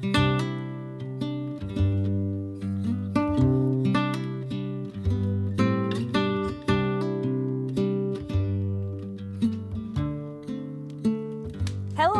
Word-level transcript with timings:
Helo 0.00 0.12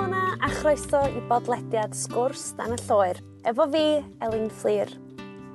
yna 0.04 0.37
a 0.37 0.48
chroeso 0.53 1.01
i 1.08 1.22
bodlediad 1.24 1.95
sgwrs 1.96 2.51
dan 2.58 2.77
y 2.77 2.80
lloer, 2.82 3.16
efo 3.48 3.65
fi, 3.72 4.04
Elin 4.21 4.51
Fflir. 4.53 4.92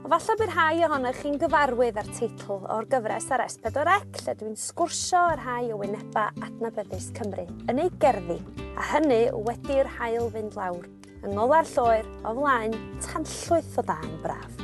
O 0.02 0.10
falle 0.10 0.36
bydd 0.40 0.56
rhai 0.56 0.82
ohonych 0.88 1.22
chi'n 1.22 1.38
gyfarwydd 1.42 2.02
â'r 2.02 2.10
teitl 2.10 2.66
o'r 2.74 2.90
gyfres 2.90 3.30
ar 3.38 3.46
S4C 3.46 4.26
lle 4.26 4.36
dwi'n 4.42 4.58
sgwrsio 4.58 5.22
ar 5.36 5.46
rhai 5.46 5.70
o 5.74 5.78
wyneba 5.84 6.32
adnabyddus 6.42 7.12
Cymru 7.14 7.46
yn 7.70 7.86
ei 7.86 7.94
gerddi, 8.02 8.42
a 8.74 8.90
hynny 8.96 9.28
wedi'r 9.46 9.94
hael 10.00 10.34
fynd 10.34 10.58
lawr 10.58 10.90
yng 11.26 11.34
ngola'r 11.34 11.66
lloer 11.74 12.06
o 12.22 12.36
flaen 12.38 12.76
tanllwyth 13.02 13.80
o 13.82 13.84
da'n 13.86 14.12
braf. 14.22 14.62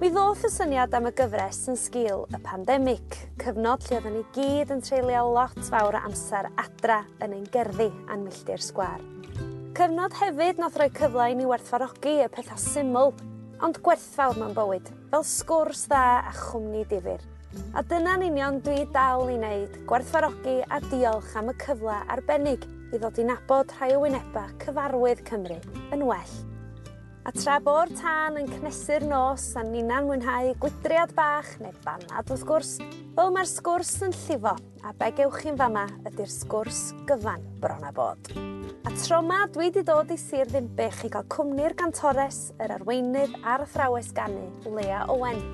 Mi 0.00 0.08
ddoth 0.10 0.46
y 0.48 0.50
syniad 0.50 0.94
am 0.96 1.10
y 1.10 1.12
gyfres 1.12 1.60
yn 1.70 1.76
sgil 1.78 2.24
y 2.32 2.38
pandemig, 2.42 3.16
cyfnod 3.42 3.84
lle 3.84 3.98
oedden 3.98 4.16
ni 4.16 4.22
gyd 4.34 4.72
yn 4.74 4.80
treulio 4.82 5.26
lot 5.28 5.58
fawr 5.68 5.98
o 5.98 6.00
amser 6.08 6.48
adra 6.58 7.02
yn 7.20 7.36
ein 7.36 7.44
gerddi 7.52 7.90
a'n 8.08 8.24
milltir 8.24 8.64
sgwar. 8.64 9.04
Cyfnod 9.76 10.16
hefyd 10.18 10.58
nath 10.58 10.80
roi 10.80 10.88
cyfle 10.96 11.28
i 11.30 11.36
ni 11.38 11.46
werthfarogi 11.46 12.16
y 12.24 12.30
pethau 12.32 12.58
syml, 12.58 13.14
ond 13.60 13.78
gwerthfawr 13.84 14.40
mewn 14.40 14.56
bywyd, 14.56 14.90
fel 15.12 15.28
sgwrs 15.36 15.84
dda 15.92 16.02
a 16.24 16.34
chwmni 16.34 16.82
difyr. 16.90 17.22
A 17.76 17.84
dyna'n 17.84 18.24
union 18.26 18.58
dwi 18.64 18.88
dal 18.94 19.28
i 19.28 19.36
wneud, 19.36 19.82
gwerthfarogi 19.86 20.62
a 20.64 20.80
diolch 20.88 21.36
am 21.38 21.52
y 21.52 21.58
cyfle 21.60 22.00
arbennig 22.08 22.64
i 22.90 22.98
ddod 22.98 23.18
i 23.22 23.24
nabod 23.26 23.70
rhai 23.76 23.92
o 23.94 24.00
wyneba 24.02 24.48
cyfarwydd 24.62 25.20
Cymru 25.28 25.58
yn 25.94 26.02
well. 26.06 26.32
A 27.28 27.30
tra 27.36 27.58
bo'r 27.62 27.90
tân 27.94 28.38
yn 28.40 28.48
cnesu'r 28.48 29.04
nos 29.06 29.44
a 29.54 29.62
nina'n 29.62 30.06
mwynhau 30.08 30.54
gwydriad 30.62 31.12
bach 31.14 31.50
neu 31.60 31.74
banad 31.84 32.32
wrth 32.32 32.46
gwrs, 32.48 32.70
fel 33.14 33.30
mae'r 33.34 33.50
sgwrs 33.50 33.92
yn 34.06 34.14
llifo 34.16 34.54
a 34.82 34.94
be 34.96 35.10
gewch 35.18 35.42
chi'n 35.44 35.58
fama 35.60 35.84
ydy'r 36.08 36.32
sgwrs 36.32 36.80
gyfan 37.10 37.44
bron 37.62 37.84
a 37.86 37.92
bod. 37.94 38.32
A 38.88 38.94
tro 38.96 39.20
ma 39.22 39.44
dwi 39.52 39.68
wedi 39.68 39.84
dod 39.86 40.10
i 40.10 40.16
Sir 40.18 40.48
Ddimbych 40.48 41.04
i 41.06 41.12
gael 41.12 41.28
cwmni'r 41.30 41.76
gantores, 41.78 42.40
yr 42.58 42.74
arweinydd 42.78 43.36
a'r 43.44 43.66
athrawes 43.66 44.10
ganu, 44.16 44.48
Lea 44.72 45.04
Owen. 45.12 45.44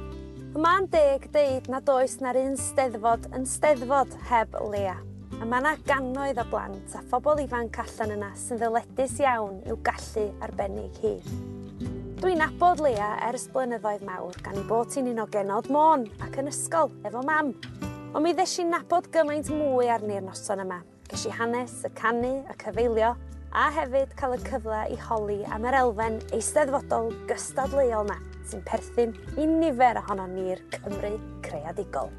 Y 0.54 0.62
ma'n 0.62 0.86
deg 0.94 1.26
deud 1.34 1.68
nad 1.68 1.90
oes 1.92 2.16
na'r 2.22 2.40
un 2.46 2.56
steddfod 2.56 3.28
yn 3.36 3.44
steddfod 3.50 4.16
heb 4.30 4.56
Lea 4.70 4.96
A 5.34 5.44
mae 5.44 5.60
yna 5.60 5.72
gannoedd 5.84 6.38
o 6.40 6.44
blant 6.48 6.94
a 6.96 7.02
phobl 7.10 7.42
ifanc 7.42 7.76
allan 7.82 8.14
yna 8.14 8.30
sy'n 8.38 8.60
ddyledus 8.60 9.18
iawn 9.24 9.58
i'w 9.66 9.76
gallu 9.84 10.26
arbennig 10.46 11.00
hi. 11.02 11.16
Dwi'n 12.22 12.40
nabod 12.40 12.80
Lea 12.80 13.10
ers 13.26 13.48
blynyddoedd 13.52 14.06
mawr 14.06 14.38
gan 14.46 14.56
ei 14.56 14.64
bod 14.70 14.94
hi'n 14.94 15.10
un 15.10 15.24
o 15.24 15.26
genod 15.32 15.68
môn 15.74 16.06
ac 16.24 16.38
yn 16.40 16.48
ysgol 16.52 16.94
efo 17.04 17.24
mam. 17.26 17.52
Ond 18.14 18.22
mi 18.24 18.32
ddesh 18.32 18.60
i'n 18.62 18.72
nabod 18.72 19.10
gymaint 19.12 19.50
mwy 19.52 19.90
arni'r 19.92 20.24
noson 20.24 20.62
yma. 20.64 20.80
Ges 21.10 21.26
i 21.28 21.34
hanes, 21.34 21.82
y 21.84 21.90
canu, 21.98 22.32
y 22.46 22.56
cyfeilio, 22.62 23.12
a 23.52 23.66
hefyd 23.76 24.16
cael 24.18 24.38
y 24.38 24.40
cyfle 24.46 24.80
i 24.94 24.96
holi 25.08 25.42
am 25.52 25.68
yr 25.68 25.78
elfen 25.82 26.18
eisteddfodol 26.36 27.12
gystadleuol 27.28 28.08
na 28.08 28.18
sy'n 28.46 28.64
perthyn 28.66 29.14
i 29.36 29.46
nifer 29.50 30.00
ohono 30.02 30.26
ni'r 30.30 30.64
Cymru 30.78 31.16
creadigol. 31.46 32.14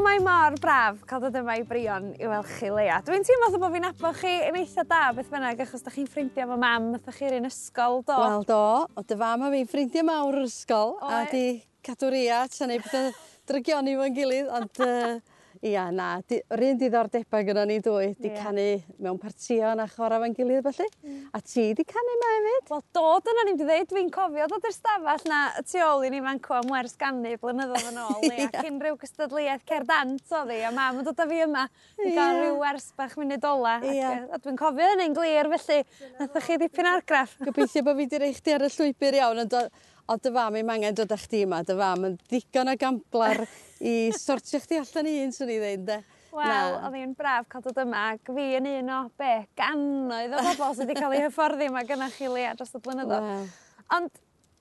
Ond 0.00 0.06
mae 0.08 0.20
mor 0.24 0.54
braf 0.56 1.02
cael 1.04 1.20
dod 1.26 1.34
yma 1.36 1.58
i 1.60 1.64
Brion 1.68 2.06
i 2.16 2.24
weld 2.24 2.46
chi 2.56 2.70
Leia. 2.72 3.02
Dwi'n 3.04 3.20
teimlo 3.28 3.58
bod 3.60 3.74
fi'n 3.74 3.84
abo 3.84 4.12
chi 4.16 4.30
yn 4.46 4.56
eitha 4.56 4.80
da 4.88 5.00
beth 5.12 5.28
bynnag 5.28 5.58
achos 5.60 5.82
da 5.84 5.92
chi'n 5.92 6.06
ffrindiau 6.08 6.46
efo 6.46 6.56
mam, 6.62 6.86
ydych 6.96 7.18
chi'r 7.18 7.34
un 7.36 7.48
ysgol 7.50 8.00
do. 8.08 8.16
Wel 8.16 8.46
do, 8.48 8.60
o 8.96 9.04
dy 9.04 9.18
fam 9.20 9.44
a 9.44 9.50
fi'n 9.52 9.68
ffrindiau 9.68 10.06
mawr 10.08 10.38
yr 10.38 10.46
ysgol 10.46 10.94
o, 10.94 11.10
a 11.18 11.18
di 11.28 11.42
cadw 11.84 12.08
ria, 12.14 12.38
ta'n 12.48 12.72
ei 12.72 12.80
beth 12.80 13.20
drygioni 13.50 13.98
fo'n 14.00 14.16
gilydd, 14.16 14.48
ond 14.56 14.80
uh, 14.88 15.29
Ia, 15.60 15.90
na. 15.92 16.22
Di, 16.24 16.38
yr 16.54 16.62
un 16.70 16.78
diddordebau 16.80 17.42
gyda 17.44 17.66
ni 17.68 17.74
dwy, 17.84 18.14
di 18.16 18.30
yeah. 18.30 18.44
canu 18.46 18.62
mewn 18.96 19.18
partion 19.20 19.82
a 19.82 19.84
chora 19.92 20.16
fan 20.22 20.32
gilydd 20.32 20.64
felly. 20.64 20.86
Mm. 21.04 21.18
A 21.36 21.40
ti 21.44 21.66
di 21.76 21.84
canu 21.84 22.14
ma 22.22 22.30
hefyd? 22.32 22.70
Wel, 22.72 22.84
dod 22.96 23.28
yna 23.28 23.44
ni'n 23.44 23.60
dweud, 23.60 23.90
dwi'n 23.90 24.08
cofio 24.14 24.46
dod 24.48 24.64
i'r 24.64 24.72
stafell 24.72 25.28
na 25.28 25.42
tu 25.60 25.82
ôl 25.84 26.06
i 26.08 26.12
ni 26.14 26.22
fan 26.24 26.40
cwa 26.46 26.62
mwers 26.64 26.96
ganu 27.02 27.34
blynyddoedd 27.44 27.90
yn 27.92 28.00
ôl. 28.06 28.24
yeah. 28.24 28.48
Ac 28.48 28.70
unrhyw 28.70 28.96
gystadleuaeth 29.04 29.68
cerdant 29.68 30.34
o 30.40 30.42
ddi, 30.48 30.58
a 30.64 30.72
mam 30.80 31.04
yn 31.04 31.10
dod 31.10 31.20
â 31.20 31.28
fi 31.28 31.44
yma 31.44 31.68
i 31.68 32.08
yeah. 32.08 32.16
gael 32.16 32.40
rhyw 32.40 32.58
wers 32.64 32.90
bach 32.96 33.20
munud 33.20 33.48
ola. 33.52 33.78
Yeah. 33.84 34.16
Ac, 34.16 34.26
a 34.32 34.44
dwi'n 34.46 34.60
cofio 34.64 34.90
hynny'n 34.94 35.20
glir 35.20 35.54
felly, 35.58 35.82
nathach 36.16 36.48
chi 36.48 36.60
ddipyn 36.64 36.92
argraff. 36.96 37.36
Gobeithio 37.50 37.84
bod 37.84 38.00
fi 38.00 38.08
di 38.08 38.24
reich 38.24 38.40
di 38.40 38.56
ar 38.56 38.64
y 38.64 38.72
llwybr 38.78 39.20
iawn, 39.20 39.44
ond 39.44 39.60
o 39.60 40.16
dy 40.24 40.38
fam 40.40 40.56
i'm 40.56 40.72
angen 40.72 40.96
dod 40.96 41.12
â 41.12 41.20
chdi 41.20 41.44
yma, 41.44 41.60
dy 41.68 41.76
fam 41.76 42.08
yn 42.08 42.22
ddigon 42.30 42.72
o 42.72 42.80
gamblar 42.80 43.44
i 43.80 43.94
sortio 44.16 44.60
chdi 44.62 44.80
allan 44.80 45.08
i 45.10 45.18
un, 45.24 45.34
swn 45.34 45.52
i 45.52 45.60
ddeud, 45.60 45.84
de. 45.88 46.00
Wel, 46.30 46.76
oedd 46.78 46.94
hi'n 46.94 47.14
braf 47.18 47.48
cael 47.50 47.64
dod 47.64 47.78
yma, 47.82 48.10
ac 48.14 48.28
fi 48.30 48.46
yn 48.60 48.68
un 48.70 48.90
o 48.94 48.98
be, 49.18 49.32
gannoedd 49.58 50.36
o 50.36 50.42
bobl 50.46 50.76
sydd 50.78 50.86
wedi 50.86 51.00
cael 51.00 51.16
ei 51.16 51.24
hyfforddi 51.24 51.70
yma 51.70 51.82
gyda 51.88 52.10
chi 52.14 52.28
lea 52.30 52.52
dros 52.58 52.76
y 52.76 52.82
blynyddoedd. 52.84 53.30
Wow. 53.30 53.48
Ond, 53.96 54.20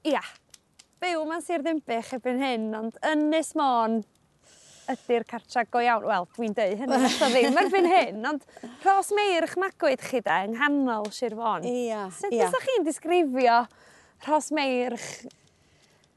ia, 0.09 0.23
byw 1.03 1.25
ma'n 1.29 1.43
sir 1.45 1.61
ddimbych 1.65 2.15
ebyn 2.17 2.41
hyn, 2.41 2.71
ond 2.79 2.97
Ynys 3.11 3.53
Môn 3.59 3.99
ydy'r 4.89 5.25
cartra 5.29 5.65
go 5.69 5.81
iawn. 5.83 6.07
Wel, 6.09 6.27
dwi'n 6.35 6.55
deud 6.57 6.79
hynny, 6.79 7.01
nes 7.03 7.17
ddim 7.21 7.59
erbyn 7.61 7.89
hyn, 7.89 8.23
ond 8.31 8.47
rhos 8.85 9.11
Meir 9.15 9.45
eich 9.45 9.57
magwyd 9.61 10.01
chi 10.01 10.23
da, 10.25 10.41
yng 10.47 10.55
nghanol 10.57 11.11
Sir 11.13 11.35
Fôn. 11.37 11.67
Ia, 11.69 12.07
Sut 12.15 12.33
ia. 12.33 12.49
Sut 12.49 12.65
chi'n 12.65 12.87
disgrifio 12.87 13.61
rhos 14.25 14.49
Meir 14.55 14.97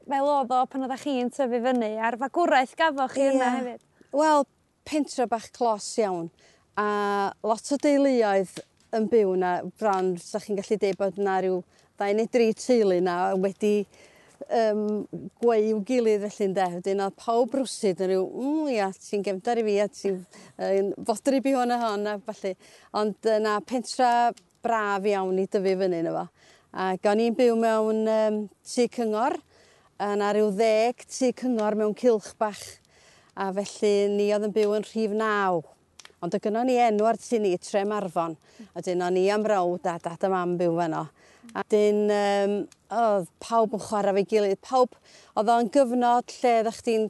fel 0.09 0.29
oedd 0.35 0.53
o 0.53 0.63
pan 0.69 0.85
oeddech 0.85 1.05
chi'n 1.07 1.31
tyfu 1.33 1.61
fyny 1.67 1.95
a'r 1.97 2.19
fagwraeth 2.21 2.75
gafoch 2.79 3.15
chi 3.15 3.27
yeah. 3.27 3.35
yna 3.35 3.51
hefyd? 3.57 3.83
Wel, 4.13 4.47
pentre 4.87 5.27
bach 5.31 5.49
clos 5.55 5.87
iawn 6.01 6.29
a 6.79 6.87
lot 7.45 7.71
o 7.73 7.77
deuluoedd 7.81 8.57
yn 8.93 9.05
byw 9.09 9.35
na 9.41 9.53
bron, 9.79 10.15
sa 10.21 10.41
chi'n 10.41 10.57
gallu 10.57 10.79
deud 10.81 10.97
bod 10.99 11.19
yna 11.21 11.37
rhyw 11.41 11.61
ddau 11.97 12.17
neu 12.17 12.29
dri 12.33 12.49
teulu 12.57 12.97
na 13.05 13.17
wedi 13.37 13.75
um, 14.49 15.03
gweu 15.41 15.67
i'w 15.69 15.81
gilydd 15.87 16.25
felly 16.25 16.47
ynde. 16.49 16.65
Wedyn 16.77 17.03
oedd 17.05 17.17
pawb 17.19 17.53
rwsyd 17.57 18.01
yn 18.03 18.11
rhyw, 18.11 18.25
mm, 18.25 18.71
ia, 18.73 18.89
ti'n 19.07 19.25
gefndar 19.25 19.61
i 19.61 19.65
fi, 19.67 19.77
a 19.83 19.87
ti'n 19.93 20.19
uh, 20.19 21.05
fodri 21.07 21.41
bi 21.45 21.53
hwn 21.55 21.73
a 21.73 21.79
hon, 21.83 22.09
a 22.09 22.17
falle. 22.25 22.55
Ond 22.99 23.29
uh, 23.29 23.55
pentra 23.69 24.11
braf 24.65 25.07
iawn 25.09 25.41
i 25.41 25.47
dyfu 25.47 25.77
fyny 25.83 26.01
yna 26.01 26.15
fo. 26.17 26.27
A 26.73 26.93
gawn 27.01 27.21
i'n 27.21 27.37
byw 27.37 27.57
mewn 27.59 28.07
um, 28.09 28.39
tŷ 28.65 28.89
cyngor, 28.97 29.37
yna 30.03 30.33
ryw 30.35 30.49
ddeg 30.51 31.05
tu 31.07 31.29
cyngor 31.39 31.77
mewn 31.79 31.93
cilch 31.95 32.33
bach 32.39 32.63
a 33.39 33.49
felly 33.55 33.93
ni 34.11 34.27
oedd 34.35 34.49
yn 34.49 34.55
byw 34.55 34.75
yn 34.77 34.87
rhif 34.87 35.15
naw. 35.15 35.61
Ond 36.23 36.35
y 36.35 36.39
gynno 36.43 36.63
ni 36.67 36.77
enw 36.79 37.07
ar 37.07 37.19
tu 37.19 37.39
ni, 37.41 37.53
Trem 37.59 37.91
Arfon. 37.95 38.35
A 38.75 38.83
dyn 38.83 39.03
o'n 39.03 39.19
i 39.19 39.25
am 39.33 39.43
rawd 39.47 39.87
a 39.89 39.97
dad 40.03 40.23
a 40.23 40.31
mam 40.31 40.55
byw 40.59 40.75
fanno. 40.77 41.07
A 41.51 41.63
dyn 41.71 42.05
um, 42.15 42.53
oedd 42.95 43.27
pawb 43.43 43.75
yn 43.75 43.83
chwarae 43.83 44.15
fe 44.19 44.23
gilydd. 44.31 44.61
Pawb 44.63 44.95
oedd 45.39 45.51
o'n 45.51 45.71
gyfnod 45.73 46.35
lle 46.39 46.53
ddech 46.67 46.79
chi'n 46.85 47.09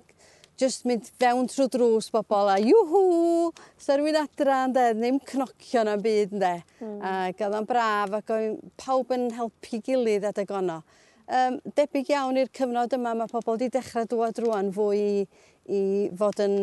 just 0.60 0.86
mynd 0.90 1.10
fewn 1.22 1.48
trwy 1.50 1.68
drws 1.74 2.10
bobl 2.14 2.50
a 2.54 2.60
juhu, 2.62 3.52
sy'n 3.82 4.02
rhywun 4.02 4.20
yn 4.22 4.74
de, 4.76 4.88
ddim 4.98 5.22
cnocio 5.30 5.86
na 5.86 5.98
byd, 6.02 6.36
yn 6.38 6.44
de. 6.44 6.56
Mm. 6.82 6.98
Ac 7.10 7.42
oedd 7.42 7.58
o'n 7.58 7.70
braf 7.70 8.18
ac 8.20 8.34
oedd 8.34 8.60
pawb 8.82 9.14
yn 9.18 9.32
helpu 9.38 9.82
gilydd 9.86 10.30
adeg 10.30 10.54
ono 10.54 10.84
um, 11.28 11.60
debyg 11.78 12.12
iawn 12.14 12.40
i'r 12.42 12.52
cyfnod 12.56 12.96
yma 12.98 13.14
mae 13.18 13.32
pobl 13.32 13.56
wedi 13.56 13.72
dechrau 13.74 14.08
dŵad 14.10 14.42
rwan 14.44 14.72
fwy 14.76 15.04
i, 15.04 15.28
i 15.72 15.84
fod 16.20 16.42
yn 16.44 16.58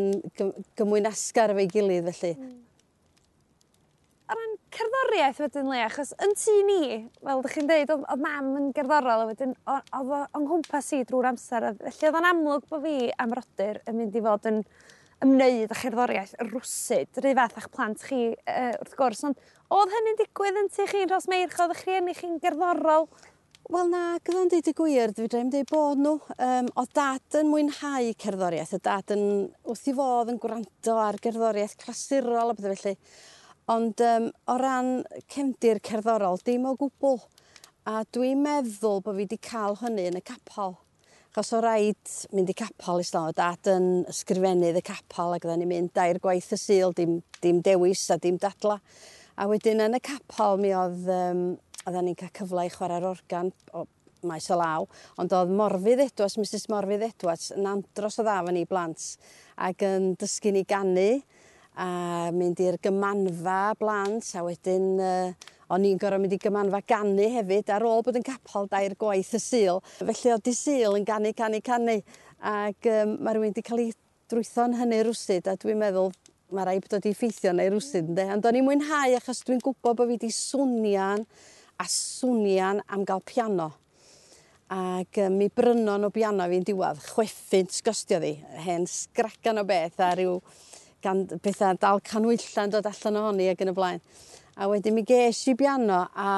gymwynasgar 0.79 1.55
efo'i 1.55 1.69
gilydd 1.71 2.11
felly. 2.11 2.35
Mm. 2.37 2.59
O 4.31 4.37
ran 4.39 4.53
cerddoriaeth 4.77 5.41
wedyn 5.43 5.71
le, 5.73 5.81
achos 5.83 6.13
yn 6.23 6.37
tu 6.39 6.53
ni, 6.69 6.85
fel 7.19 7.41
ydych 7.41 7.57
chi'n 7.57 7.71
dweud, 7.71 7.93
oedd 7.97 8.23
mam 8.23 8.53
yn 8.61 8.69
gerddorol, 8.77 9.27
wedyn 9.33 9.57
oedd 9.67 10.13
o'n 10.15 10.45
nghwmpas 10.45 10.93
i 10.95 11.01
drwy'r 11.09 11.33
amser, 11.33 11.67
felly 11.81 12.11
oedd 12.11 12.19
o'n 12.21 12.29
amlwg 12.29 12.69
bod 12.71 12.85
fi 12.85 13.11
am 13.19 13.35
rodyr 13.35 13.81
yn 13.91 13.99
mynd 13.99 14.19
i 14.21 14.23
fod 14.29 14.47
yn 14.53 14.63
ymwneud 15.25 15.75
â 15.75 15.77
cherddoriaeth 15.77 16.37
rwsyd, 16.47 17.19
rhy 17.21 17.35
fath 17.37 17.59
a'ch 17.59 17.69
plant 17.75 18.07
chi 18.07 18.21
uh, 18.31 18.71
wrth 18.79 18.95
gwrs, 18.97 19.25
ond 19.29 19.43
oedd 19.75 19.93
hynny'n 19.97 20.21
digwydd 20.23 20.63
yn 20.63 20.71
tu 20.73 20.87
chi'n 20.89 21.11
rhos 21.11 21.29
meirch, 21.31 21.59
oedd 21.61 21.75
eich 21.75 21.85
rhieni 21.89 22.15
chi'n 22.17 22.39
gerddorol? 22.41 23.11
Wel 23.71 23.87
na, 23.87 24.17
gyda'n 24.27 24.49
deud 24.51 24.67
y 24.67 24.73
gwir, 24.75 25.13
dwi 25.15 25.29
ddim 25.31 25.51
dweud 25.53 25.69
bod 25.71 26.01
nhw. 26.03 26.17
Um, 26.43 26.67
o 26.75 26.83
dad 26.91 27.37
yn 27.39 27.53
mwynhau 27.53 28.09
cerddoriaeth, 28.19 28.73
o 28.75 28.81
dad 28.83 29.13
yn 29.15 29.23
wrth 29.63 29.85
i 29.87 29.95
fodd 29.95 30.33
yn 30.33 30.41
gwrando 30.43 30.97
ar 30.99 31.19
gerddoriaeth 31.23 31.77
clasurol 31.79 32.51
a 32.51 32.57
bethau 32.59 32.75
felly. 32.75 32.97
Ond 33.71 34.03
um, 34.09 34.27
o 34.51 34.57
ran 34.59 34.91
cefndir 35.31 35.79
cerddorol, 35.87 36.43
dim 36.43 36.67
o 36.67 36.75
gwbl. 36.81 37.23
A 37.87 38.03
dwi'n 38.11 38.43
meddwl 38.43 39.05
bod 39.07 39.15
fi 39.15 39.23
wedi 39.23 39.39
cael 39.39 39.79
hynny 39.85 40.09
yn 40.11 40.19
y 40.19 40.25
capol. 40.33 40.75
Chos 41.31 41.55
o 41.55 41.63
rhaid 41.63 42.19
mynd 42.35 42.51
i 42.51 42.59
capol 42.59 43.05
i 43.05 43.09
o 43.23 43.25
dad 43.39 43.71
yn 43.71 43.89
ysgrifennydd 44.11 44.83
y 44.83 44.87
capol 44.91 45.39
ac 45.39 45.47
oedden 45.47 45.63
ni'n 45.63 45.75
mynd 45.77 45.95
dair 45.95 46.19
gwaith 46.19 46.51
y 46.59 46.59
sil, 46.59 46.99
dim, 46.99 47.21
dim 47.39 47.63
dewis 47.63 48.09
a 48.11 48.19
dim 48.19 48.43
dadla. 48.43 48.81
A 49.39 49.47
wedyn 49.47 49.87
yn 49.87 49.95
y 49.95 50.03
capol 50.03 50.59
mi 50.59 50.75
oedd 50.75 51.07
um, 51.07 51.45
oedden 51.91 52.09
ni'n 52.09 52.19
cael 52.19 52.33
cyfle 52.41 52.67
i 52.67 52.73
chwarae'r 52.73 53.11
organ 53.11 53.53
o 53.75 53.85
maes 54.27 54.49
o 54.53 54.57
law, 54.61 54.87
ond 55.21 55.33
oedd 55.33 55.53
Morfydd 55.57 56.03
Edwards, 56.05 56.37
Mrs 56.41 56.67
Morfydd 56.73 57.07
Edwards, 57.07 57.51
yn 57.57 57.69
andros 57.69 58.21
o 58.21 58.25
dda 58.27 58.41
fan 58.47 58.57
ni 58.57 58.67
blant, 58.69 59.07
ac 59.69 59.85
yn 59.87 60.13
dysgu 60.21 60.53
ni 60.55 60.65
ganu, 60.69 61.09
a 61.81 62.29
mynd 62.35 62.61
i'r 62.61 62.77
gymanfa 62.83 63.61
blant, 63.81 64.27
a 64.37 64.45
wedyn 64.45 64.91
uh, 65.01 65.49
o'n 65.71 65.87
i'n 65.87 66.01
gorfod 66.03 66.25
mynd 66.25 66.35
i 66.35 66.41
gymanfa 66.43 66.83
ganu 66.93 67.29
hefyd 67.37 67.71
ar 67.73 67.87
ôl 67.87 68.03
bod 68.05 68.19
yn 68.19 68.27
capol 68.27 68.67
dair 68.71 68.97
gwaith 69.01 69.37
y 69.39 69.41
sil. 69.43 69.79
Felly 70.01 70.35
oedd 70.35 70.45
di 70.49 70.55
sil 70.57 70.99
yn 70.99 71.07
ganu, 71.09 71.33
canu, 71.37 71.63
canu. 71.65 72.01
Ac 72.41 72.89
um, 72.91 73.15
mae 73.21 73.37
rhywun 73.37 73.53
wedi 73.53 73.65
cael 73.65 73.85
ei 73.85 73.95
drwytho'n 74.33 74.77
hynny 74.81 75.01
rwsyd, 75.07 75.47
a 75.47 75.57
dwi'n 75.61 75.79
meddwl 75.81 76.11
mae 76.51 76.67
rai 76.67 76.81
bod 76.83 76.97
wedi 76.99 77.15
ffeithio 77.15 77.55
neu 77.55 77.71
rwsyd, 77.77 78.11
ynddo. 78.11 78.27
Ond 78.35 78.51
o'n 78.51 78.59
i'n 78.59 78.67
mwynhau 78.67 79.17
achos 79.21 79.45
dwi'n 79.47 79.63
gwybod 79.63 80.01
bod 80.01 80.11
fi 80.11 80.17
wedi 80.17 80.33
swnian 80.35 81.25
a 81.81 81.87
swnian 81.89 82.83
am 82.89 83.05
gael 83.09 83.23
piano. 83.25 83.73
Ag 84.71 85.17
yym, 85.19 85.39
mi 85.41 85.49
brynon 85.51 86.07
o 86.07 86.11
biano 86.15 86.47
fi'n 86.51 86.67
diwadd, 86.67 87.01
chweffint 87.11 87.73
sgostio 87.75 88.21
ddi, 88.23 88.37
hen 88.67 88.85
sgragan 88.87 89.59
o 89.59 89.65
beth 89.67 89.99
a 90.05 90.13
ryw 90.19 90.37
gan, 91.03 91.25
bethau 91.43 91.79
dal 91.81 92.03
canwylla'n 92.07 92.71
dod 92.71 92.87
allan 92.87 93.19
ohoni 93.23 93.49
ag 93.51 93.65
yn 93.65 93.73
y 93.73 93.75
blaen. 93.75 94.05
A 94.61 94.69
wedyn 94.69 94.95
mi 94.95 95.03
ges 95.09 95.41
i 95.49 95.57
biano 95.57 96.05
a 96.13 96.31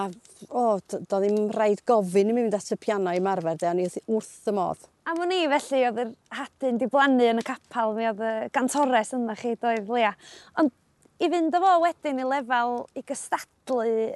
o, 0.48 0.64
do 0.94 1.04
ddim 1.10 1.50
rhaid 1.52 1.82
gofyn 1.88 2.30
i 2.30 2.36
mi 2.36 2.44
fynd 2.46 2.56
at 2.56 2.72
y 2.72 2.78
piano 2.80 3.12
i 3.12 3.20
marfer, 3.24 3.58
de, 3.58 3.68
o'n 3.68 3.82
i 3.82 3.88
wrth 3.90 4.48
y 4.48 4.56
modd. 4.56 4.88
Am 5.10 5.18
wn 5.18 5.34
i 5.34 5.40
felly 5.50 5.84
oedd 5.88 6.02
yr 6.04 6.12
hadyn 6.38 6.78
di 6.78 6.88
blannu 6.88 7.26
yn 7.34 7.42
y 7.42 7.46
capal, 7.46 7.96
mi 7.96 8.06
oedd 8.06 8.22
y 8.22 8.34
gantores 8.54 9.10
yna 9.18 9.36
chi 9.36 9.56
doedd 9.58 9.90
Lea. 9.90 10.14
Ond 10.62 10.70
i 11.18 11.28
fynd 11.32 11.56
o 11.58 11.62
fo 11.64 11.72
wedyn 11.82 12.22
i 12.22 12.28
lefel 12.30 12.84
i 12.94 13.02
gystadlu 13.06 14.12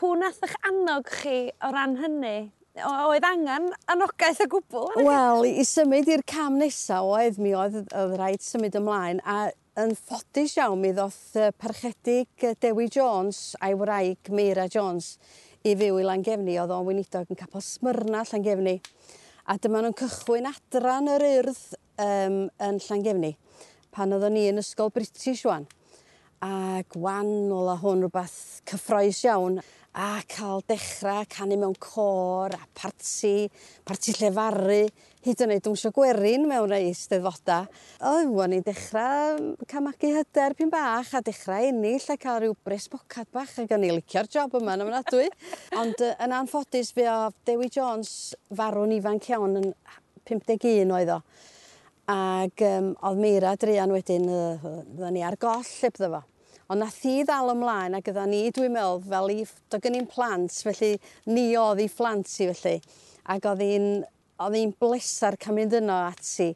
pw 0.00 0.14
nath 0.16 0.40
eich 0.46 0.56
annog 0.64 1.10
chi 1.20 1.50
o 1.60 1.70
ran 1.74 1.98
hynny? 2.00 2.50
O- 2.80 3.10
oedd 3.10 3.26
angen 3.28 3.66
anogaeth 3.92 4.40
o 4.46 4.48
gwbl? 4.54 4.86
Wel 5.10 5.48
i 5.50 5.64
symud 5.68 6.08
i'r 6.08 6.24
cam 6.24 6.56
nesa 6.60 7.02
oedd 7.04 7.40
mi 7.42 7.52
oedd 7.52 7.82
oedd 7.84 8.14
rhaid 8.16 8.44
symud 8.44 8.78
ymlaen 8.80 9.20
a 9.28 9.50
yn 9.80 9.92
ffodus 9.98 10.56
iawn 10.56 10.80
mi 10.80 10.94
ddoth 10.96 11.36
yy 11.36 11.50
parchedig 11.60 12.48
Dewi 12.62 12.88
Jones 12.92 13.52
a'i 13.60 13.76
wraig 13.76 14.32
Meira 14.32 14.64
Jones 14.72 15.14
i 15.68 15.76
fyw 15.76 16.00
i 16.00 16.06
Langefni 16.06 16.56
Oedd 16.62 16.72
o'n 16.74 16.86
weinidog 16.88 17.28
yn 17.28 17.38
capel 17.38 17.64
Smyrna 17.64 18.24
Llangefni 18.30 18.78
a 19.50 19.58
dyma 19.60 19.82
nhw'n 19.84 19.98
cychwyn 19.98 20.48
adran 20.48 21.10
yr 21.10 21.26
urdd 21.26 21.60
um, 22.00 22.40
yn 22.62 22.80
Llangefni 22.86 23.34
pan 23.92 24.14
oddwn 24.16 24.38
i 24.38 24.46
yn 24.50 24.62
ysgol 24.62 24.92
British 24.94 25.44
wan. 25.48 25.66
A 26.40 26.80
'wan 26.96 27.28
ola 27.52 27.74
hwn 27.82 28.06
rhywbeth 28.06 28.62
cyffroes 28.70 29.18
iawn 29.26 29.58
a 29.92 30.22
cael 30.30 30.62
dechrau 30.70 31.24
canu 31.26 31.56
mewn 31.58 31.74
cor 31.82 32.54
a 32.54 32.66
parti 32.78 33.50
parti 33.84 34.12
llefaru 34.14 34.84
hyd 35.26 35.42
yn 35.42 35.54
oed 35.56 35.64
dawnsio 35.64 35.90
gwerin 35.92 36.46
mewn 36.48 36.70
rei 36.70 36.92
steddfoda. 36.94 37.64
O 38.06 38.12
wan 38.36 38.54
i 38.54 38.60
dechrau 38.62 39.34
mm, 39.34 39.66
camagu 39.68 40.12
hyder 40.14 40.54
pyn 40.54 40.70
bach 40.70 41.10
a 41.18 41.24
dechrau 41.26 41.66
ennill 41.72 42.06
a 42.06 42.16
ca'l 42.16 42.38
ryw 42.44 42.54
bresbocad 42.64 43.28
bach 43.34 43.58
ac 43.58 43.74
o'n 43.74 43.88
i 43.88 43.90
licio'r 43.96 44.30
job 44.30 44.54
yma 44.60 44.78
yn 44.78 44.86
ymwneudwy. 44.86 45.26
Ond 45.82 46.06
yy 46.06 46.14
yn 46.22 46.38
anffodus 46.38 46.94
fe 46.94 47.10
o 47.10 47.18
Dewi 47.48 47.68
Jones 47.74 48.14
farw'n 48.54 48.94
ifanc 48.94 49.32
iawn 49.34 49.58
yn 49.58 49.70
51 50.30 50.94
oedd 51.00 51.16
o. 51.18 51.20
Ac 52.10 52.62
um, 52.66 52.94
oedd 53.10 53.22
Meira 53.22 53.56
Drian 53.58 53.90
wedyn 53.94 54.30
uh, 54.30 55.10
ni 55.10 55.26
ar 55.26 55.38
goll 55.40 55.66
lle 55.66 55.90
bydda 55.90 56.14
fo. 56.14 56.26
Ond 56.70 56.84
nath 56.84 57.00
hi 57.02 57.24
ddal 57.26 57.50
ymlaen 57.50 57.96
ac 57.98 58.08
oddan 58.12 58.30
ni 58.30 58.44
dwi'n 58.54 58.70
meddwl, 58.70 59.00
fel 59.10 59.30
'i 59.32 59.40
do' 59.72 59.78
gyn 59.82 59.96
ni'm 59.96 60.04
plant 60.06 60.54
felly 60.62 60.92
ni 61.26 61.48
oedd 61.58 61.82
'i 61.82 61.88
phlant 61.90 62.30
i 62.44 62.46
felly. 62.52 62.76
Ac 63.34 63.48
oedd 63.50 63.64
hi'n, 63.64 63.88
oedd 64.38 64.54
hi'n 64.54 64.74
blesar 64.78 65.34
ca'l 65.42 65.56
mynd 65.56 65.74
yno 65.80 65.96
ati 66.12 66.52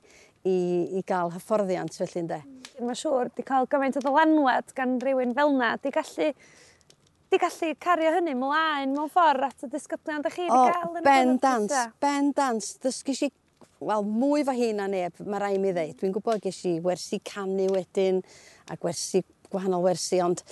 i 0.46 0.54
i 1.00 1.02
gael 1.08 1.34
hyfforddiant 1.34 1.98
felly 1.98 2.22
ynde? 2.22 2.38
Mae'n 2.78 3.00
siŵr 3.02 3.32
'di 3.34 3.46
cael 3.48 3.66
gymaint 3.74 3.98
o 3.98 4.04
ddylanwad 4.06 4.70
gan 4.78 5.00
rywun 5.02 5.34
fel 5.34 5.50
'na. 5.58 5.74
'di 5.82 5.94
gallu 5.98 6.30
'di 6.30 7.42
gallu 7.48 7.74
cario 7.82 8.14
hynny 8.14 8.38
mlaen 8.38 8.94
mewn 8.94 9.10
ffordd 9.10 9.48
at 9.50 9.66
y 9.66 9.74
disgyblion 9.74 10.22
'dach 10.22 10.38
chi 10.38 10.46
'di 10.46 10.64
ga'l 10.70 10.90
yn 10.92 11.02
y 11.02 11.06
bendant 11.10 11.78
bendant. 11.98 12.74
Dysgish 12.86 13.26
i 13.26 13.34
wel 13.82 14.06
mwy 14.06 14.46
fo 14.46 14.54
hi 14.54 14.70
na 14.78 14.86
neb 14.86 15.18
mae 15.26 15.42
rai' 15.42 15.58
mi 15.58 15.74
ddeud. 15.74 15.98
Dwi'n 15.98 16.14
gwybod 16.14 16.46
ges 16.46 16.62
i 16.70 16.78
wersi 16.86 17.18
canu 17.26 17.66
wedyn 17.74 18.22
a 18.70 18.78
gwersi 18.78 19.26
gwahanol 19.54 19.86
wersi 19.86 20.20
ond 20.24 20.44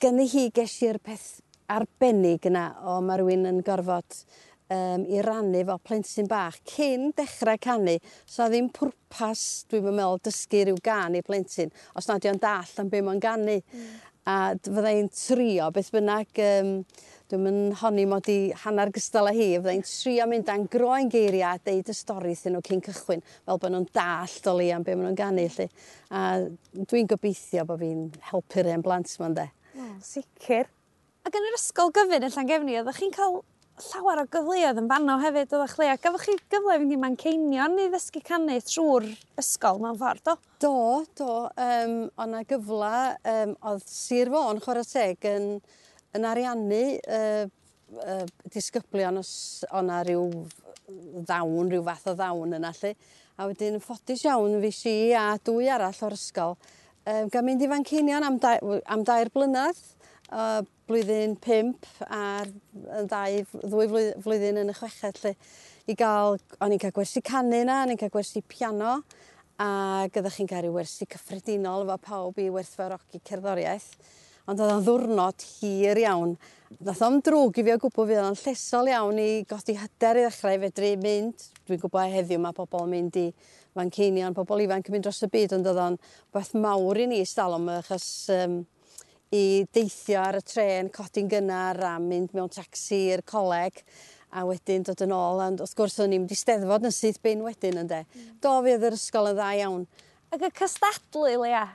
gynnu 0.00 0.28
hi 0.30 0.48
gesi'r 0.54 1.00
peth 1.02 1.40
arbennig 1.72 2.44
yna 2.50 2.68
o 2.90 3.00
mae 3.04 3.20
rhywun 3.20 3.48
yn 3.48 3.62
gorfod 3.64 4.20
um, 4.72 5.04
'i 5.08 5.22
rannu 5.24 5.62
fo 5.68 5.78
plentyn 5.88 6.28
bach 6.30 6.58
cyn 6.68 7.10
dechrau 7.16 7.60
canu 7.60 7.96
so 8.26 8.48
ddim 8.48 8.70
pwrpas 8.74 9.44
dwi'n 9.70 9.90
meddwl, 9.90 10.20
dysgu 10.24 10.64
rhyw 10.64 10.80
gan 10.84 11.16
i 11.18 11.22
plentyn, 11.24 11.72
os 11.96 12.08
nad 12.10 12.24
yw'n 12.24 12.40
o'n 12.40 12.82
am 12.84 12.90
be' 12.92 13.02
mae'n 13.04 13.22
ganu. 13.22 13.60
Mm. 13.60 13.94
A 14.24 14.54
d- 14.56 14.72
fyddai'n 14.72 15.10
trio 15.12 15.66
beth 15.74 15.90
bynnag 15.92 16.38
um, 16.40 16.70
dwi'n 17.34 17.48
yn 17.50 17.72
honni 17.80 18.04
mod 18.08 18.28
i 18.30 18.38
hanner 18.64 18.90
gystal 18.94 19.28
â 19.28 19.34
hi 19.34 19.48
fyddai'n 19.56 19.82
trio 19.88 20.26
mynd 20.30 20.50
a'n 20.52 20.66
groen 20.70 21.10
geiriau 21.10 21.56
a 21.56 21.62
deud 21.66 21.90
y 21.90 21.96
stori 21.96 22.34
iddyn 22.34 22.54
nhw 22.54 22.62
cyn 22.68 22.82
cychwyn 22.84 23.24
fel 23.26 23.58
bod 23.58 23.74
nhw'n 23.74 23.88
dallt 23.94 24.46
o 24.50 24.54
li 24.58 24.70
am 24.74 24.84
be' 24.86 24.94
maen 24.94 25.10
nhw'n 25.10 25.18
ganu 25.18 25.46
'lly 25.48 25.66
a 26.14 26.22
dwi'n 26.92 27.10
gobeithio 27.10 27.66
bod 27.68 27.82
fi'n 27.82 28.06
helpu'r 28.30 28.70
hen 28.70 28.84
blant 28.84 29.16
yma 29.16 29.30
ynde? 29.32 29.48
Ie 29.74 29.90
sicir. 30.04 30.70
Ag 31.24 31.40
yn 31.40 31.50
yr 31.50 31.58
ysgol 31.58 31.92
gyfyn 31.96 32.28
yn 32.28 32.34
Llangefni 32.36 32.78
oeddech 32.78 33.02
chi'n 33.02 33.14
cael 33.14 33.40
llawer 33.88 34.20
o 34.22 34.24
gyfleoedd 34.30 34.78
yn 34.78 34.90
fanno 34.90 35.16
hefyd 35.18 35.54
oddach 35.56 35.78
Lea 35.80 35.96
gafoch 35.98 36.28
chi 36.28 36.36
gyfle 36.52 36.76
fynd 36.78 36.94
i 36.94 36.98
Manceinion 37.00 37.78
i 37.82 37.88
ddysgu 37.90 38.22
canu 38.22 38.60
trwy'r 38.62 39.08
ysgol 39.42 39.80
mewn 39.82 39.98
ffordd 39.98 40.28
do? 40.28 40.36
Do 40.62 40.74
do 41.18 41.30
Um, 41.64 41.96
o'na 42.20 42.44
gyfle 42.46 42.92
um, 43.32 43.56
oedd 43.66 43.88
Sir 43.90 44.30
Fôn 44.30 44.62
chwarae 44.62 44.86
teg 44.86 45.26
yn 45.26 45.48
yn 46.14 46.28
ariannu 46.30 46.84
uh, 47.18 47.44
uh, 48.04 48.22
disgyblion 48.54 49.18
os 49.20 49.34
o'na 49.72 50.02
rhyw 50.06 50.30
ddawn, 51.26 51.68
rhyw 51.72 51.84
fath 51.86 52.08
o 52.12 52.16
ddawn 52.18 52.56
yna 52.60 52.72
lle. 52.80 52.94
A 53.34 53.48
wedyn 53.50 53.80
ffodus 53.82 54.22
iawn 54.28 54.60
fi 54.62 54.70
si 54.74 54.96
a 55.18 55.32
dwy 55.42 55.68
arall 55.74 56.02
o'r 56.06 56.14
ysgol 56.14 56.58
Um, 57.04 57.26
gan 57.28 57.44
mynd 57.44 57.60
i 57.60 57.66
Fancinion 57.68 58.24
am 58.24 58.38
dau, 58.40 58.78
am 58.88 59.02
dair 59.04 59.28
blynadd 59.28 59.76
uh, 60.32 60.62
blwyddyn 60.88 61.34
pimp 61.36 61.84
a'r 62.08 62.48
ddau 63.10 63.42
ddwy 63.60 64.06
flwyddyn 64.24 64.62
yn 64.62 64.72
y 64.72 64.76
chweched 64.78 65.20
lle. 65.20 65.34
i 65.84 65.92
gael, 66.00 66.38
o'n 66.64 66.72
i'n 66.72 66.80
cael 66.80 66.94
gwersi 66.96 67.20
canu 67.20 67.58
yna, 67.60 67.82
o'n 67.84 67.92
i'n 67.92 68.00
cael 68.00 68.12
gwersi 68.14 68.40
piano 68.48 68.94
a 69.60 69.68
gyda 70.14 70.32
chi'n 70.32 70.48
cael 70.48 70.64
ryw 70.64 70.78
wersi 70.78 71.04
cyffredinol 71.04 71.84
efo 71.84 71.98
pawb 72.06 72.40
i 72.40 72.48
werthfawrogi 72.54 73.20
cerddoriaeth 73.28 73.90
Ond 74.44 74.60
oedd 74.60 74.74
o'n 74.74 74.84
ddwrnod 74.84 75.44
hir 75.56 75.98
iawn. 76.02 76.34
Nath 76.84 77.00
o'n 77.06 77.20
drwg 77.24 77.62
i 77.62 77.64
fi 77.64 77.72
o 77.72 77.80
gwbl 77.80 78.08
fydd 78.10 78.22
o'n 78.26 78.36
llesol 78.36 78.90
iawn 78.90 79.20
i 79.22 79.28
godi 79.48 79.76
hyder 79.78 80.20
i 80.20 80.24
ddechrau 80.26 80.58
fedru 80.66 80.90
mynd. 81.00 81.46
Dwi'n 81.64 81.80
gwybod 81.80 82.12
heddiw 82.12 82.42
ma' 82.42 82.52
pobol 82.56 82.84
mynd 82.90 83.16
i 83.22 83.28
Manceinion 83.74 84.34
pobl 84.36 84.62
ifanc 84.62 84.90
yn 84.90 84.94
mynd 84.94 85.06
dros 85.06 85.22
y 85.24 85.28
byd 85.32 85.56
ond 85.56 85.68
oedd 85.70 85.80
o'n 85.82 85.96
beth 86.34 86.52
mawr 86.60 87.00
i 87.02 87.06
ni 87.10 87.22
stalwm 87.26 87.70
achos 87.74 88.04
um, 88.34 88.60
i 89.34 89.64
deithio 89.74 90.20
ar 90.22 90.38
y 90.38 90.42
tren, 90.46 90.90
codi'n 90.94 91.30
gynnar 91.32 91.80
a 91.82 91.94
mynd 92.02 92.36
mewn 92.36 92.52
taxi 92.52 93.00
i'r 93.14 93.24
coleg 93.26 93.80
a 94.34 94.44
wedyn 94.46 94.84
dod 94.86 95.02
yn 95.06 95.14
ôl 95.14 95.40
ond 95.42 95.64
wrth 95.64 95.74
gwrs 95.78 95.98
o'n 96.04 96.12
i'n 96.12 96.22
mynd 96.22 96.36
i 96.36 96.38
steddfod 96.38 96.86
yn 96.86 96.94
syth 96.94 97.18
bein 97.24 97.42
wedyn 97.46 97.80
ynde. 97.82 98.04
Mm. 98.04 98.28
Do 98.44 98.54
fuodd 98.60 98.86
yr 98.90 98.98
ysgol 98.98 99.32
yn 99.32 99.40
dda 99.40 99.50
iawn. 99.62 99.88
Ac 100.34 100.46
y 100.46 100.52
cystadlu 100.60 101.34
Lea, 101.42 101.66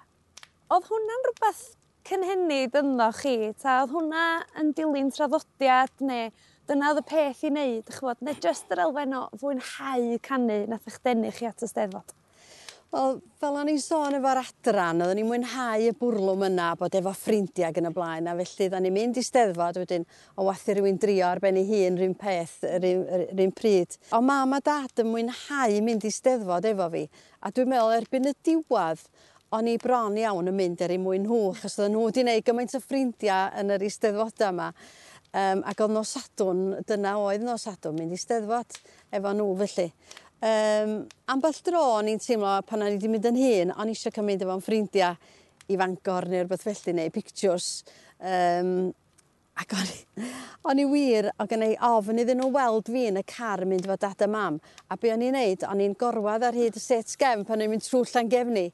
oedd 0.69 0.87
hwnna'n 0.87 1.27
rhywbeth 1.27 1.65
cynhenid 2.07 2.77
ynddo 2.79 3.09
chi 3.19 3.51
ta 3.59 3.81
oedd 3.83 3.95
hwnna 3.95 4.23
yn 4.61 4.71
dilyn 4.77 5.11
traddodiad 5.15 6.05
neu 6.05 6.29
dyna 6.69 6.93
oedd 6.93 7.01
y 7.01 7.07
peth 7.09 7.43
i 7.43 7.49
wneud, 7.49 7.83
'dych 7.85 7.99
ch'mod 7.99 8.23
ne' 8.25 8.37
jyst 8.43 8.71
yr 8.73 8.85
elfen 8.85 9.17
o 9.17 9.25
fwynhau 9.41 10.15
canu 10.25 10.63
nath 10.69 10.89
eich 10.89 10.99
denu 11.05 11.31
chi 11.33 11.49
at 11.49 11.65
y 11.65 11.69
Steddfod? 11.69 12.15
Wel 12.89 13.19
fel 13.37 13.57
o'n 13.61 13.69
i'n 13.69 13.81
sôn 13.81 14.15
efo'r 14.17 14.39
adran 14.41 15.01
oeddwn 15.05 15.19
i'n 15.21 15.27
mwynhau 15.29 15.83
y 15.85 15.91
bwrlwm 15.97 16.47
yna 16.47 16.71
bod 16.77 16.95
efo 16.97 17.11
ffrindiau 17.13 17.67
ag 17.67 17.77
yn 17.77 17.89
y 17.89 17.91
blaen 17.93 18.29
a 18.29 18.33
felly 18.39 18.65
oddan 18.65 18.85
ni'n 18.85 18.95
mynd 18.95 19.19
i 19.21 19.23
Steddfod 19.25 19.77
wedyn 19.77 20.07
o 20.33 20.47
wathu 20.47 20.73
rhywun 20.73 20.97
drio 21.01 21.27
ar 21.29 21.41
ben 21.43 21.59
ei 21.61 21.67
hun 21.69 21.99
rhywun 21.99 22.17
peth 22.17 22.55
rhywun 22.65 23.53
pryd. 23.59 23.99
O 24.17 24.23
mam 24.25 24.57
a 24.57 24.61
dad 24.65 25.03
yn 25.03 25.11
mwynhau 25.11 25.77
mynd 25.85 26.09
i 26.09 26.13
Steddfod 26.15 26.65
efo 26.71 26.89
fi 26.95 27.03
a 27.45 27.53
dwi'n 27.53 27.69
meddwl 27.75 27.93
erbyn 27.99 28.31
y 28.31 28.33
diwad, 28.49 29.05
o'n 29.55 29.69
i 29.69 29.77
bron 29.81 30.17
iawn 30.19 30.51
yn 30.51 30.57
mynd 30.57 30.81
er 30.85 30.93
eu 30.93 31.01
mwyn 31.01 31.23
nhw 31.25 31.39
achos 31.53 31.79
oedden 31.79 31.95
nhw 31.95 32.05
wedi 32.05 32.23
gwneud 32.23 32.45
gymaint 32.45 32.75
o 32.77 32.81
ffrindiau 32.83 33.53
yn 33.61 33.73
yr 33.73 33.85
Eisteddfoda 33.87 34.51
yma. 34.53 34.69
Um, 35.29 35.61
ac 35.69 35.81
oedd 35.85 35.93
nos 35.93 36.15
Sadwrn 36.15 36.79
dyna 36.89 37.15
oedd 37.21 37.43
nos 37.45 37.67
Sadwrn 37.67 37.97
mynd 37.99 38.15
i 38.15 38.17
'Steddfod 38.17 38.79
efo 39.13 39.33
nhw 39.33 39.49
felly. 39.61 39.87
Yym 40.39 40.93
ambell 41.33 41.59
dro 41.65 41.83
o'n 41.97 42.09
i'n 42.09 42.21
teimlo 42.23 42.53
pan 42.65 42.85
o'n 42.85 42.93
i 42.93 42.97
wedi 42.97 43.11
mynd 43.11 43.27
yn 43.29 43.37
hŷn 43.37 43.73
o'n 43.75 43.91
i 43.91 43.97
eisiau 43.97 44.15
ca'l 44.15 44.25
mynd 44.25 44.45
efo'n 44.45 44.63
ffrindiau 44.65 45.17
i 45.69 45.77
Fangor 45.77 46.29
ne' 46.29 46.45
rwbeth 46.45 46.65
felly 46.65 46.95
neu 46.97 47.13
pictures. 47.13 47.83
Um, 48.19 48.91
Ac 49.59 49.73
o'n, 49.75 49.89
o'n 50.71 50.79
i 50.79 50.85
wir 50.87 51.27
o 51.35 51.45
gynnau 51.49 51.73
ofn 51.83 52.21
iddyn 52.21 52.39
nhw 52.39 52.47
weld 52.55 52.87
fi 52.93 53.09
yn 53.09 53.19
y 53.19 53.23
car 53.27 53.65
yn 53.65 53.73
mynd 53.73 53.87
efo 53.87 53.97
dad 53.99 54.23
a 54.23 54.29
mam. 54.31 54.59
A 54.87 54.95
be 54.95 55.11
o'n 55.11 55.25
i'n 55.25 55.35
neud, 55.35 55.65
o'n 55.67 55.83
i'n 55.83 55.95
gorwad 55.99 56.45
ar 56.47 56.55
hyd 56.55 56.77
y 56.79 56.83
set 56.83 57.11
gefn 57.19 57.43
pan 57.47 57.57
o'n 57.57 57.65
i'n 57.65 57.73
mynd 57.73 57.83
trwy 57.83 58.07
Llangefni. 58.07 58.69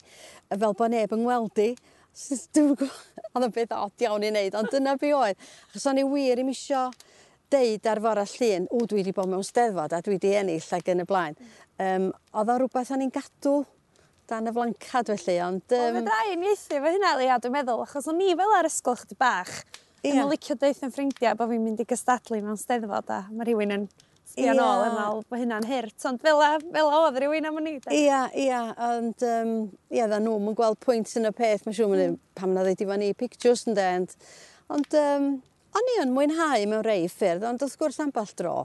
Fel 0.54 0.76
bod 0.78 0.94
neb 0.94 1.16
yn 1.16 1.26
gweld 1.26 1.62
i. 1.64 1.72
Dwi'n 2.16 2.76
gwybod, 2.78 3.00
oedd 3.34 3.48
yn 3.48 3.56
beth 3.56 3.74
od 3.76 4.06
iawn 4.06 4.24
i 4.28 4.30
wneud, 4.30 4.58
ond 4.60 4.70
dyna 4.72 4.94
be 5.02 5.10
oedd. 5.18 5.48
Achos 5.72 5.88
o'n 5.90 6.00
i 6.00 6.06
wir 6.08 6.42
im 6.44 6.52
isio 6.54 6.86
deud 7.52 7.90
ar 7.90 8.02
fora 8.04 8.26
llun, 8.36 8.68
o 8.70 8.84
dwi 8.86 9.02
wedi 9.02 9.14
bod 9.16 9.32
mewn 9.32 9.46
steddfod 9.46 9.94
a 9.94 10.02
dwi 10.06 10.20
wedi 10.20 10.36
ennill 10.38 10.76
ag 10.78 10.92
yn 10.94 11.02
y 11.02 11.08
blaen. 11.10 11.40
Um, 11.82 12.12
oedd 12.38 12.52
o 12.54 12.60
rhywbeth 12.60 12.94
o'n 12.94 13.04
i'n 13.06 13.14
gadw 13.16 13.64
dan 14.30 14.50
y 14.50 14.54
flancad 14.54 15.10
felly, 15.12 15.40
ond... 15.46 15.66
Um... 15.66 15.82
Oedd 15.82 15.98
fe 16.00 16.06
drai 16.08 16.36
yn 16.36 16.46
ieithu 16.46 16.80
fo 16.86 16.94
hynna, 16.94 17.16
Lia, 17.20 17.40
dwi'n 17.42 17.58
meddwl, 17.58 17.84
achos 17.86 18.08
o'n 18.10 18.22
i 18.26 18.32
fel 18.38 18.56
ar 18.58 18.70
ysgol 18.70 18.98
chdi 19.02 19.18
bach, 19.22 19.54
Yeah. 20.06 20.22
Yn 20.22 20.30
licio 20.30 20.58
deith 20.62 20.84
yn 20.86 20.92
ffrindiau 20.94 21.38
bod 21.40 21.50
fi'n 21.50 21.64
mynd 21.66 21.82
i 21.82 21.88
gystadlu 21.90 22.42
mewn 22.44 22.60
steddfod 22.60 23.10
a 23.14 23.24
mae 23.32 23.48
rhywun 23.48 23.74
yn 23.74 23.88
sbio 24.30 24.52
yeah. 24.52 24.58
nôl 24.58 24.84
yn 24.86 24.94
meddwl 24.98 25.24
bod 25.32 25.42
hynna'n 25.42 25.68
hyrt, 25.70 25.96
ond 26.10 26.22
fel, 26.22 26.42
fel 26.76 26.92
oedd 27.00 27.20
rhywun 27.22 27.50
am 27.50 27.60
ni. 27.64 27.76
Ia, 27.96 28.22
ia, 28.38 28.62
ond 28.90 29.26
um, 29.30 29.56
ia, 29.94 30.06
dda 30.12 30.20
nhw, 30.22 30.36
mae'n 30.44 30.60
gweld 30.60 30.80
pwynt 30.84 31.16
yn 31.20 31.30
y 31.30 31.34
peth, 31.36 31.66
mae'n 31.66 31.78
siŵr 31.78 31.92
mm. 31.92 32.04
Mynd, 32.04 32.22
pam 32.38 32.54
na 32.54 32.66
ddeud 32.66 32.84
i 32.84 32.90
fan 32.92 33.06
i 33.06 33.12
pictures 33.18 33.66
yn 33.70 33.78
dend. 33.80 34.16
Ond 34.76 34.98
um, 35.02 35.30
o'n 35.78 35.92
i 35.94 36.00
yn 36.04 36.14
mwynhau 36.16 36.70
mewn 36.70 36.86
rei 36.86 37.10
ffyrdd, 37.12 37.48
ond 37.48 37.66
wrth 37.66 37.78
gwrs 37.82 38.02
amball 38.04 38.38
dro, 38.38 38.56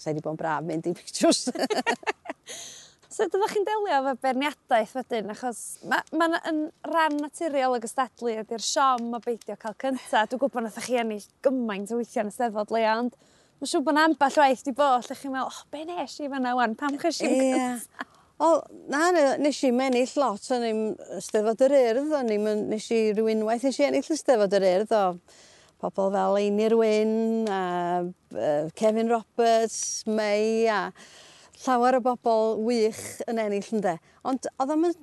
sa'i 0.00 0.16
di 0.16 0.24
bod 0.24 0.38
yn 0.38 0.42
braf 0.42 0.66
mynd 0.66 0.90
i 0.90 0.96
pictures. 0.96 1.46
Sud 3.20 3.34
ydych 3.36 3.52
chi'n 3.52 3.66
delio 3.68 3.96
efo 3.98 4.12
berniadaeth 4.24 4.92
wedyn 4.96 5.26
achos 5.34 5.58
ma' 5.90 5.98
ma' 6.16 6.38
yn 6.48 6.60
ran 6.88 7.18
naturiol 7.20 7.76
y 7.76 7.80
gystadlu 7.82 8.32
ydy'r 8.40 8.64
siom 8.64 9.10
o 9.12 9.20
beidio 9.20 9.58
cael 9.60 9.76
cynta. 9.82 10.22
Dwi'n 10.30 10.40
gwybod 10.40 10.64
nath 10.64 10.78
chi 10.86 10.96
ennill 11.02 11.26
gymaint 11.44 11.92
o 11.92 11.98
weithio 11.98 12.24
yn 12.24 12.30
y 12.30 12.32
'Steddfod 12.32 12.72
le, 12.72 12.80
ond 12.94 13.18
mae'n 13.60 13.72
siŵr 13.74 13.84
bod 13.84 13.98
'na 13.98 14.06
amball 14.08 14.40
waith 14.40 14.64
'di 14.64 14.74
bod 14.80 15.04
lle 15.04 15.18
chi'n 15.20 15.36
meddwl, 15.36 15.52
oh, 15.52 15.60
be' 15.68 15.84
nes 15.90 16.16
i 16.16 16.32
fan 16.32 16.48
'wan? 16.62 16.78
Pam 16.80 16.96
chesh 17.04 17.20
i'm 17.28 17.36
cynta? 17.36 18.08
O, 18.40 18.50
na 18.88 19.12
nes 19.12 19.60
i 19.60 19.68
i'm 19.68 19.84
ennill 19.90 20.16
lot 20.24 20.50
o'n 20.56 20.68
i'm 20.72 20.82
'Steddfod 21.20 21.68
yr 21.68 21.78
Urdd 21.84 22.18
o'n 22.22 22.34
i'm 22.38 22.52
nes 22.72 22.90
i 22.96 23.04
rhywun 23.12 23.44
waith 23.50 23.68
nes 23.68 23.84
i 23.84 23.90
ennill 23.90 24.14
y 24.14 24.20
'Steddfod 24.22 24.62
yr 24.62 24.70
Urdd 24.78 24.94
o 24.96 25.06
pobl 25.84 26.14
fel 26.16 26.40
Einir 26.40 26.80
Wyn 26.80 27.18
a 27.52 27.64
yy 28.32 28.70
Kevin 28.80 29.12
Roberts 29.12 30.06
May 30.08 30.70
a 30.72 30.86
llawer 31.64 31.98
o 31.98 32.02
bobl 32.04 32.60
wych 32.64 33.00
yn 33.30 33.40
ennill 33.42 33.72
ynde 33.76 33.96
ond 34.26 34.48
oedd 34.56 34.74
o'm 34.76 34.86
yn 34.88 34.94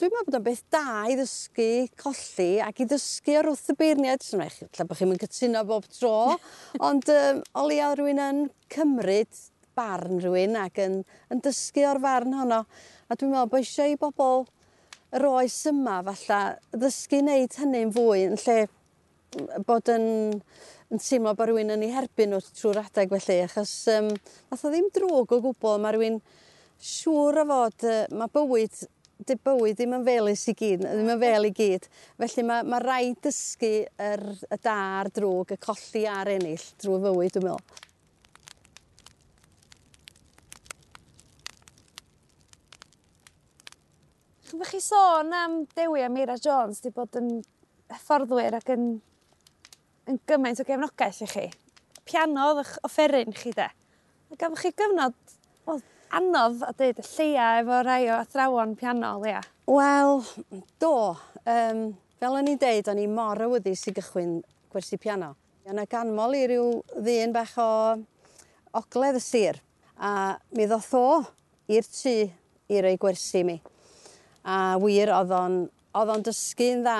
dwi 0.00 0.10
me'wl 0.10 0.26
bod 0.26 0.36
o'n 0.40 0.44
beth 0.48 0.64
da 0.74 1.04
i 1.06 1.14
ddysgu 1.14 1.68
colli 2.00 2.48
ac 2.64 2.82
i 2.82 2.86
ddysgu 2.90 3.36
ar 3.38 3.48
wrth 3.52 3.70
y 3.70 3.76
beirniad. 3.78 4.24
so 4.26 4.38
'lla 4.40 4.86
bo' 4.88 4.98
chi'm 4.98 5.14
yn 5.14 5.20
cytuno 5.22 5.62
bob 5.68 5.86
tro 5.86 6.34
ond 6.88 7.12
um, 7.14 7.42
o 7.54 7.66
leia 7.68 7.92
rhywun 7.94 8.22
yn 8.24 8.40
cymryd 8.74 9.44
barn 9.78 10.18
rhywun 10.18 10.58
ac 10.64 10.82
yn 10.82 11.00
yn 11.30 11.42
dysgu 11.46 11.86
o'r 11.92 12.02
farn 12.02 12.34
honno 12.40 12.64
a 12.64 13.16
dwi'n 13.16 13.32
meddwl 13.32 13.52
bod 13.54 13.62
eisiau 13.62 13.94
i 13.94 14.00
bobl 14.00 14.48
yr 15.14 15.28
oes 15.30 15.60
yma 15.70 16.00
falla 16.10 16.40
ddysgu 16.74 17.22
wneud 17.22 17.60
hynny'n 17.62 17.94
fwy 17.94 18.26
yn 18.32 18.40
lle 18.44 18.58
bod 19.66 19.90
yn 19.94 20.08
yn 20.92 21.00
teimlo 21.00 21.32
bod 21.36 21.48
rhywun 21.48 21.72
yn 21.74 21.84
ei 21.86 21.94
herbyn 21.94 22.34
nhw 22.34 22.40
trwy'r 22.44 22.82
adeg 22.82 23.14
felly 23.14 23.38
achos 23.44 23.72
um, 23.94 24.10
nath 24.50 24.64
o 24.66 24.72
ddim 24.72 24.90
drwg 24.94 25.32
o 25.36 25.40
gwbl, 25.46 25.78
mae 25.80 25.94
rhywun 25.96 26.18
siŵr 26.84 27.40
o 27.40 27.46
fod 27.48 27.86
uh, 27.88 28.02
mae 28.18 28.32
bywyd 28.34 28.82
dy 29.24 29.36
bywyd 29.46 29.78
ddim 29.78 29.94
yn 29.96 30.04
felus 30.04 30.42
i 30.50 30.54
gyd 30.58 30.82
ddim 30.84 31.14
yn 31.14 31.22
fel 31.22 31.48
i 31.48 31.52
gyd 31.54 31.88
felly 32.18 32.44
mae, 32.48 32.66
mae 32.66 32.82
rhaid 32.82 33.20
dysgu 33.24 33.72
yr 34.10 34.24
y 34.52 34.58
da 34.60 34.76
a'r 34.98 35.10
drwg 35.14 35.54
y 35.54 35.58
colli 35.64 36.04
a'r 36.10 36.34
ennill 36.34 36.68
drwy 36.82 37.00
fywyd 37.06 37.36
dwi'n 37.38 37.48
meddwl. 37.48 37.80
Ch'mbach 44.44 44.74
chi 44.74 44.82
sôn 44.84 45.32
am 45.34 45.58
Dewi 45.74 46.04
a 46.04 46.12
Meira 46.12 46.36
Jones 46.38 46.82
'di 46.82 46.92
bod 46.94 47.16
yn 47.18 47.30
hyfforddwyr 47.94 48.58
ac 48.60 48.74
yn 48.74 48.88
yn 50.10 50.20
gymaint 50.28 50.60
o 50.60 50.66
gefnogaeth 50.68 51.22
i 51.24 51.30
chi. 51.30 51.46
Piano 52.04 52.50
o'dd 52.50 52.62
'ych 52.64 52.74
offeryn 52.88 53.36
chi 53.36 53.52
'de? 53.54 53.68
A 54.32 54.38
gafoch 54.40 54.64
chi 54.64 54.72
gyfnod 54.76 55.16
wel 55.66 55.84
anodd 56.14 56.64
a 56.64 56.72
dweud 56.72 57.00
y 57.00 57.06
lleia 57.10 57.52
efo 57.60 57.82
rai 57.84 58.02
o 58.10 58.18
athrawon 58.18 58.76
piano 58.76 59.16
Lea? 59.22 59.40
Wel 59.66 60.24
do 60.80 61.16
Um, 61.44 61.90
fel 62.16 62.38
o'n 62.38 62.46
i'n 62.48 62.56
deud 62.56 62.86
o'n 62.88 63.00
i 63.02 63.04
mor 63.04 63.36
awyddus 63.44 63.82
i 63.90 63.92
gychwyn 63.92 64.38
gwersi 64.72 64.96
piano. 64.96 65.34
Yna 65.68 65.84
ganmol 65.84 66.32
i 66.32 66.46
ryw 66.48 66.70
ddyn 67.04 67.34
bach 67.34 67.52
o 67.60 67.66
ogledd 68.80 69.18
y 69.18 69.20
sir 69.20 69.58
a 70.00 70.38
mi 70.56 70.64
ddoth 70.64 70.88
o 70.96 71.08
i'r 71.68 71.84
tŷ 71.84 72.14
i 72.72 72.80
roi 72.80 72.94
gwersi 72.96 73.44
mi 73.44 73.58
a 74.40 74.78
wir 74.80 75.12
oedd 75.12 75.34
o'n 75.36 75.58
Oedd 75.94 76.10
o'n 76.10 76.24
dysgu'n 76.26 76.80
dda 76.82 76.94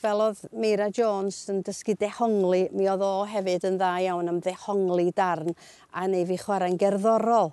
fel 0.00 0.20
oedd 0.24 0.40
Meira 0.58 0.88
Jones 0.90 1.36
yn 1.52 1.60
dysgu 1.62 1.94
dehongli, 1.94 2.64
mi 2.74 2.88
oedd 2.90 3.04
o 3.06 3.10
hefyd 3.30 3.68
yn 3.68 3.76
dda 3.78 3.90
iawn 4.02 4.30
am 4.32 4.40
ddehongli 4.42 5.12
darn 5.14 5.52
a 5.94 6.08
neu 6.10 6.24
fi 6.26 6.38
chwarae'n 6.42 6.74
gerddorol. 6.80 7.52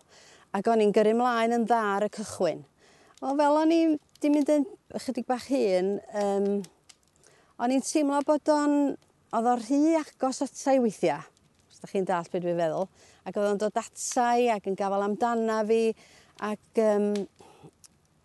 Ac 0.58 0.66
o'n 0.66 0.82
i'n 0.82 0.94
gyrru 0.96 1.12
mlaen 1.20 1.54
yn 1.60 1.68
dda 1.70 1.82
ar 1.92 2.08
y 2.08 2.10
cychwyn. 2.16 2.64
Wel 3.22 3.38
fel 3.38 3.60
o'n 3.60 3.74
i 3.76 3.78
di 4.18 4.32
mynd 4.34 4.50
yn 4.50 4.66
ychydig 4.98 5.28
bach 5.30 5.46
hun, 5.52 5.92
um, 6.24 6.48
o'n 7.62 7.76
i'n 7.76 7.86
teimlo 7.86 8.24
bod 8.26 8.50
o'n... 8.56 8.74
Oedd 9.30 9.46
o'r 9.52 9.62
rhy 9.62 9.94
agos 10.00 10.40
atai 10.42 10.80
weithiau, 10.82 11.22
os 11.70 11.84
da 11.84 11.92
chi'n 11.92 12.08
dall 12.08 12.26
beth 12.34 12.42
dwi'n 12.42 12.58
feddwl, 12.58 12.88
ac 13.30 13.36
oedd 13.38 13.52
o'n 13.52 13.60
dod 13.62 13.76
atai 13.78 14.48
ac 14.56 14.72
yn 14.72 14.80
gafel 14.80 15.06
amdana 15.06 15.60
fi, 15.70 15.84
ac 16.50 16.82
um, 16.82 17.06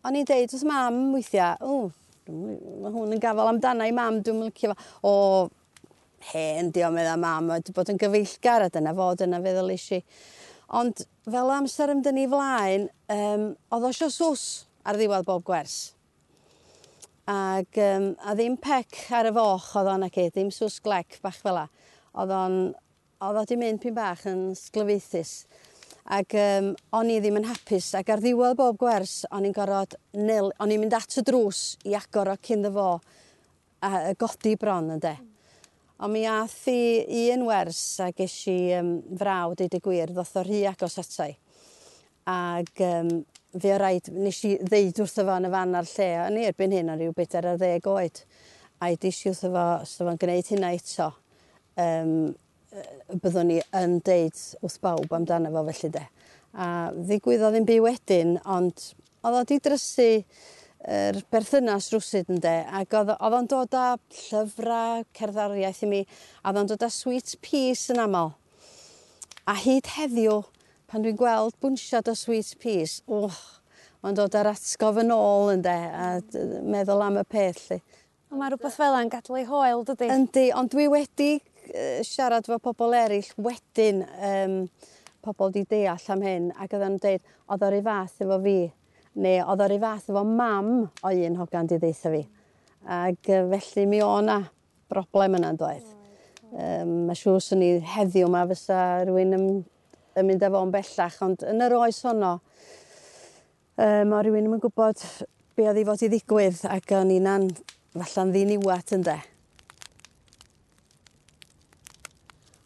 o'n 0.08 0.16
i'n 0.16 0.30
deud 0.32 0.56
wrth 0.56 0.64
mam 0.70 1.02
weithiau, 1.12 1.60
o, 1.60 1.90
mae 2.30 2.92
hwn 2.94 3.14
yn 3.16 3.22
gafel 3.22 3.50
amdana 3.50 3.88
i 3.88 3.94
mam, 3.94 4.22
dwi'n 4.24 4.42
licio 4.46 4.72
fo. 4.72 4.76
O, 5.08 5.12
hen, 6.30 6.70
di 6.72 6.84
o 6.84 6.90
meddwl 6.92 7.20
mam, 7.20 7.50
wedi 7.52 7.74
bod 7.76 7.90
yn 7.92 8.00
gyfeillgar 8.00 8.64
a 8.64 8.70
dyna 8.72 8.94
fod 8.96 9.24
yna 9.26 9.40
feddwl 9.44 9.72
eisi. 9.74 10.00
Ond 10.74 11.04
fel 11.28 11.52
amser 11.52 11.92
ymdyn 11.92 12.16
ni 12.16 12.24
flaen, 12.30 12.88
um, 13.12 13.50
oedd 13.74 13.90
osio 13.90 14.08
sws 14.12 14.46
ar 14.88 14.96
ddiwedd 14.98 15.26
bob 15.28 15.44
gwers. 15.44 15.76
Ag, 17.28 17.68
um, 17.80 18.10
a 18.20 18.34
ddim 18.36 18.56
pec 18.60 19.04
ar 19.16 19.28
y 19.28 19.34
foch 19.36 19.70
oedd 19.80 19.92
o'n 19.94 20.06
ac 20.08 20.16
ddim 20.32 20.50
sws 20.52 20.80
glec 20.84 21.20
bach 21.24 21.38
fel 21.40 21.58
la. 21.60 21.68
Oedd 22.20 22.32
o'n, 22.36 22.58
oedd 23.24 23.40
o 23.40 23.44
di 23.48 23.60
mynd 23.60 23.82
pyn 23.84 23.96
bach 23.96 24.24
yn 24.30 24.50
sglyfaethus. 24.58 25.36
Ac 26.04 26.34
um, 26.36 26.72
o'n 26.98 27.10
i 27.10 27.20
ddim 27.20 27.38
yn 27.40 27.46
hapus 27.48 27.94
ac 27.96 28.10
ar 28.12 28.20
ddiwedd 28.20 28.58
bob 28.58 28.76
gwers 28.80 29.22
o'n 29.32 29.46
i'n 29.48 29.54
gorfod 29.56 29.96
nil... 30.20 30.50
o'n 30.60 30.72
i'n 30.74 30.82
mynd 30.82 30.96
at 30.98 31.16
y 31.16 31.24
drws 31.24 31.78
i 31.88 31.94
agor 31.96 32.34
o 32.34 32.40
cyn 32.44 32.66
fo 32.74 32.88
a 33.84 33.92
a 34.10 34.12
godi 34.16 34.56
bron 34.60 34.90
ynde. 34.96 35.14
Mm. 35.16 35.30
Ond 36.04 36.12
mi 36.12 36.24
ath 36.26 36.66
i 36.68 37.30
un 37.32 37.44
wers 37.46 37.80
a 38.02 38.10
ges 38.12 38.34
i 38.50 38.58
um, 38.76 38.96
fraw 39.16 39.54
deud 39.56 39.76
y 39.76 39.80
gwir 39.80 40.10
ddoth 40.12 40.34
o 40.40 40.42
rhy 40.44 40.64
agos 40.66 40.98
atai. 41.00 41.30
Ac 42.28 42.82
um, 42.82 43.10
fi 43.54 43.70
o 43.70 43.78
raid, 43.78 44.10
nes 44.12 44.40
i 44.48 44.56
ddeud 44.58 45.00
wrtho 45.04 45.24
fo 45.24 45.36
yn 45.38 45.48
y 45.48 45.52
fan 45.54 45.76
ar 45.78 45.88
lle, 45.88 46.08
o'n 46.24 46.40
i 46.40 46.46
erbyn 46.48 46.74
hyn 46.74 46.90
o'n 46.92 47.00
rhyw 47.00 47.14
bedair 47.16 47.48
ar 47.52 47.60
ddeg 47.60 47.86
oed. 47.88 48.24
A 48.82 48.90
i 48.90 48.98
dis 49.00 49.22
i 49.22 49.30
wrtho 49.30 49.52
fo, 49.54 49.66
os 49.84 49.94
o'n 50.02 50.20
gwneud 50.20 50.50
hynna 50.50 50.72
eto, 50.74 51.12
um, 51.86 52.16
byddwn 53.22 53.48
ni 53.50 53.60
yn 53.76 53.98
deud 54.06 54.40
wrth 54.64 54.80
bawb 54.82 55.12
amdano 55.14 55.52
fo 55.54 55.62
felly 55.68 55.90
de. 55.94 56.04
A 56.54 56.66
ddigwyddodd 56.94 57.54
ddim 57.54 57.66
byd 57.68 57.82
wedyn, 57.84 58.36
ond 58.50 58.90
oedd 59.24 59.40
o 59.40 59.42
di 59.48 59.58
drysu 59.62 60.08
yr 60.84 61.20
berthynas 61.32 61.88
rwsyd 61.94 62.30
yn 62.34 62.42
de, 62.44 62.54
ac 62.80 62.94
oedd 62.98 63.14
o'n 63.24 63.48
dod 63.50 63.76
â 63.78 63.94
llyfrau 64.18 65.04
cerddoriaeth 65.16 65.84
i 65.86 65.90
mi, 65.90 66.02
a 66.42 66.50
oedd 66.50 66.62
o'n 66.62 66.72
dod 66.74 66.84
â 66.84 66.90
sweet 66.92 67.36
peas 67.44 67.86
yn 67.94 68.02
aml. 68.04 68.34
A 69.48 69.56
hyd 69.60 69.88
heddiw, 69.96 70.42
pan 70.90 71.04
dwi'n 71.04 71.18
gweld 71.20 71.56
bwnsiad 71.62 72.10
o 72.10 72.16
sweet 72.18 72.54
peas, 72.60 73.00
wch, 73.08 73.40
mae'n 74.04 74.18
dod 74.18 74.36
â'r 74.36 74.52
atgof 74.52 75.00
yn 75.00 75.14
ôl 75.14 75.54
yn 75.54 75.64
de, 75.64 75.74
a 75.74 76.08
meddwl 76.74 77.06
am 77.06 77.20
y 77.22 77.26
peth 77.28 77.64
lly. 77.70 77.80
Mae 78.34 78.50
rhywbeth 78.50 78.76
fel 78.76 78.96
yna'n 78.96 79.12
gadw 79.12 79.36
ei 79.38 79.44
hoel, 79.46 79.84
dydy? 79.86 80.08
Yndi, 80.10 80.48
ond 80.58 80.72
dwi 80.72 80.88
wedi 80.90 81.36
siarad 82.06 82.46
efo 82.48 82.58
pobl 82.62 82.94
eraill 82.98 83.30
wedyn 83.40 84.02
um, 84.04 84.56
pobl 85.24 85.52
di 85.54 85.64
deall 85.68 86.10
am 86.12 86.22
hyn 86.24 86.50
ac 86.52 86.74
oedden 86.74 86.94
nhw'n 86.94 87.02
dweud, 87.02 87.28
oedd 87.52 87.66
o'r 87.68 87.76
fath 87.86 88.24
efo 88.24 88.38
fi, 88.44 88.58
neu 89.24 89.42
oedd 89.42 89.64
o'r 89.64 89.76
fath 89.82 90.10
efo 90.12 90.24
mam 90.28 90.70
o 90.84 91.12
un 91.28 91.38
hogan 91.40 91.70
di 91.70 91.80
ddeitha 91.80 92.12
fi. 92.12 92.22
Ac 92.84 93.30
felly 93.30 93.86
mi 93.88 94.02
o 94.04 94.14
na 94.20 94.42
broblem 94.92 95.38
yna'n 95.40 95.60
doedd. 95.60 95.86
Um, 96.54 96.90
mae 97.08 97.18
siŵr 97.18 97.40
sy'n 97.42 97.62
ni 97.62 97.70
heddiw 97.94 98.28
ma 98.30 98.44
fysa 98.46 98.80
rhywun 99.02 99.34
yn, 99.38 99.46
yn 100.14 100.28
mynd 100.28 100.44
efo 100.46 100.60
yn 100.62 100.74
bellach, 100.74 101.20
ond 101.26 101.42
yn 101.50 101.64
yr 101.66 101.74
oes 101.80 102.02
honno, 102.06 102.34
um, 103.80 104.12
o 104.14 104.20
rhywun 104.20 104.52
yn 104.52 104.62
gwybod 104.62 105.02
be 105.56 105.66
oedd 105.70 105.80
i 105.80 105.86
fod 105.88 106.04
i 106.04 106.10
ddigwydd 106.12 106.66
ac 106.70 106.94
o'n 106.98 107.14
i'n 107.14 107.30
an, 107.30 107.48
falla'n 107.96 108.34
ddiniwat 108.34 108.94
ynde. 108.98 109.16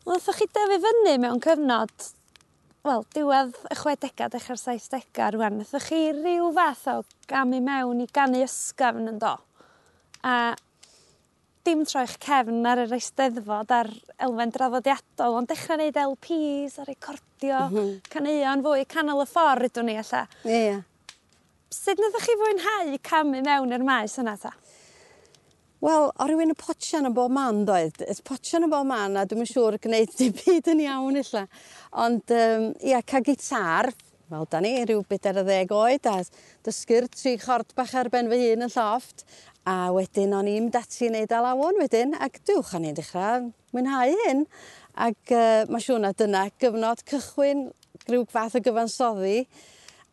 Wel 0.09 0.17
nathoch 0.17 0.39
chi 0.41 0.47
dyfu 0.49 0.77
fyny 0.81 1.19
mewn 1.21 1.41
cyfnod 1.45 2.05
wel 2.87 3.03
diwedd 3.13 3.59
y 3.69 3.77
chwedega 3.77 4.31
dechra'r 4.33 4.57
saithdega 4.57 5.27
rwan, 5.35 5.59
nethoch 5.61 5.85
chi 5.91 5.99
rhyw 6.15 6.47
fath 6.57 6.87
o 6.89 6.95
gamu 7.29 7.59
mewn 7.61 8.01
i 8.01 8.07
ganu 8.17 8.41
ysgafn 8.41 9.11
yn 9.11 9.19
do. 9.21 9.35
A 10.25 10.55
dim 11.69 11.83
troi'ch 11.85 12.17
cefn 12.25 12.65
ar 12.71 12.81
yr 12.87 12.95
Eisteddfod 12.97 13.75
a'r 13.77 13.91
elfen 14.25 14.55
draddodiadol 14.55 15.37
ond 15.43 15.53
dechrau 15.53 15.77
wneud 15.77 16.01
LPs 16.07 16.79
a 16.81 16.89
recordio... 16.89 17.61
mm 17.69 17.77
-hmm. 17.77 17.93
...caneuon 18.09 18.65
fwy 18.65 18.89
canol 18.89 19.21
y 19.27 19.29
ffordd 19.29 19.69
ydwn 19.69 19.91
ni 19.91 19.99
ella. 20.01 20.25
Ie 20.49 20.63
ie. 20.71 20.81
Sut 21.69 22.01
nathoch 22.01 22.25
chi 22.25 22.41
fwynhau 22.47 22.97
camu 23.13 23.45
mewn 23.45 23.77
i'r 23.77 23.85
maes 23.93 24.17
yna 24.25 24.39
'ta? 24.41 24.57
Wel, 25.85 26.09
o 26.11 26.27
rywun 26.27 26.51
y 26.51 26.57
potsian 26.59 27.07
yn 27.07 27.15
bob 27.15 27.31
man 27.31 27.63
doedd. 27.69 28.03
Y 28.03 28.15
potsian 28.27 28.67
yn 28.67 28.73
bob 28.73 28.87
man 28.89 29.15
a 29.19 29.23
dwi'n 29.29 29.47
siŵr 29.47 29.79
gwneud 29.85 30.15
dim 30.19 30.35
byd 30.41 30.73
yn 30.73 30.83
iawn 30.89 31.21
illa. 31.21 31.45
Ond 32.05 32.35
um, 32.35 32.73
ia 32.83 33.03
ca'l 33.07 33.27
gitar 33.27 33.93
wel 34.29 34.49
da 34.51 34.61
ni 34.61 34.75
rhyw 34.83 35.05
bedair 35.09 35.39
ar 35.41 35.47
ddeg 35.47 35.71
oed 35.73 36.09
a 36.11 36.17
dysgu'r 36.67 37.07
tri 37.15 37.37
chord 37.41 37.71
bach 37.79 37.95
ar 37.97 38.11
ben 38.13 38.29
fy 38.29 38.43
hun 38.43 38.67
yn 38.67 38.75
lloft. 38.75 39.25
a 39.69 39.93
wedyn 39.93 40.33
o'n 40.33 40.47
i'n 40.49 40.71
dati 40.73 41.07
i 41.07 41.09
neud 41.13 41.33
alawen 41.35 41.77
wedyn 41.77 42.15
ac 42.25 42.39
dywch 42.49 42.71
o'n 42.77 42.87
i'n 42.89 42.95
dechrau 42.97 43.51
mwynhau 43.77 44.15
hyn 44.23 44.47
Ac 44.99 45.31
uh, 45.31 45.63
mae 45.71 45.83
siŵr 45.85 46.01
na 46.03 46.09
dyna 46.11 46.49
gyfnod 46.59 47.05
cychwyn 47.07 47.69
rhyw 48.09 48.25
fath 48.33 48.57
o 48.59 48.63
gyfansoddi 48.65 49.45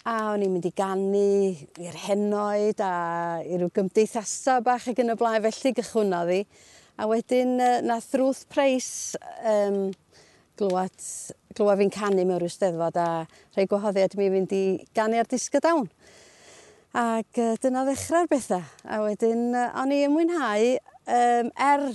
a 0.05 0.15
o'n 0.31 0.43
i'n 0.45 0.51
mynd 0.53 0.67
i 0.69 0.71
gannu 0.77 1.27
i'r 1.81 1.95
henoed 2.03 2.81
a 2.85 2.95
i 3.41 3.57
ryw 3.57 3.71
gymdeithasa 3.73 4.59
bach 4.65 4.85
ac 4.91 4.99
yn 5.01 5.13
y 5.13 5.17
blaen 5.17 5.41
felly 5.47 5.71
gychwynnodd 5.79 6.33
'i 6.35 6.41
a 7.01 7.07
wedyn 7.09 7.55
yy 7.57 7.79
nath 7.87 8.13
Ruth 8.21 8.43
Price 8.53 9.17
um, 9.41 9.89
glwad, 10.61 10.93
glwad 11.57 11.81
fi'n 11.81 11.93
canu 11.97 12.21
mewn 12.21 12.37
rhyw 12.37 12.53
steddfod 12.53 12.99
a 13.01 13.07
rhai 13.57 13.65
gwahoddiad 13.71 14.13
mi 14.19 14.29
fynd 14.35 14.53
i 14.53 14.63
ganu 14.95 15.17
ar 15.23 15.31
disg 15.31 15.57
y 15.57 15.63
dawn 15.65 15.89
Ac 16.95 17.41
yy 17.41 17.57
dyna 17.59 17.81
ddechrau'r 17.83 18.29
bethau. 18.31 18.61
a 18.87 19.01
wedyn 19.03 19.49
yy 19.57 19.65
o'n 19.81 19.91
i 19.91 20.03
yn 20.05 20.13
mwynhau 20.13 20.67
yym 20.69 21.49
er 21.59 21.89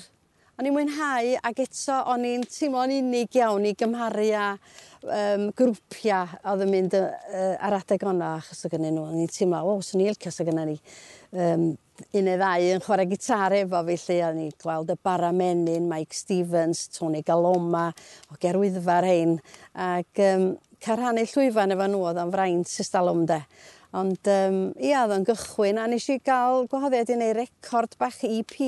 O'n 0.61 0.67
i'n 0.69 0.75
mwynhau 0.77 1.29
ag 1.49 1.61
eto 1.63 1.95
o'n 2.13 2.25
i'n 2.29 2.43
teimlo'n 2.45 2.91
unig 2.93 3.37
iawn 3.39 3.65
i 3.65 3.71
gymharu 3.81 4.27
â 4.37 4.49
um, 5.09 5.47
grwpia 5.57 6.19
oedd 6.53 6.67
yn 6.67 6.73
mynd 6.75 6.97
uh, 6.99 7.55
ar 7.65 7.79
adeg 7.79 8.05
yna 8.05 8.35
achos 8.43 8.67
o' 8.69 8.71
gynnyn 8.75 8.93
n'w 8.93 9.07
o'n 9.07 9.23
i'n 9.23 9.33
teimlo 9.33 9.63
o 9.71 9.79
swn 9.81 10.03
i'n 10.05 10.11
licio 10.13 10.29
sa 10.35 10.45
gynna 10.45 10.67
ni 10.69 10.77
Um, 11.31 11.77
un 12.19 12.25
neu 12.27 12.39
ddau 12.41 12.65
yn 12.75 12.81
chwarae 12.83 13.07
gitar 13.07 13.55
efo 13.55 13.81
fi 13.87 13.95
lle 14.03 14.15
o'n 14.27 14.39
i 14.43 14.47
gweld 14.59 14.89
y 14.91 14.97
bara 14.99 15.29
menyn 15.31 15.85
Mike 15.87 16.17
Stevens 16.19 16.89
Tony 16.91 17.21
Galoma 17.23 17.85
o 18.33 18.39
gerwyddfa'r 18.43 19.07
hein. 19.07 19.37
Ac 19.79 20.25
um, 20.27 20.49
ca' 20.83 20.97
rhannu 20.99 21.23
llwyfan 21.31 21.77
efo 21.77 21.87
nhw 21.87 22.01
oedd 22.09 22.19
o'n 22.25 22.33
fraint 22.35 22.73
e's 22.83 22.91
'de. 22.91 23.39
Ond 24.01 24.33
um, 24.35 24.59
ia 24.83 25.05
oedd 25.05 25.15
o'n 25.21 25.29
gychwyn 25.31 25.79
a 25.79 25.87
nes 25.87 26.09
i 26.11 26.19
gael 26.19 26.67
gwahoddiad 26.73 27.15
i 27.15 27.21
wneud 27.21 27.39
record 27.39 27.95
bach 28.03 28.25
EP 28.27 28.59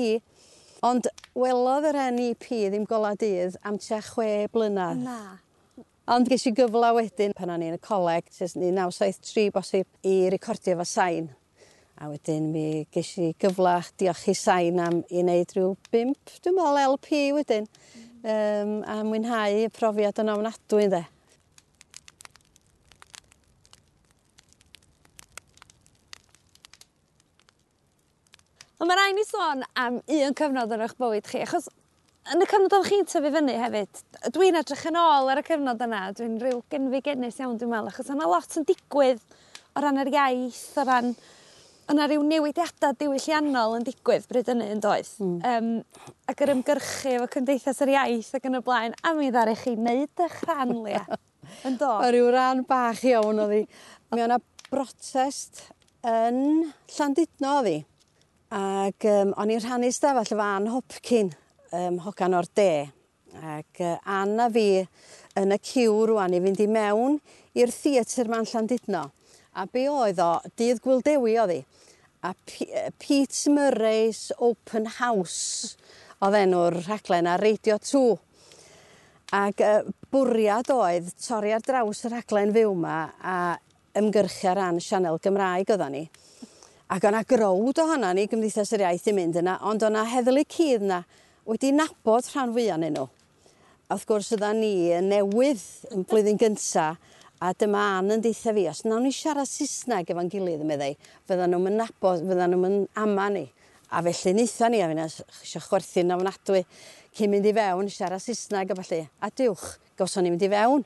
Ond 0.83 1.07
welodd 1.39 1.85
yr 1.93 1.97
NEP 2.11 2.49
ddim 2.51 2.83
gola 2.89 3.13
dydd 3.15 3.55
am 3.63 3.77
tua 3.79 4.01
chwe 4.03 4.49
blynedd. 4.51 5.05
Na. 5.05 5.19
Ond 6.11 6.27
ges 6.27 6.43
i 6.49 6.51
gyfla 6.51 6.89
wedyn 6.97 7.31
pan 7.37 7.53
o'n 7.53 7.63
i'n 7.63 7.77
y 7.77 7.79
coleg, 7.79 8.27
jyst 8.35 8.57
ni 8.59 8.73
973 8.75 9.53
bosib, 9.55 9.87
i 10.03 10.27
recordio 10.33 10.75
fo 10.81 10.87
sain. 10.89 11.29
A 12.03 12.09
wedyn 12.11 12.49
mi 12.51 12.65
ges 12.91 13.13
i 13.23 13.29
gyfla 13.39 13.77
diolch 14.01 14.25
i 14.33 14.35
sain 14.35 14.81
am 14.83 14.99
i 15.07 15.23
wneud 15.23 15.55
rhyw 15.55 15.71
bimp, 15.93 16.35
dwi'n 16.43 16.57
meddwl 16.59 16.81
LP 16.97 17.21
wedyn. 17.37 17.69
Mm. 17.69 18.09
Um, 18.23 18.75
a 18.83 18.99
mwynhau 19.07 19.63
y 19.63 19.71
profiad 19.71 20.19
yn 20.19 20.35
ofnadwy, 20.35 20.89
ynde. 20.89 21.05
Ond 28.83 28.91
mae 28.91 28.97
rai' 28.99 29.13
ni 29.15 29.23
sôn 29.23 29.61
am 29.79 30.01
un 30.11 30.33
cyfnod 30.35 30.73
yn 30.75 30.81
eich 30.83 30.93
bywyd 30.99 31.27
chi 31.31 31.39
achos 31.45 31.69
yn 32.33 32.43
y 32.43 32.47
cyfnod 32.51 32.73
oedd 32.75 32.87
chi'n 32.89 33.05
tyfu 33.07 33.29
fyny 33.31 33.53
hefyd 33.55 34.01
dwi'n 34.35 34.57
edrych 34.59 34.81
yn 34.89 34.97
ôl 34.99 35.29
ar 35.31 35.39
y 35.39 35.43
cyfnod 35.47 35.85
yna 35.85 36.01
dwi'n 36.17 36.33
rhyw 36.41 36.57
genfi 36.67 36.99
genfigenus 36.99 37.37
iawn 37.39 37.55
dwi'n 37.61 37.71
meddwl, 37.71 37.87
achos 37.93 38.11
yna 38.11 38.27
lot 38.27 38.57
yn 38.59 38.65
digwydd 38.67 39.21
o 39.71 39.83
ran 39.85 40.01
yr 40.03 40.11
iaith 40.11 40.65
o 40.81 40.85
ran 40.89 41.13
yna 41.93 42.07
rhyw 42.09 42.25
newidiadau 42.27 42.97
diwylliannol 42.99 43.77
yn 43.77 43.87
digwydd 43.87 44.27
bryd 44.27 44.51
yna 44.51 44.67
yn 44.75 44.83
doedd. 44.83 45.13
Mm. 45.23 45.39
Um, 45.53 45.71
ac 46.27 46.43
yr 46.43 46.53
ymgyrchu 46.57 47.15
efo 47.21 47.29
Cymdeithas 47.37 47.79
yr 47.87 47.93
Iaith 47.93 48.33
ac 48.35 48.51
yn 48.51 48.59
y 48.59 48.63
blaen 48.67 48.99
a 48.99 49.15
mi 49.15 49.31
ddari 49.31 49.55
chi 49.63 49.77
wneud 49.79 50.25
'ych 50.27 50.37
rhan 50.49 50.75
yn 51.71 51.79
do. 51.79 51.93
O 51.93 52.11
ryw 52.11 52.27
ran 52.35 52.67
bach 52.67 53.07
iawn 53.07 53.39
o'dd 53.47 53.55
'i. 53.61 53.63
Mi 54.11 54.27
o' 54.27 54.43
brotest 54.67 55.69
yn 56.03 56.43
Llandudno 56.97 57.57
o'dd 57.61 57.73
'i. 57.77 57.79
Ac 58.53 59.07
um, 59.09 59.31
o'n 59.41 59.49
i'n 59.49 59.61
rhannu 59.63 59.87
stafell 59.89 60.35
efo 60.35 60.43
Ann 60.45 60.67
Hopkin, 60.69 61.31
um, 61.73 61.95
hogan 62.05 62.35
o'r 62.37 62.45
De 62.53 62.85
ac 63.33 63.79
uh, 63.81 63.95
Ann 64.05 64.37
a 64.43 64.45
fi 64.53 64.83
yn 65.41 65.55
y 65.55 65.57
ciw 65.57 65.95
rwan 66.11 66.35
i 66.37 66.41
fynd 66.43 66.61
i 66.61 66.67
mewn 66.69 67.15
i'r 67.57 67.73
theatr 67.73 68.29
ma'n 68.29 68.45
Llandudno 68.45 69.07
a 69.57 69.65
be' 69.65 69.87
oedd 69.89 70.21
o 70.21 70.27
dydd 70.53 70.83
Gŵyl 70.85 71.01
oedd 71.01 71.53
hi. 71.55 71.57
a 72.21 72.35
P 72.45 72.67
Pete 73.01 73.49
Murray's 73.55 74.27
open 74.37 74.85
house 74.99 75.73
oedd 76.21 76.37
enw'r 76.43 76.77
rhaglen 76.85 77.31
a 77.31 77.39
Radio 77.41 77.79
2. 77.81 78.03
Ac 79.33 79.63
uh, 79.65 79.79
bwriad 80.13 80.69
oedd 80.75 81.09
torri 81.25 81.55
ar 81.57 81.65
draws 81.65 82.05
y 82.05 82.13
rhaglen 82.13 82.53
fyw 82.53 82.77
'ma 82.77 82.99
a 83.17 83.39
ymgyrchu 83.97 84.51
ar 84.53 84.61
ran 84.61 84.77
sianel 84.77 85.17
Gymraeg 85.25 85.73
oddan 85.73 85.97
ni 85.97 86.05
Ac 86.93 87.07
o'na 87.09 87.23
growd 87.25 87.79
ohono 87.81 88.11
ni 88.13 88.27
gymdeithas 88.29 88.69
yr 88.75 88.83
iaith 88.83 89.07
i 89.09 89.13
mynd 89.17 89.39
yna, 89.39 89.55
ond 89.65 89.81
o'na 89.81 90.03
heddlu 90.11 90.43
cudd 90.45 90.83
yna 90.85 90.99
wedi 91.49 91.71
nabod 91.73 92.27
rhan 92.29 92.51
fwyaf 92.53 92.77
nyn 92.77 92.93
nhw. 92.93 93.07
A 93.89 93.95
wrth 93.95 94.05
gwrs 94.11 94.29
ydda 94.35 94.51
ni 94.53 94.91
yn 94.93 95.07
newydd 95.09 95.63
yn 95.89 96.03
blwyddyn 96.05 96.37
gynta, 96.37 96.91
a 97.41 97.49
dyma 97.57 97.81
Ann 97.95 98.13
yn 98.13 98.21
deitha 98.21 98.53
fi, 98.53 98.67
os 98.69 98.83
nawn 98.85 99.07
ni 99.07 99.13
siarad 99.15 99.49
Saesneg 99.49 100.13
efo'n 100.13 100.29
gilydd 100.35 100.61
yn 100.61 100.69
meddai, 100.69 100.91
fydda 101.25 101.49
nhw'n 101.49 101.65
mynd 101.65 101.81
nabod, 101.81 102.21
fydda 102.29 102.51
nhw'n 102.51 102.77
ama 103.01 103.25
ni. 103.33 103.47
A 103.89 104.05
felly 104.05 104.35
neitha 104.37 104.69
ni, 104.69 104.83
a 104.85 104.91
fi 104.91 105.01
eisiau 105.07 105.65
chwerthu'n 105.65 106.13
ofnadwy 106.19 106.61
cyn 107.17 107.33
mynd 107.33 107.49
i 107.49 107.55
fewn, 107.57 107.89
siarad 107.89 108.21
Saesneg 108.21 108.69
a 108.69 108.77
felly. 108.83 109.01
A 109.17 109.33
diwch, 109.33 109.65
gawson 109.97 110.27
ni 110.27 110.35
mynd 110.35 110.45
i 110.45 110.53
fewn. 110.53 110.85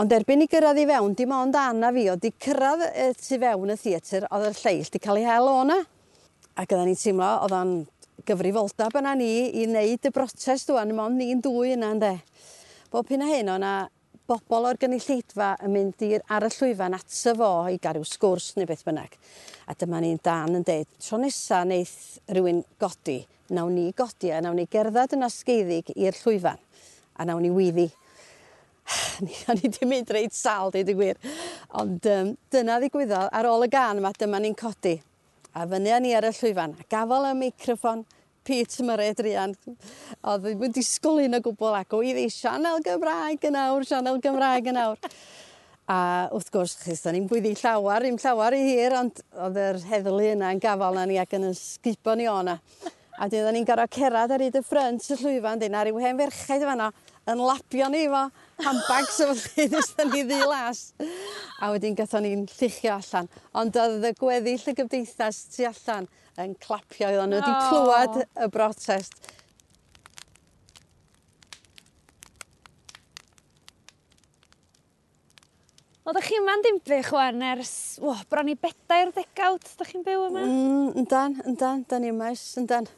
Ond 0.00 0.14
erbyn 0.16 0.40
i 0.40 0.46
gyrraedd 0.48 0.78
i 0.80 0.86
fewn, 0.88 1.12
dim 1.12 1.32
ond 1.36 1.56
Anna 1.60 1.90
fi 1.92 2.06
oedd 2.08 2.22
wedi 2.22 2.30
cyrraedd 2.40 2.86
y 2.86 3.02
e, 3.02 3.08
tu 3.20 3.36
fewn 3.42 3.72
y 3.74 3.74
theatr, 3.76 4.24
oedd 4.32 4.46
y 4.48 4.52
lleill 4.56 4.86
wedi 4.86 5.00
cael 5.04 5.18
ei 5.20 5.26
hel 5.28 5.48
o'na. 5.50 5.76
Ac 6.56 6.72
oedden 6.72 6.88
ni'n 6.88 6.96
teimlo, 6.96 7.28
oedd 7.44 7.54
o'n 7.58 7.74
gyfrifoldab 8.30 8.96
yna 8.96 9.12
ni 9.20 9.28
i 9.60 9.66
wneud 9.66 10.08
y 10.08 10.12
brotest 10.16 10.72
dwi'n 10.72 10.94
mond 10.96 11.20
ni'n 11.20 11.44
dwy 11.44 11.74
yna 11.74 11.92
ynde. 11.98 12.14
Bob 12.88 13.12
hyn 13.12 13.26
a 13.26 13.28
hyn 13.28 13.52
o'na 13.58 13.74
bobl 14.30 14.70
o'r 14.70 14.80
gynulleidfa 14.80 15.50
yn 15.66 15.76
mynd 15.76 16.08
i'r 16.08 16.24
ar 16.32 16.48
y 16.48 16.52
llwyfan 16.56 16.96
at 16.96 17.20
y 17.20 17.36
fo 17.42 17.52
i 17.68 17.76
garw 17.84 18.08
sgwrs 18.08 18.54
neu 18.56 18.72
beth 18.72 18.86
bynnag. 18.88 19.20
A 19.68 19.76
dyma 19.76 20.00
ni'n 20.00 20.24
dan 20.24 20.62
yn 20.62 20.64
deud, 20.64 20.88
tro 20.96 21.20
nesa 21.20 21.60
wneith 21.66 22.22
rhywun 22.32 22.64
godi, 22.80 23.20
nawn 23.52 23.76
ni 23.76 23.90
godi 23.92 24.32
a 24.32 24.40
nawn 24.40 24.62
ni 24.62 24.70
gerdded 24.70 25.18
yn 25.18 25.28
asgeiddig 25.28 25.92
i'r 25.92 26.24
llwyfan 26.24 26.68
a 27.20 27.28
nawn 27.28 27.44
ni 27.44 27.52
wyddi. 27.52 27.90
o'n 29.50 29.60
i 29.60 29.68
'di 29.68 29.88
mynd 29.88 30.10
reit 30.14 30.34
sal, 30.36 30.72
dweud 30.74 30.90
y 30.90 30.96
gwir 30.96 31.20
ond 31.80 32.06
um, 32.10 32.34
dyna 32.52 32.80
ddigwyddodd 32.80 33.30
ar 33.30 33.48
ôl 33.50 33.66
y 33.66 33.70
gan 33.72 34.00
yma 34.00 34.12
dyma 34.18 34.40
ni'n 34.42 34.56
codi 34.58 34.96
a 35.54 35.66
fyny 35.66 35.92
ni 36.00 36.14
ar 36.14 36.28
y 36.28 36.32
llwyfan 36.34 36.76
a 36.78 37.02
afal 37.02 37.30
y 37.30 37.36
microfon, 37.38 38.04
Pete 38.44 38.82
Murray 38.82 39.12
Drian. 39.14 39.52
Oedd 40.24 40.44
ddim 40.46 40.64
yn 40.66 40.72
disgwl 40.74 41.20
hyn 41.22 41.36
o 41.36 41.40
gwbl 41.44 41.76
ac 41.80 41.92
oedd 41.96 42.12
iddi 42.12 42.30
sianel 42.32 42.80
Gymraeg 42.84 43.44
yn 43.50 43.58
awr 43.60 43.86
sianel 43.86 44.20
Gymraeg 44.22 44.70
yn 44.72 44.80
awr. 44.80 45.10
A 45.90 45.98
wrth 46.34 46.52
gwrs 46.54 46.76
chys, 46.84 47.02
da 47.02 47.12
ni'n 47.12 47.26
gwyddi 47.28 47.52
llawar 47.58 48.04
ddim 48.04 48.18
llawar 48.22 48.54
i 48.54 48.62
hir 48.62 48.94
ond 48.94 49.20
oedd 49.34 49.58
yr 49.58 49.80
heddlu 49.90 50.32
yna 50.36 50.52
yn 50.54 50.62
gafal 50.62 50.96
na 50.96 51.04
ni 51.10 51.18
ac 51.20 51.34
yn 51.36 51.48
ysgubo 51.50 52.14
ni 52.16 52.28
o'na. 52.30 52.56
A 53.20 53.28
'dyn 53.28 53.50
ni'n 53.52 53.66
gorau 53.68 53.90
cerad 53.92 54.32
ar 54.32 54.44
hyd 54.46 54.56
y 54.56 54.62
ffrynt 54.64 55.10
y 55.10 55.18
llwyfan 55.20 55.60
'dyn 55.60 55.76
a 55.76 55.82
ryw 55.84 55.98
hen 56.00 56.20
ferched 56.22 56.64
yn 56.64 56.86
yn 57.30 57.42
lapio 57.44 57.90
ni 57.90 58.06
efo 58.06 58.22
handbags 58.64 59.18
o 59.24 59.32
chi 59.34 59.66
nethon 59.72 60.14
ni 60.14 60.22
ddi 60.28 60.40
las 60.46 60.86
a 61.60 61.72
wedyn 61.74 61.98
gathon 61.98 62.26
ni'n 62.26 62.46
lluchio 62.52 62.96
allan 62.96 63.28
ond 63.62 63.76
oedd 63.82 64.08
y 64.10 64.14
gweddill 64.20 64.70
y 64.72 64.76
gymdeithas 64.78 65.44
tu 65.54 65.68
allan 65.68 66.08
yn 66.40 66.56
clapio 66.62 67.10
oedden 67.10 67.34
nhw. 67.34 67.42
Wedi 67.42 67.54
clywed 67.68 68.22
y 68.24 68.48
brotest. 68.54 69.30
Oddech 76.10 76.26
chi 76.26 76.38
yma'n 76.40 76.64
dimbych 76.64 77.12
ŵan 77.14 77.44
ers 77.52 77.74
w 78.02 78.14
bron 78.32 78.48
i 78.50 78.56
bedair 78.58 79.12
degawd, 79.14 79.68
'dach 79.76 79.92
chi'n 79.92 80.02
byw 80.06 80.24
yma? 80.30 80.42
Mm, 80.42 80.88
yndan 81.04 81.36
yndan 81.44 81.84
'dan 81.86 82.02
ni 82.02 82.10
yma 82.10 82.32
ers 82.32 82.48
yndan 82.58 82.88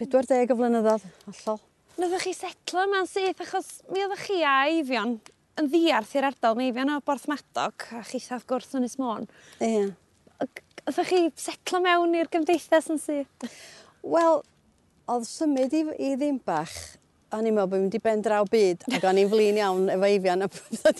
pedwar 0.00 0.28
deg 0.30 0.54
o 0.54 0.56
flynyddoedd, 0.56 1.04
hollol. 1.26 1.60
Nathoch 2.02 2.24
chi 2.26 2.32
setlo 2.34 2.82
yma'n 2.82 3.06
syth 3.06 3.44
achos 3.44 3.66
mi 3.94 4.00
oeddech 4.02 4.24
chi 4.26 4.40
a 4.42 4.56
Eifion 4.66 5.12
yn 5.60 5.68
ddiarth 5.70 6.16
i'r 6.18 6.24
ardal 6.32 6.56
mi 6.58 6.64
Eifion 6.66 6.90
o 6.90 6.96
Borthmadog 7.06 7.84
a 7.94 8.00
chitha 8.08 8.40
wrth 8.40 8.48
gwrs 8.50 8.72
Ynys 8.74 8.96
Môn. 8.98 9.28
Ie. 9.62 9.92
Ag 10.42 10.62
Oeddech 10.82 11.12
chi 11.12 11.20
setlo 11.38 11.78
mewn 11.84 12.16
i'r 12.18 12.30
gymdeithas 12.32 12.90
yn 12.90 12.98
syth? 12.98 13.46
Wel, 14.02 14.42
oedd 15.14 15.28
symud 15.30 15.78
i 15.78 15.84
i 16.08 16.10
ddim 16.18 16.42
bach 16.42 16.74
o'n 17.36 17.46
i'n 17.48 17.54
meddwl 17.56 17.70
bod 17.70 17.80
mynd 17.80 17.94
i 17.96 18.00
ben 18.02 18.22
draw 18.24 18.44
byd, 18.48 18.84
ac 18.92 19.04
o'n 19.08 19.20
i'n 19.22 19.30
flin 19.30 19.58
iawn 19.60 19.86
efo 19.94 20.08
eifian, 20.08 20.44
a 20.44 20.92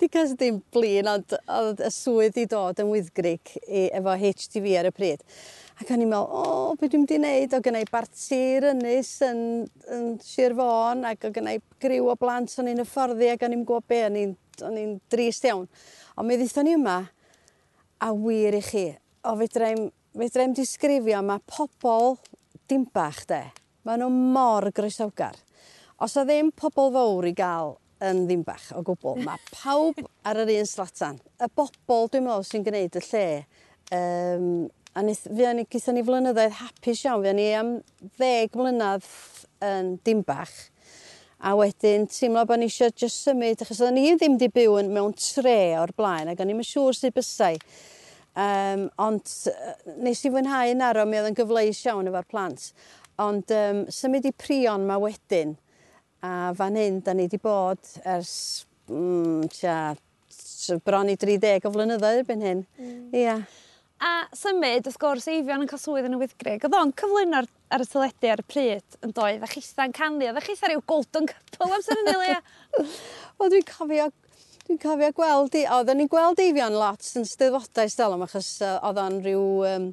di 0.00 0.08
cael 0.12 0.34
dim 0.40 0.60
blin, 0.74 1.08
ond 1.08 1.34
oedd 1.58 1.80
y 1.84 1.90
swydd 1.94 2.40
i 2.42 2.44
dod 2.50 2.82
yn 2.82 2.90
wyddgrig 2.92 3.54
i, 3.64 3.88
efo 3.96 4.16
HTV 4.20 4.76
ar 4.80 4.90
y 4.90 4.92
pryd. 4.94 5.24
Ac 5.78 5.92
o'n 5.94 6.02
i'n 6.02 6.10
meddwl, 6.10 6.32
o, 6.34 6.42
oh, 6.42 6.78
beth 6.78 6.92
dwi'n 6.92 7.04
mynd 7.04 7.14
i 7.14 7.20
wneud, 7.20 7.54
o 7.54 7.60
gynnau 7.64 7.90
barti'r 7.92 8.66
ynys 8.72 9.12
yn, 9.28 9.42
yn 9.94 10.08
Sir 10.24 10.56
Fôn, 10.58 11.04
ac 11.08 11.28
o 11.28 11.32
gynnau 11.34 11.62
griw 11.80 12.10
o 12.12 12.16
blant 12.18 12.56
o'n 12.58 12.72
i'n 12.72 12.82
hyfforddi, 12.82 13.30
ac 13.32 13.46
o'n 13.46 13.54
i'n 13.56 13.62
gwybod 13.68 13.86
be, 13.88 14.02
o'n 14.66 14.80
i'n 14.82 14.96
drist 15.12 15.46
iawn. 15.48 15.68
Ond 16.18 16.28
mi 16.28 16.40
ddethon 16.40 16.68
ni 16.68 16.74
yma, 16.76 16.98
a 18.02 18.10
wir 18.14 18.58
i 18.58 18.64
chi, 18.66 18.88
o 19.24 19.36
fedrai'm, 19.38 19.86
fedrai'm 20.18 20.58
disgrifio, 20.58 21.22
mae 21.24 21.40
pobl 21.46 22.18
dim 22.68 22.84
bach 22.92 23.22
de, 23.30 23.46
Mae 23.88 23.96
nhw 23.96 24.10
mor 24.12 24.66
groesawgar. 24.76 25.38
Os 25.98 26.14
o 26.14 26.22
ddim 26.22 26.52
pobl 26.54 26.92
fawr 26.94 27.26
i 27.26 27.32
gael 27.34 27.72
yn 28.06 28.20
ddimbach 28.28 28.68
o 28.78 28.84
gwbl, 28.86 29.18
mae 29.26 29.40
pawb 29.50 29.98
ar 30.28 30.38
yr 30.44 30.52
un 30.54 30.68
slatan. 30.70 31.18
Y 31.42 31.48
bobl, 31.58 32.06
dwi'n 32.12 32.26
meddwl, 32.28 32.46
sy'n 32.46 32.66
gwneud 32.68 32.98
y 33.00 33.02
lle, 33.08 33.24
um, 33.98 34.46
a 34.94 35.02
nith, 35.02 35.24
fia 35.26 35.50
ni, 35.58 35.66
gyda 35.66 35.96
ni 35.96 36.06
flynyddoedd 36.06 36.56
hapus 36.60 37.02
iawn, 37.02 37.26
fia 37.26 37.34
ni 37.34 37.48
am 37.58 37.74
ddeg 38.14 38.54
mlynedd 38.58 39.10
yn 39.66 39.92
dimbach, 40.06 40.54
a 41.42 41.58
wedyn 41.58 42.06
teimlo 42.10 42.46
bod 42.46 42.62
ni 42.62 42.70
eisiau 42.70 42.94
just 42.94 43.26
symud, 43.26 43.58
achos 43.62 43.82
oedden 43.82 43.98
ni 43.98 44.14
ddim 44.14 44.38
di 44.38 44.52
byw 44.54 44.78
yn, 44.78 44.94
mewn 44.94 45.18
tre 45.18 45.60
o'r 45.82 45.94
blaen, 45.98 46.30
ac 46.30 46.42
o'n 46.42 46.54
i'n 46.54 46.66
siŵr 46.66 46.94
sydd 46.98 47.18
bysau. 47.18 47.58
Um, 48.38 48.86
ond 49.02 49.34
nes 49.98 50.20
i 50.22 50.30
fwynhau 50.30 50.70
yn 50.70 50.82
aro, 50.86 51.02
mi 51.10 51.18
oedd 51.18 51.32
yn 51.32 51.38
gyfleus 51.38 51.82
iawn 51.86 52.10
efo'r 52.10 52.30
plant. 52.30 52.72
Ond 53.18 53.50
um, 53.50 53.88
symud 53.90 54.30
i 54.30 54.38
prion 54.38 54.86
ma 54.86 55.02
wedyn, 55.02 55.58
A 56.26 56.50
fan 56.58 56.78
hyn, 56.78 56.98
da 57.04 57.14
ni 57.14 57.28
wedi 57.28 57.38
bod 57.42 57.92
ers 58.02 58.32
mm, 58.90 59.48
tia, 59.54 59.78
bron 60.84 61.10
i 61.12 61.16
30 61.16 61.68
o 61.68 61.72
flynyddoedd 61.74 62.22
erbyn 62.24 62.44
hyn. 62.44 62.62
Mm. 62.80 63.00
Yeah. 63.14 63.44
A 63.98 64.28
symud, 64.36 64.86
wrth 64.86 64.98
gwrs, 65.02 65.26
Eifion 65.30 65.64
yn 65.64 65.70
cael 65.70 65.80
swydd 65.82 66.06
yn 66.06 66.14
y 66.14 66.20
wythgrig. 66.20 66.62
Oedd 66.66 66.76
o'n 66.78 66.94
cyflwyno 66.98 67.40
ar, 67.40 67.48
ar 67.74 67.82
y 67.82 67.88
teledu 67.90 68.30
ar 68.30 68.42
y 68.42 68.46
pryd 68.46 68.98
yn 69.02 69.14
doedd, 69.14 69.42
a 69.42 69.50
chitha'n 69.50 69.94
canu, 69.94 70.26
oedd 70.28 70.38
a 70.38 70.44
chitha 70.44 70.70
rhyw 70.70 70.84
golden 70.90 71.26
couple 71.30 71.70
amser 71.74 72.02
yn 72.04 72.12
Elia. 72.14 72.38
Wel, 73.38 73.52
dwi'n 73.54 73.68
cofio 73.70 74.10
Dwi'n 74.68 74.82
cofio 74.82 75.08
gweld 75.16 75.54
i, 75.56 75.62
oedden 75.72 75.96
ni'n 75.96 76.10
gweld 76.12 76.40
Eifion 76.44 76.74
lot 76.76 77.06
yn 77.16 77.24
steddfodau 77.24 77.88
stel 77.88 78.14
achos 78.18 78.50
uh, 78.60 78.74
oedd 78.84 78.98
o'n 79.00 79.14
rhyw 79.24 79.44
um, 79.64 79.86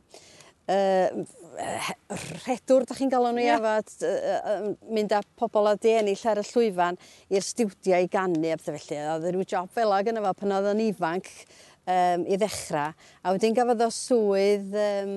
uh, 0.68 1.24
rhedwr, 1.56 2.86
da 2.88 2.96
chi'n 2.98 3.12
galw 3.12 3.32
nhw 3.34 3.44
yeah. 3.44 3.62
efo, 3.62 4.08
uh, 4.10 4.68
mynd 4.96 5.14
â 5.16 5.22
pobl 5.40 5.70
a 5.70 5.76
di 5.80 5.94
ennill 5.96 6.26
ar 6.32 6.42
y 6.42 6.46
llwyfan 6.50 7.00
i'r 7.32 7.46
stiwdiau 7.46 8.06
i 8.06 8.10
gannu 8.12 8.52
a 8.52 8.58
bethau 8.60 8.78
felly. 8.78 9.00
Oedd 9.14 9.30
rhyw 9.30 9.48
job 9.56 9.72
fel 9.76 9.96
ag 9.96 10.12
yna 10.12 10.24
fo 10.26 10.34
pan 10.42 10.56
oedd 10.58 10.72
yn 10.74 10.84
ifanc 10.88 11.32
um, 11.32 12.26
i 12.28 12.40
ddechrau. 12.42 12.96
A 13.24 13.36
wedyn 13.36 13.56
gafodd 13.58 13.86
o 13.86 13.90
swydd 13.94 14.76
um, 14.82 15.16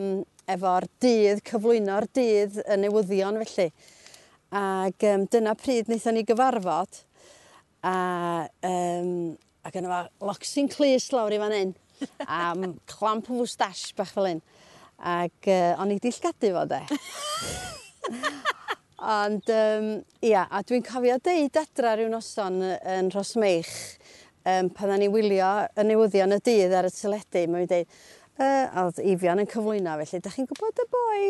efo'r 0.48 0.88
dydd, 1.02 1.42
cyflwyno'r 1.48 2.08
dydd 2.16 2.62
y 2.64 2.78
newyddion 2.84 3.42
felly. 3.42 3.68
Ac 4.58 5.10
um, 5.10 5.26
dyna 5.32 5.56
pryd 5.58 5.90
wnaethon 5.90 6.18
ni 6.18 6.24
gyfarfod. 6.28 7.02
A, 7.86 7.98
um, 8.66 9.12
ac 9.66 9.76
yna 9.78 9.92
fo, 9.92 10.30
locsyn 10.30 10.70
clus 10.72 11.10
lawr 11.14 11.34
i 11.34 11.42
fan 11.42 11.56
hyn. 11.56 11.76
a 12.28 12.54
clamp 12.86 13.30
o 13.30 13.40
fwstash 13.40 13.90
bach 13.98 14.14
fel 14.14 14.28
hyn. 14.30 14.42
Ac 14.98 15.46
uh, 15.46 15.78
o'n 15.78 15.92
i 15.94 15.98
'di 16.02 16.10
llgadu 16.16 16.52
fo 16.56 16.64
'de. 16.66 16.80
Ond 18.98 19.50
um, 19.54 19.90
ia 20.26 20.42
a 20.50 20.62
dwi'n 20.66 20.82
cofio 20.82 21.20
deud 21.22 21.58
adra 21.60 21.94
rhyw 21.94 22.10
noson 22.10 22.58
yn 22.66 23.12
Rhosmeich 23.14 23.70
um, 24.42 24.70
pan 24.74 24.94
o'n 24.96 25.04
i 25.06 25.10
wylio 25.12 25.50
y 25.78 25.84
newyddion 25.86 26.34
y 26.34 26.40
dydd 26.42 26.74
ar 26.74 26.88
y 26.88 26.92
tyledu, 26.94 27.44
mae'n 27.46 27.68
fi'n 27.68 27.74
deud 27.74 27.86
yy 28.38 28.66
a 28.66 28.84
o'dd 28.86 29.00
yn 29.02 29.50
cyflwyno 29.50 29.94
felly 30.00 30.20
da 30.22 30.32
chi'n 30.34 30.48
gwybod 30.50 30.82
y 30.82 30.86
boi 30.94 31.22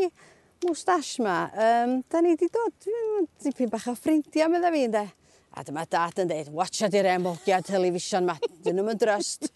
mwstash 0.65 1.19
'ma 1.23 1.37
Um, 1.53 2.01
da 2.09 2.21
ni 2.21 2.35
wedi 2.35 2.49
dod 2.53 2.89
yy 2.89 3.27
dipyn 3.45 3.71
bach 3.73 3.89
o 3.89 3.95
ffrindiau, 3.97 4.49
meddwl 4.53 4.73
fi 4.75 4.85
ynde? 4.89 5.05
A 5.59 5.65
dyma 5.65 5.85
dad 5.91 6.21
yn 6.23 6.29
dweud, 6.31 6.51
watcha 6.57 6.89
di'r 6.93 7.09
amlygia 7.15 7.61
television 7.65 8.25
'ma 8.25 8.39
'dyn 8.65 8.81
nhw'n 8.81 8.95
yn 8.95 9.03
drust. 9.05 9.49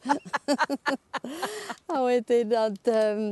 A 1.93 2.05
wedyn 2.05 2.55
ond 2.61 2.93
um, 2.93 3.27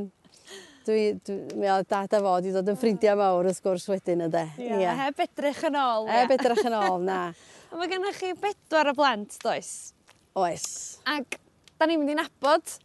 Dwi, 0.87 1.01
dwi, 1.21 1.37
mi 1.61 1.69
oedd 1.69 1.89
dad 1.91 2.13
a 2.17 2.21
fo 2.23 2.35
wedi 2.37 2.53
dod 2.55 2.69
yn 2.71 2.77
ffrindiau 2.79 3.19
mawr 3.19 3.45
wrth 3.45 3.61
gwrs 3.61 3.87
wedyn 3.91 4.25
yde. 4.27 4.45
Ia, 4.57 4.77
yeah. 4.81 5.01
heb 5.05 5.19
edrych 5.27 5.61
yn 5.69 5.77
ôl. 5.77 6.07
Ia. 6.07 6.21
Heb 6.23 6.35
edrych 6.39 6.63
yn 6.65 6.77
ôl, 6.79 7.03
na. 7.05 7.19
Mae 7.77 7.91
gennych 7.91 8.17
chi 8.17 8.31
bedwar 8.41 8.89
o 8.89 8.95
blant, 8.97 9.37
does? 9.43 9.91
Oes. 10.39 10.65
Ac, 11.09 11.37
da 11.77 11.87
ni'n 11.87 12.01
mynd 12.01 12.15
i 12.15 12.17
nabod 12.17 12.79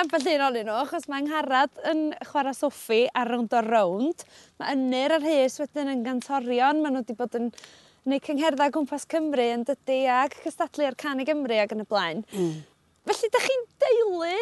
ambell 0.00 0.26
un 0.32 0.42
o'n 0.48 0.58
nhw, 0.58 0.74
achos 0.82 1.06
mae 1.10 1.22
ngharad 1.26 1.84
yn 1.90 2.02
chwarae 2.26 2.54
soffi 2.56 3.04
ar 3.14 3.30
rownd 3.30 3.54
o 3.54 3.60
rownd. 3.62 4.24
Mae 4.58 4.74
ynyr 4.74 5.18
ar 5.18 5.22
rhys 5.22 5.60
wedyn 5.62 5.92
yn 5.92 6.02
gantorion, 6.06 6.82
maen 6.82 6.96
nhw 6.96 7.04
wedi 7.04 7.18
bod 7.18 7.38
yn 7.38 7.52
neu 8.10 8.20
cyngherddau 8.24 8.72
gwmpas 8.74 9.06
Cymru 9.10 9.46
yn 9.54 9.64
dydy 9.68 10.02
ac 10.12 10.36
cystadlu 10.44 10.88
ar 10.88 10.98
can 10.98 11.22
i 11.22 11.28
Gymru 11.28 11.60
ac 11.62 11.76
yn 11.76 11.84
y 11.84 11.88
blaen. 11.88 12.24
Mm. 12.34 12.58
Felly, 13.08 13.30
da 13.32 13.42
chi'n 13.44 13.66
deulu 13.84 14.34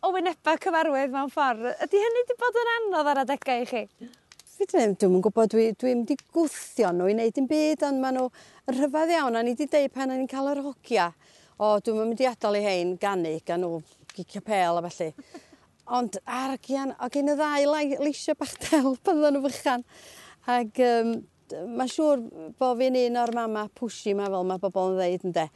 o 0.00 0.12
wyneba 0.14 0.56
cyfarwydd 0.62 1.12
mewn 1.14 1.30
ffordd. 1.32 1.66
Ydy 1.86 2.02
hynny 2.04 2.22
wedi 2.22 2.36
bod 2.40 2.58
yn 2.62 2.72
anodd 2.76 3.10
ar 3.12 3.22
adegau 3.24 3.64
i 3.64 3.68
chi? 3.68 3.84
Hyd 4.60 4.74
yn 4.76 4.82
'yn 4.84 4.94
e? 4.94 4.98
dwi'm 5.00 5.18
yn 5.18 5.50
dwi 5.54 5.66
dwi 5.80 5.92
'im 5.94 6.06
gwthio 6.36 6.92
nhw 6.92 7.08
i 7.08 7.14
wneud 7.16 7.40
yn 7.40 7.50
byd 7.50 7.84
ond 7.88 8.02
maen 8.02 8.18
nhw 8.18 8.26
yn 8.68 8.78
rhyfadd 8.78 9.14
iawn 9.16 9.38
a 9.40 9.44
ni 9.44 9.54
wedi 9.54 9.68
deud 9.72 9.94
pan 9.94 10.12
ni'n 10.12 10.28
cael 10.30 10.50
yr 10.52 10.62
hogia 10.66 11.10
o 11.60 11.76
dwi'n 11.84 12.00
mynd 12.00 12.20
i 12.20 12.28
adael 12.28 12.58
i 12.60 12.64
'hein 12.64 12.96
gannu, 13.00 13.36
gan 13.44 13.64
nhw 13.64 13.80
gicio 14.16 14.44
pel 14.44 14.80
a 14.80 14.84
felly. 14.88 15.12
Ond 15.90 16.20
ar 16.24 16.56
gian 16.62 16.94
o' 17.00 17.08
gen 17.12 17.32
y 17.32 17.36
ddau 17.40 17.72
leisio 18.04 18.36
bach 18.38 18.56
del 18.66 18.96
pan 19.04 19.20
ddyn 19.20 19.36
nhw 19.36 19.48
fychan 19.48 19.86
Ac 20.48 20.78
um, 20.80 21.10
mae 21.76 21.90
siŵr 21.90 22.22
bod 22.58 22.78
fi'n 22.80 22.96
un 23.04 23.18
o'r 23.20 23.34
mama 23.36 23.66
pushi 23.76 24.14
'ma 24.14 24.30
fel 24.32 24.46
mae 24.48 24.62
bobl 24.62 24.94
yn 24.94 24.96
dweud 24.96 25.26
ynddo. 25.28 25.48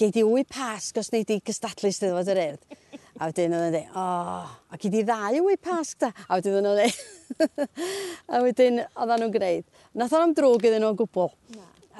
Gei 0.00 0.12
di 0.14 0.24
wy 0.24 0.44
pasg 0.48 0.96
os 1.02 1.10
wneud 1.12 1.34
i 1.34 1.40
gystadlu 1.44 1.92
Steddfod 1.92 2.30
yr 2.32 2.40
Urdd. 2.46 2.79
A 3.20 3.26
wedyn 3.28 3.52
oedd 3.52 3.66
yn 3.66 3.74
dweud, 3.74 3.88
o 3.92 4.02
oh, 4.02 4.52
a 4.72 4.78
gei 4.80 4.90
di 4.94 5.02
ddau 5.04 5.42
wŷ 5.44 5.56
pasg 5.60 5.98
'da? 6.00 6.08
A 6.24 6.38
wedyn 6.38 6.54
oedd 6.56 6.70
yn 6.70 6.78
dweud, 6.78 7.66
a 8.32 8.38
wedyn 8.46 8.78
oedd 8.80 9.12
nhw'n 9.12 9.34
gneud. 9.34 9.66
Nath 10.00 10.14
o'nam 10.16 10.32
drwg 10.38 10.64
iddyn 10.70 10.80
nhw'n 10.86 10.96
gwbl. 10.96 11.28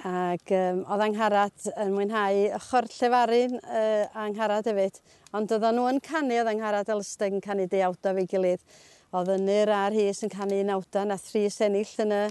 Ac 0.01 0.55
um, 0.57 0.81
oedd 0.89 1.05
angharad 1.05 1.67
yn 1.75 1.93
mwynhau 1.93 2.41
ochr 2.57 2.89
llefarin 2.95 3.59
uh, 3.61 4.07
a 4.09 4.25
angharad 4.25 4.71
hefyd 4.71 4.97
ond 5.37 5.53
oedd 5.53 5.67
nhw 5.77 5.91
yn 5.91 6.01
canu 6.09 6.39
oedd 6.41 6.55
angharad 6.55 6.89
Elsteg 6.95 7.37
yn 7.37 7.45
canu 7.45 7.69
deuawda 7.69 8.15
fe 8.17 8.25
gilydd 8.31 8.65
o'dd 9.13 9.35
Ynur 9.37 9.75
ar 9.77 9.93
Rhys 9.93 10.25
yn 10.25 10.33
canu 10.33 10.63
nawda 10.65 11.05
nath 11.05 11.29
Rhys 11.35 11.61
ennill 11.67 11.93
yn 12.07 12.17
y 12.17 12.23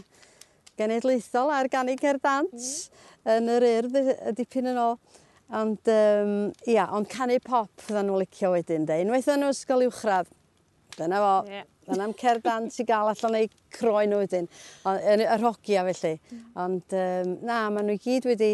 genedlaethol 0.81 1.53
a'r 1.53 1.69
ganu 1.69 1.93
cerdant 1.99 2.57
mm. 2.57 3.01
yn 3.35 3.53
yr 3.53 3.69
Urdd 3.75 4.01
y 4.01 4.33
dipyn 4.39 4.73
yn 4.73 4.81
ôl. 4.81 4.97
Ond 5.49 5.89
um, 5.89 6.33
ia, 6.69 6.85
ond 6.93 7.09
canu 7.09 7.39
pop 7.41 7.71
fydda 7.81 8.03
nhw 8.05 8.19
licio 8.21 8.51
wedyn 8.53 8.85
de. 8.85 8.99
Unwaith 9.01 9.31
yn 9.33 9.41
nhw 9.41 9.49
ysgol 9.49 9.87
uwchradd, 9.87 10.29
dyna 10.97 11.21
fo. 11.23 11.35
Yeah. 11.49 11.65
Dyna 11.89 12.05
am 12.05 12.13
cerdan 12.13 12.67
ti 12.69 12.85
gael 12.85 13.09
allan 13.09 13.37
ei 13.39 13.47
croen 13.73 14.11
nhw 14.13 14.19
wedyn, 14.21 14.49
yn 14.85 15.23
yr 15.25 15.45
hogia 15.47 15.85
felly. 15.87 16.19
Mm. 16.19 16.43
Ond 16.65 16.97
um, 16.99 17.31
na, 17.49 17.63
maen 17.73 17.89
nhw 17.89 17.97
i 17.97 18.03
gyd 18.03 18.27
wedi, 18.29 18.51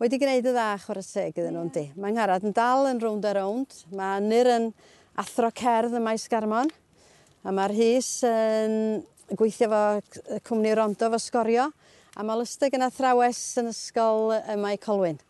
wedi 0.00 0.20
gwneud 0.22 0.48
y 0.48 0.54
dda 0.56 0.70
chwarae 0.86 1.04
teg 1.04 1.36
iddyn 1.36 1.52
nhw'n 1.58 1.68
yeah. 1.68 1.92
di. 1.92 2.00
Mae 2.00 2.16
ngharad 2.16 2.48
yn 2.48 2.56
dal 2.56 2.88
yn 2.88 3.02
rownd 3.04 3.28
a 3.28 3.34
rownd. 3.36 3.76
Mae 3.92 4.24
Nyr 4.24 4.52
yn 4.54 4.70
athro 5.20 5.52
cerdd 5.52 5.98
y 6.00 6.02
maes 6.06 6.24
garmon. 6.32 6.72
A 7.44 7.52
mae'r 7.52 7.76
hys 7.76 8.10
yn 8.24 9.04
gweithio 9.36 9.68
fo 9.68 10.40
cwmni 10.48 10.72
Rondo 10.80 11.12
fo 11.12 11.20
sgorio. 11.20 11.68
A 12.16 12.24
mae 12.24 12.40
Lystig 12.40 12.72
yn 12.72 12.88
athrawes 12.88 13.44
yn 13.60 13.68
ysgol 13.68 14.32
y 14.38 14.56
Mae 14.56 14.80
Colwyn 14.80 15.20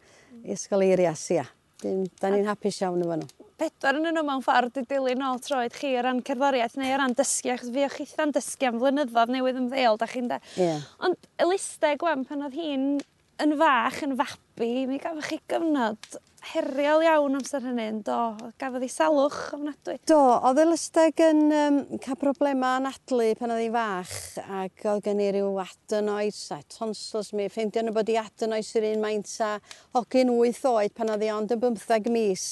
i 0.47 0.57
sgaleriasia. 0.59 1.47
Dyn, 1.83 2.07
da 2.21 2.31
ni'n 2.33 2.49
hapus 2.49 2.81
iawn 2.81 3.03
efo 3.05 3.19
nhw. 3.21 3.29
Bedwar 3.61 3.99
yn 3.99 4.09
nhw 4.09 4.23
mewn 4.25 4.45
ffordd 4.45 4.79
i 4.81 4.85
dilyn 4.89 5.25
ôl 5.25 5.41
troed 5.45 5.75
chi 5.77 5.93
o 5.97 6.05
ran 6.05 6.23
cerddoriaeth 6.25 6.79
neu 6.81 6.95
o 6.95 7.01
ran 7.01 7.17
dysgu, 7.17 7.53
achos 7.53 7.73
fi 7.73 7.85
o'ch 7.87 8.01
eitha'n 8.05 8.33
dysgu 8.37 8.71
am 8.71 8.81
flynyddoedd 8.81 9.33
newydd 9.33 9.61
ymddeol, 9.63 10.01
da 10.01 10.09
chi'n 10.09 10.31
da. 10.33 10.41
Yeah. 10.61 10.85
Ond 11.05 11.29
Elista 11.41 11.93
Gwen, 12.01 12.25
pan 12.29 12.45
oedd 12.47 12.57
hi'n 12.57 12.89
yn 13.45 13.57
fach, 13.61 14.03
yn 14.07 14.17
fab 14.21 14.41
babi 14.57 14.87
mi 14.89 14.97
gafodd 15.01 15.27
chi 15.29 15.37
gyfnod 15.51 16.17
heriol 16.53 17.03
iawn 17.05 17.37
amser 17.37 17.65
hynny 17.67 18.03
do, 18.07 18.19
Gafodd 18.61 18.85
'i 18.87 18.89
salwch 18.93 19.39
ofnadwy. 19.57 19.97
Do 20.09 20.19
oedd 20.19 20.61
y 20.63 20.67
lystig 20.71 21.23
yn 21.27 21.43
um, 21.53 21.79
cael 22.03 22.19
problema 22.21 22.77
anadlu 22.79 23.29
pan 23.39 23.53
oedd 23.53 23.65
hi 23.65 23.71
fach 23.75 24.15
ac 24.61 24.87
oedd 24.87 25.03
gen 25.09 25.23
i 25.25 25.31
ryw 25.35 25.61
adenoids 25.65 26.43
a 26.55 26.61
tonsils 26.73 27.33
mi 27.37 27.49
ffeindio 27.53 27.85
nhw 27.85 27.97
bod 27.97 28.13
'i 28.13 28.19
adenoids 28.23 28.75
yr 28.81 28.89
un 28.93 29.05
maint 29.05 29.33
a 29.45 29.57
hogyn 29.99 30.33
wyth 30.39 30.63
oed 30.73 30.95
pan 30.97 31.13
oedd 31.15 31.27
hi 31.27 31.33
ond 31.35 31.57
yn 31.57 31.65
bymtheg 31.67 32.09
mis 32.13 32.47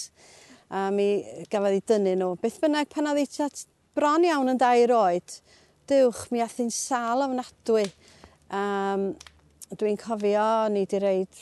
a 0.68 0.88
mi 0.92 1.08
gafodd 1.48 1.78
hi 1.78 1.84
dynnu 1.92 2.18
nhw. 2.20 2.34
beth 2.42 2.60
bynnag 2.64 2.90
pan 2.92 3.12
oedd 3.12 3.22
hi 3.22 3.30
tua 3.38 3.48
bron 3.94 4.26
iawn 4.26 4.52
yn 4.52 4.60
dair 4.60 4.92
oed 4.92 5.38
dywch 5.88 6.26
mi 6.34 6.44
ath 6.44 6.58
hi'n 6.60 6.72
sal 6.74 7.24
ofnadwy 7.28 7.88
Um, 8.54 9.14
dwi'n 9.74 9.96
cofio 9.98 10.68
ni 10.70 10.84
wedi 10.84 10.98
reid 11.02 11.38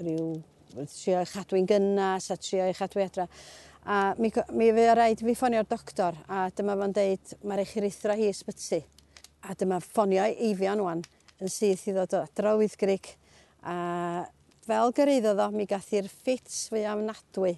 rhyw 0.00 0.32
trio 0.72 1.20
i 1.20 1.28
chadwy'n 1.28 1.68
gynnas 1.68 2.30
a 2.32 2.38
trio 2.40 2.66
i 2.68 2.76
chadwy 2.76 3.04
adra. 3.04 3.26
A 3.84 4.14
mi, 4.18 4.30
mi 4.54 4.70
fe 4.72 4.86
rhaid 4.94 5.24
fi 5.26 5.34
ffonio'r 5.34 5.66
doctor 5.68 6.16
a 6.30 6.46
dyma 6.54 6.76
fo'n 6.78 6.94
deud 6.94 7.34
mae'r 7.42 7.64
eich 7.64 7.72
echirithra 7.74 8.16
hi 8.18 8.28
ysbyty. 8.30 8.82
A 9.42 9.56
dyma 9.58 9.80
ffonio 9.82 10.24
eifion 10.30 10.84
wan 10.84 11.02
yn 11.42 11.50
syth 11.50 11.88
i 11.90 11.96
ddod 11.96 12.14
o 12.14 12.22
drawydd 12.38 12.76
grig. 12.78 13.10
A 13.66 14.24
fel 14.62 14.94
gyrraedd 14.94 15.42
o 15.42 15.48
mi 15.54 15.66
gath 15.66 15.90
i'r 15.98 16.08
ffits 16.10 16.68
fwy 16.70 16.84
am 16.86 17.02
nadwy. 17.08 17.56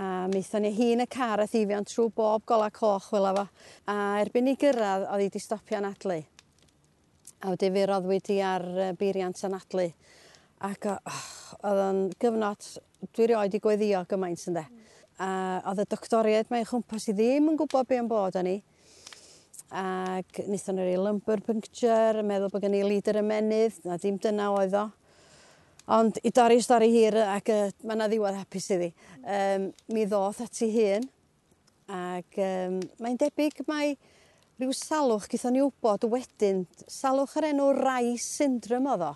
A 0.00 0.26
mi 0.32 0.40
eithon 0.40 0.64
ni 0.64 0.72
hun 0.72 1.04
y 1.04 1.08
car 1.10 1.42
a 1.42 1.48
thifion 1.50 1.84
trwy 1.84 2.08
bob 2.16 2.46
gola 2.48 2.70
coch 2.72 3.10
wela 3.12 3.34
efo. 3.34 3.46
A 3.92 3.96
erbyn 4.22 4.48
i 4.48 4.56
gyrraedd, 4.56 5.04
oedd 5.10 5.26
hi 5.26 5.32
di 5.34 5.42
stopio 5.42 5.76
anadlu. 5.82 6.16
A 7.40 7.52
wedi 7.52 7.70
fi 7.74 7.84
roddwyd 7.88 8.32
i 8.32 8.40
ar 8.44 8.66
beiriant 8.96 9.44
anadlu. 9.48 9.90
Ac 10.60 10.84
oh, 10.90 11.20
oedd 11.64 11.78
o'n 11.80 12.00
gyfnod, 12.20 12.66
dwi 13.16 13.30
rioed 13.30 13.54
i 13.56 13.60
gweddio 13.64 14.02
gymaint 14.10 14.42
ynddo. 14.50 14.66
A 15.20 15.28
oedd 15.70 15.80
y 15.80 15.86
doctoriaid 15.88 16.50
mae'n 16.52 16.66
chwmpas 16.68 17.08
i 17.08 17.14
ddim 17.16 17.48
yn 17.52 17.56
gwybod 17.60 17.88
be 17.88 17.96
yn 17.96 18.08
bod 18.10 18.36
o'n 18.36 18.50
i. 18.50 18.58
Ac 19.70 20.40
wnaethon 20.42 20.76
nhw'n 20.76 20.90
ei 20.90 20.98
lumbar 21.00 21.40
puncture, 21.46 22.20
yn 22.20 22.28
meddwl 22.28 22.52
bod 22.52 22.64
gen 22.66 22.76
i 22.76 22.82
lider 22.84 23.22
ymenydd, 23.22 23.78
na 23.88 23.96
dim 24.02 24.18
dyna 24.20 24.50
oedd 24.58 24.76
o. 24.76 24.84
Ond 25.96 26.20
i 26.28 26.34
dorri 26.36 26.60
stori 26.60 26.90
hir 26.92 27.16
ac 27.22 27.48
uh, 27.54 27.72
mae 27.80 27.96
yna 27.96 28.10
ddiwedd 28.12 28.36
hapus 28.42 28.68
iddi. 28.76 28.90
Um, 29.24 29.70
mi 29.96 30.04
ddoth 30.10 30.42
at 30.44 30.60
ei 30.66 30.74
hun 30.76 31.08
ac 31.90 32.36
um, 32.44 32.76
mae'n 33.00 33.16
debyg 33.18 33.64
mae 33.66 33.96
rhyw 34.60 34.76
salwch 34.76 35.26
gyda 35.32 35.50
ni 35.50 35.64
wybod 35.64 36.04
wedyn, 36.12 36.66
salwch 36.84 37.38
yr 37.40 37.48
enw 37.54 37.72
Rai 37.80 38.12
Syndrome 38.20 38.92
oedd 38.92 39.08
o 39.08 39.12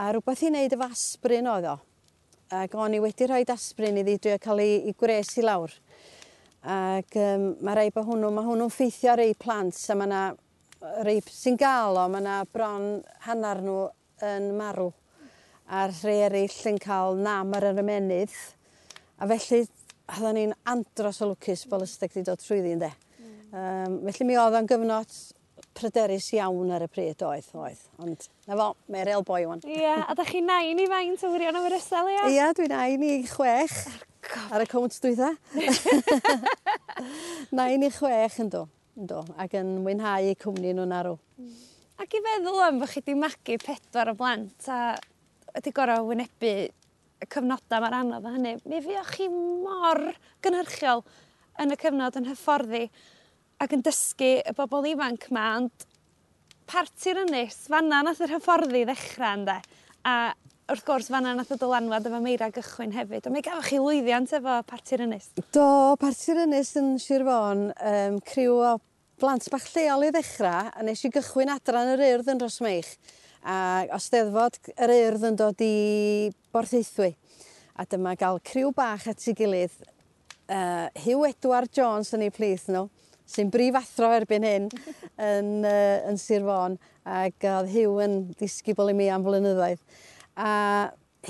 a 0.00 0.08
rhywbeth 0.14 0.46
i 0.46 0.48
wneud 0.48 0.72
efo 0.72 0.86
asprin 0.88 1.48
oedd 1.50 1.66
o. 1.68 1.76
Ac 2.56 2.74
o'n 2.80 2.94
i 2.96 3.00
wedi 3.02 3.26
rhoi 3.28 3.42
asprin 3.52 3.98
iddi 4.00 4.16
drio 4.16 4.38
cael 4.40 4.62
ei, 4.62 4.78
ei 4.88 4.94
gwres 4.96 5.34
i 5.38 5.44
lawr. 5.44 5.74
Ac 6.74 7.16
um, 7.20 7.44
mae 7.60 7.76
rei 7.76 7.90
bod 7.92 8.06
hwnnw, 8.08 8.30
mae 8.32 8.46
hwnnw'n 8.46 8.72
ffeithio 8.72 9.16
rei 9.20 9.34
plant 9.36 9.76
a 9.76 9.96
mae 9.98 10.08
yna 10.08 10.22
rei 11.04 11.20
sy'n 11.28 11.58
gael 11.60 12.00
o, 12.00 12.06
mae 12.08 12.24
yna 12.24 12.38
bron 12.48 12.86
hanner 13.26 13.60
nhw 13.64 13.76
yn 14.30 14.48
marw. 14.56 14.88
A'r 15.68 15.92
rhai 16.00 16.16
eraill 16.30 16.56
yn 16.72 16.80
cael 16.82 17.20
nam 17.20 17.52
ar 17.58 17.68
yr 17.68 17.82
ymenydd. 17.84 18.38
A 19.20 19.28
felly, 19.34 19.66
oedden 20.14 20.38
ni'n 20.38 20.56
andros 20.72 21.20
o 21.20 21.28
lwcus 21.28 21.66
bod 21.68 21.84
ysteg 21.84 22.16
wedi 22.16 22.30
dod 22.30 22.40
trwyddi, 22.40 22.72
ynddo. 22.78 22.90
Mm. 23.20 23.36
Um, 23.52 24.00
felly 24.08 24.30
mi 24.30 24.40
oedd 24.40 24.56
o'n 24.58 24.70
gyfnod 24.70 25.12
pryderus 25.80 26.28
iawn 26.36 26.74
ar 26.76 26.84
y 26.84 26.90
pryd 26.92 27.24
oedd, 27.26 27.48
oedd. 27.56 27.80
Ond, 28.02 28.28
na 28.46 28.58
fo, 28.60 28.68
mae 28.92 29.06
real 29.08 29.24
boi 29.26 29.42
wan. 29.48 29.64
Ie, 29.66 29.80
yeah, 29.80 30.04
a 30.04 30.16
da 30.18 30.26
chi 30.28 30.42
nain 30.44 30.80
i 30.82 30.86
faint 30.90 31.24
o 31.24 31.32
wirion 31.32 31.58
am 31.58 31.66
yr 31.70 31.78
ysel, 31.78 32.12
ia? 32.12 32.26
Ie, 32.28 32.36
yeah, 32.36 32.52
dwi'n 32.56 32.74
nain 32.74 33.06
i 33.08 33.14
chwech. 33.30 33.78
Ar, 33.88 34.58
ar 34.58 34.66
y 34.66 34.68
cwnt 34.70 35.00
dwi 35.02 35.16
dda. 35.16 35.32
nain 37.58 37.88
i 37.88 37.90
chwech 37.94 38.38
yn 38.44 38.52
do, 38.52 38.66
yn 39.00 39.10
do. 39.10 39.24
Ac 39.40 39.56
yn 39.58 39.78
mwynhau 39.84 40.30
eu 40.30 40.38
cwmni 40.44 40.76
nhw'n 40.76 40.96
arw. 41.00 41.16
Mm. 41.40 41.56
Ac 42.00 42.14
i 42.16 42.20
feddwl 42.24 42.62
am 42.64 42.78
fod 42.80 42.94
chi 42.94 43.00
wedi 43.02 43.14
magu 43.20 43.56
pedwar 43.60 44.08
o 44.08 44.14
blant 44.16 44.68
a 44.72 44.76
wedi 45.52 45.72
gorau 45.76 46.06
wynebu 46.08 46.52
y 47.20 47.26
cyfnodau 47.28 47.82
mae'r 47.82 47.96
anodd 47.98 48.28
o 48.28 48.32
hynny, 48.32 48.54
mi 48.64 48.78
fiwch 48.84 49.10
chi 49.18 49.26
mor 49.28 50.00
gynhyrchiol 50.44 51.02
yn 51.60 51.74
y 51.74 51.76
cyfnod 51.82 52.16
yn 52.16 52.28
hyfforddi 52.30 52.86
ac 53.60 53.74
yn 53.76 53.82
dysgu 53.84 54.30
y 54.40 54.52
bobl 54.56 54.88
ifanc 54.88 55.26
'ma 55.30 55.46
ond 55.58 55.86
parti'r 56.70 57.24
ynys 57.26 57.66
fanna 57.68 58.00
nath 58.06 58.22
yr 58.24 58.36
hyfforddi 58.36 58.86
ddechrau 58.88 59.40
ynde 59.40 59.56
a 60.08 60.14
wrth 60.70 60.84
gwrs 60.86 61.10
fanna 61.12 61.34
nath 61.36 61.50
y 61.52 61.58
dylanwad 61.60 62.06
efo 62.08 62.20
Meira 62.24 62.48
gychwyn 62.54 62.94
hefyd 62.94 63.26
Ond 63.26 63.36
mae 63.36 63.44
gafo 63.44 63.64
chi 63.66 63.80
lwyddiant 63.82 64.32
efo 64.38 64.60
parti'r 64.70 65.04
ynys. 65.06 65.32
Do 65.52 65.96
parti'r 66.00 66.44
ynys 66.46 66.70
yn 66.80 66.94
Sir 67.02 67.26
Fôn 67.26 67.66
um, 67.74 68.20
criw 68.30 68.60
o 68.70 68.76
blant 69.20 69.50
bach 69.52 69.66
lleol 69.74 70.06
i 70.06 70.12
ddechrau, 70.14 70.70
a 70.72 70.86
nes 70.86 71.02
i 71.04 71.10
gychwyn 71.12 71.52
adran 71.52 71.90
yr 71.96 72.06
Urdd 72.14 72.30
yn 72.32 72.40
Rosmeich 72.40 72.94
a 73.44 73.58
o 73.92 73.98
Steddfod 74.00 74.56
yr 74.76 74.94
Urdd 74.94 75.26
yn 75.32 75.36
dod 75.40 75.60
i 75.64 76.30
Borthaethwy 76.54 77.12
a 77.76 77.84
dyma 77.88 78.14
gael 78.20 78.40
criw 78.44 78.72
bach 78.76 79.08
at 79.10 79.28
ei 79.28 79.36
gilydd 79.36 79.80
Uh, 80.50 80.88
Hugh 80.98 81.28
Edward 81.28 81.70
Jones 81.70 82.08
yn 82.16 82.24
ei 82.26 82.32
plith 82.34 82.64
n'w 82.74 82.88
sy'n 83.30 83.50
brif 83.52 83.78
athro 83.78 84.10
erbyn 84.16 84.46
hyn 84.46 84.68
yn, 85.30 85.50
uh, 85.62 86.10
yn 86.10 86.20
Sir 86.20 86.44
Fôn 86.46 86.78
ac 87.06 87.46
oedd 87.46 87.70
Hugh 87.72 88.02
yn 88.04 88.20
disgybl 88.40 88.92
i 88.92 88.96
mi 88.96 89.08
am 89.12 89.24
flynyddoedd. 89.26 89.80
A 90.36 90.52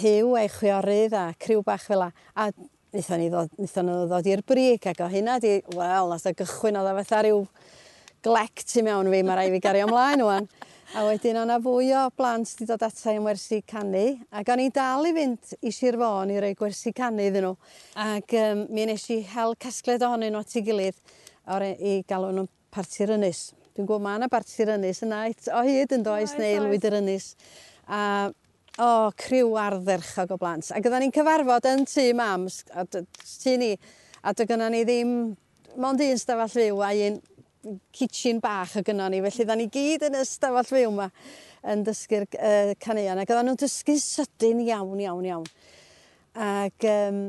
Hugh 0.00 0.36
a'i 0.38 0.50
chwiorydd 0.52 1.16
a 1.18 1.30
criw 1.40 1.64
bach 1.66 1.86
fel 1.86 2.04
la, 2.04 2.10
a 2.34 2.50
wnaethon 2.90 3.22
ni 3.22 3.28
ddod, 3.30 3.52
wnaethon 3.58 3.86
nhw 3.86 4.08
ddod 4.10 4.28
i'r 4.30 4.42
brig 4.46 4.86
ac 4.90 5.02
o 5.04 5.10
hynna 5.10 5.38
di, 5.42 5.60
wel, 5.76 6.10
nath 6.10 6.26
o 6.30 6.34
gychwyn 6.40 6.78
oedd 6.80 6.90
o 6.90 6.96
fatha 7.00 7.22
rhyw 7.24 7.44
glec 8.24 8.64
tu 8.66 8.82
mewn 8.84 9.08
fi, 9.12 9.22
mae 9.24 9.38
rai 9.38 9.48
fi 9.52 9.62
gario 9.62 9.86
ymlaen 9.88 10.24
wan. 10.26 10.48
A 10.90 11.04
wedyn 11.06 11.38
o'na 11.38 11.60
fwy 11.62 11.92
o 11.94 12.08
blant 12.18 12.50
wedi 12.50 12.66
dod 12.66 12.82
ata 12.82 13.12
i'n 13.14 13.22
wersi 13.22 13.60
canu, 13.62 14.08
ac 14.34 14.48
o'n 14.50 14.62
i 14.64 14.70
dal 14.74 15.06
i 15.06 15.12
fynd 15.14 15.52
i 15.62 15.70
Sir 15.74 15.94
Fôn 16.00 16.32
i 16.34 16.40
roi 16.42 16.50
gwersi 16.58 16.90
canu 16.96 17.22
iddyn 17.28 17.46
nhw. 17.46 17.54
Ac 18.02 18.34
um, 18.40 18.64
mi 18.74 18.88
nes 18.90 19.04
i 19.14 19.20
hel 19.30 19.54
casgled 19.62 20.02
ohonyn 20.02 20.34
nhw 20.34 20.42
at 20.42 20.56
ei 20.58 20.64
gilydd, 20.66 20.98
o'r 21.54 21.66
e, 21.66 21.72
i 21.80 21.94
galw 22.08 22.30
nhw'n 22.34 22.50
parti'r 22.74 23.14
ynys. 23.16 23.50
Dwi'n 23.74 23.86
gwybod 23.88 24.04
mae 24.04 24.20
yna 24.20 24.30
parti'r 24.30 24.74
ynys 24.76 25.02
yna 25.06 25.24
o 25.56 25.64
hyd 25.66 25.96
yn 25.96 26.06
does 26.06 26.36
neu 26.38 26.64
lwyd 26.66 26.86
yr 26.90 27.00
ynys. 27.00 27.32
A 27.90 28.02
o, 28.80 29.10
criw 29.18 29.56
ardderchog 29.60 30.34
o 30.34 30.38
blant. 30.40 30.70
Ac 30.72 30.86
oedden 30.86 31.04
ni'n 31.04 31.14
cyfarfod 31.14 31.68
yn 31.70 31.84
tŷ 31.88 32.06
mam, 32.18 32.46
a 32.74 32.86
tŷ 32.86 33.56
ni, 33.60 33.74
a 34.22 34.34
dy 34.36 34.46
gynna 34.48 34.70
ni 34.72 34.84
ddim, 34.86 35.12
mond 35.80 36.02
un 36.04 36.20
stafell 36.20 36.50
fyw 36.52 36.80
a 36.84 36.92
un 37.08 37.20
kitchen 37.92 38.40
bach 38.40 38.78
o 38.78 38.84
gynnon 38.86 39.12
ni, 39.12 39.20
felly 39.26 39.44
oedden 39.44 39.60
ni 39.60 39.68
gyd 39.72 40.06
yn 40.08 40.18
y 40.20 40.24
stafell 40.28 40.68
fyw 40.68 40.88
yma 40.88 41.10
yn 41.70 41.84
dysgu'r 41.84 42.24
uh, 42.38 42.72
caneuon, 42.80 43.20
ac 43.20 43.32
oedden 43.32 43.50
nhw'n 43.50 43.60
dysgu 43.60 43.98
sydyn 44.00 44.64
iawn, 44.64 44.96
iawn, 45.04 45.28
iawn. 45.28 45.46
Ac 46.40 46.86
um, 46.88 47.22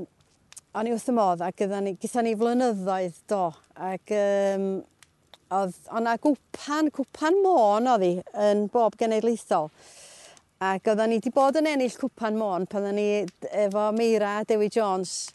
o'n 0.77 0.87
i 0.87 0.93
wrth 0.93 1.09
y 1.11 1.15
modd, 1.17 1.43
ac 1.43 1.57
gyda 1.59 1.81
ni, 1.83 1.97
gyda 1.99 2.23
ni 2.23 2.35
flynyddoedd 2.39 3.17
do, 3.27 3.43
Ac 3.81 4.11
um, 4.13 4.65
oedd, 5.49 5.73
oedd 5.89 5.97
yna 5.97 6.11
gwpan, 6.21 6.91
cwpan 6.93 7.39
môn 7.41 7.87
oedd 7.89 8.03
hi 8.05 8.11
yn 8.45 8.67
bob 8.69 8.93
genedlaethol. 8.99 9.71
Ac 10.61 10.91
oedden 10.91 11.09
ni 11.09 11.17
wedi 11.17 11.31
bod 11.33 11.57
yn 11.57 11.69
ennill 11.71 11.95
cwpan 11.97 12.37
môn 12.37 12.67
pan 12.69 12.85
oedden 12.85 12.99
ni 12.99 13.55
efo 13.63 13.87
Meira 13.97 14.35
a 14.37 14.43
Dewi 14.45 14.69
Jones. 14.69 15.31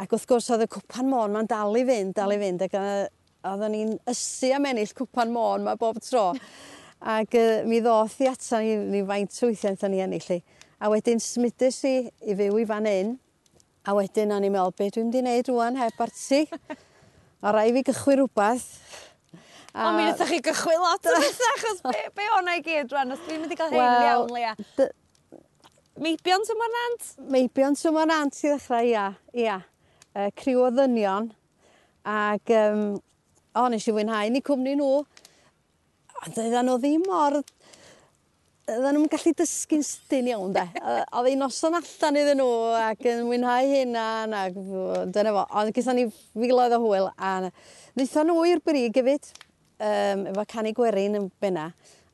Ac 0.00 0.14
wrth 0.16 0.24
gwrs 0.30 0.48
oedd 0.54 0.64
y 0.64 0.68
cwpan 0.72 1.10
môn 1.10 1.36
ma'n 1.36 1.50
dal 1.50 1.76
i 1.76 1.82
fynd, 1.84 2.14
dal 2.16 2.32
i 2.32 2.38
fynd. 2.40 2.64
Ac 2.64 2.78
oedden 2.78 3.76
ni'n 3.76 3.92
ysu 4.14 4.54
am 4.56 4.70
ennill 4.70 4.96
cwpan 5.02 5.34
môn 5.34 5.68
ma 5.68 5.76
bob 5.76 6.00
tro. 6.06 6.30
Ac 7.18 7.36
uh, 7.36 7.60
mi 7.68 7.82
ddoth 7.84 8.16
i 8.24 8.30
ata 8.30 8.62
ni, 8.64 8.78
ni 8.94 9.04
faint 9.04 9.42
weithiau 9.44 9.92
ni 9.92 10.00
ennill 10.06 10.32
i. 10.38 10.40
A 10.80 10.88
wedyn 10.88 11.20
smydus 11.20 11.82
i 11.84 11.94
i 12.24 12.40
fyw 12.40 12.62
i 12.62 12.66
fan 12.72 12.88
hyn. 12.88 13.12
A 13.84 13.92
wedyn 13.92 14.32
o'n 14.32 14.48
i'n 14.48 14.56
meddwl, 14.56 14.72
be 14.72 14.88
dwi'n 14.88 15.10
mynd 15.10 15.20
i 15.20 15.24
wneud 15.26 15.52
rwan 15.52 15.76
heb 15.84 16.00
arti? 16.00 16.46
Ma' 17.44 17.52
rai' 17.52 17.72
fi 17.76 17.84
gychwyn 17.84 18.22
rhywbeth. 18.22 18.66
a... 19.74 19.84
O 19.84 19.92
mi 19.92 20.04
nathoch 20.06 20.30
chi 20.32 20.40
gychwyn 20.46 20.80
lot 20.80 21.08
o 21.10 21.16
betha 21.20 21.48
achos 21.52 21.82
be' 21.84 22.08
be' 22.16 22.28
o'na 22.38 22.54
i 22.56 22.62
gyd 22.64 22.88
rwan, 22.88 23.12
os 23.12 23.20
dwi'n 23.26 23.42
mynd 23.42 23.52
i 23.52 23.58
gael 23.58 23.74
rhein 23.74 23.96
yn 23.98 24.06
iawn 24.08 24.32
Lea. 24.32 24.54
Dy... 24.78 24.86
Meibion 26.06 26.48
tymor 26.48 26.72
nant? 26.72 27.10
Meibion 27.34 27.76
tymor 27.76 28.08
nant 28.08 28.40
i 28.40 28.48
ddechrau 28.48 28.88
ia 28.88 29.08
ia. 29.36 29.58
Yy 30.16 30.32
criw 30.40 30.64
o 30.64 30.70
ddynion 30.72 31.28
Ac, 32.04 32.54
um, 32.56 32.96
o 33.60 33.68
nes 33.72 33.84
i 33.88 33.92
fwynhau 33.96 34.32
ni 34.32 34.40
cwmni 34.44 34.74
nhw. 34.80 35.04
ond 36.24 36.36
doeddan 36.36 36.68
nhw 36.68 36.80
ddim 36.80 37.04
mor 37.08 37.42
Oedden 38.64 38.96
nhw'n 38.96 39.10
gallu 39.12 39.30
dysgu'n 39.36 39.82
styn 39.84 40.28
iawn 40.30 40.54
'de 40.54 40.62
Oedd 41.18 41.26
ei 41.28 41.34
noson 41.36 41.74
allan 41.76 42.16
iddyn 42.16 42.38
nhw, 42.40 42.52
ac 42.80 43.02
yn 43.10 43.26
mwynhau 43.28 43.72
'u 43.76 43.82
ac 44.40 44.54
dyna 45.12 45.34
fo 45.36 45.42
ond 45.60 45.72
gethon 45.76 45.98
ni 46.00 46.04
filoedd 46.32 46.72
o 46.72 46.78
hwyl 46.80 47.10
a 47.12 47.32
ddeitha 47.44 48.24
nhw 48.24 48.46
i'r 48.48 48.62
brig 48.64 48.96
hefyd, 48.96 49.28
um, 49.84 50.24
efo 50.30 50.44
canu 50.54 50.72
gwerin 50.78 51.18
yn 51.20 51.26
benna 51.44 51.66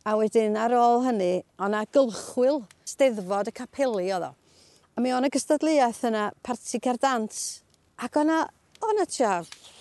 a 0.03 0.17
wedyn 0.19 0.59
ar 0.59 0.75
ôl 0.75 1.05
hynny 1.05 1.45
o'na 1.63 1.85
gylchwyl 1.95 2.65
Steddfod 2.83 3.53
y 3.53 3.55
Capeli 3.55 4.11
oedd 4.11 4.33
o 4.33 4.33
a 4.33 5.05
mi 5.05 5.15
o' 5.15 5.21
'na 5.23 5.31
gystadleuaeth 5.31 6.03
yna 6.11 6.25
parti 6.43 6.83
cerdant. 6.83 7.39
ac 8.01 8.17
o'na, 8.17 8.41
o'na 8.83 9.07
tia, 9.07 9.37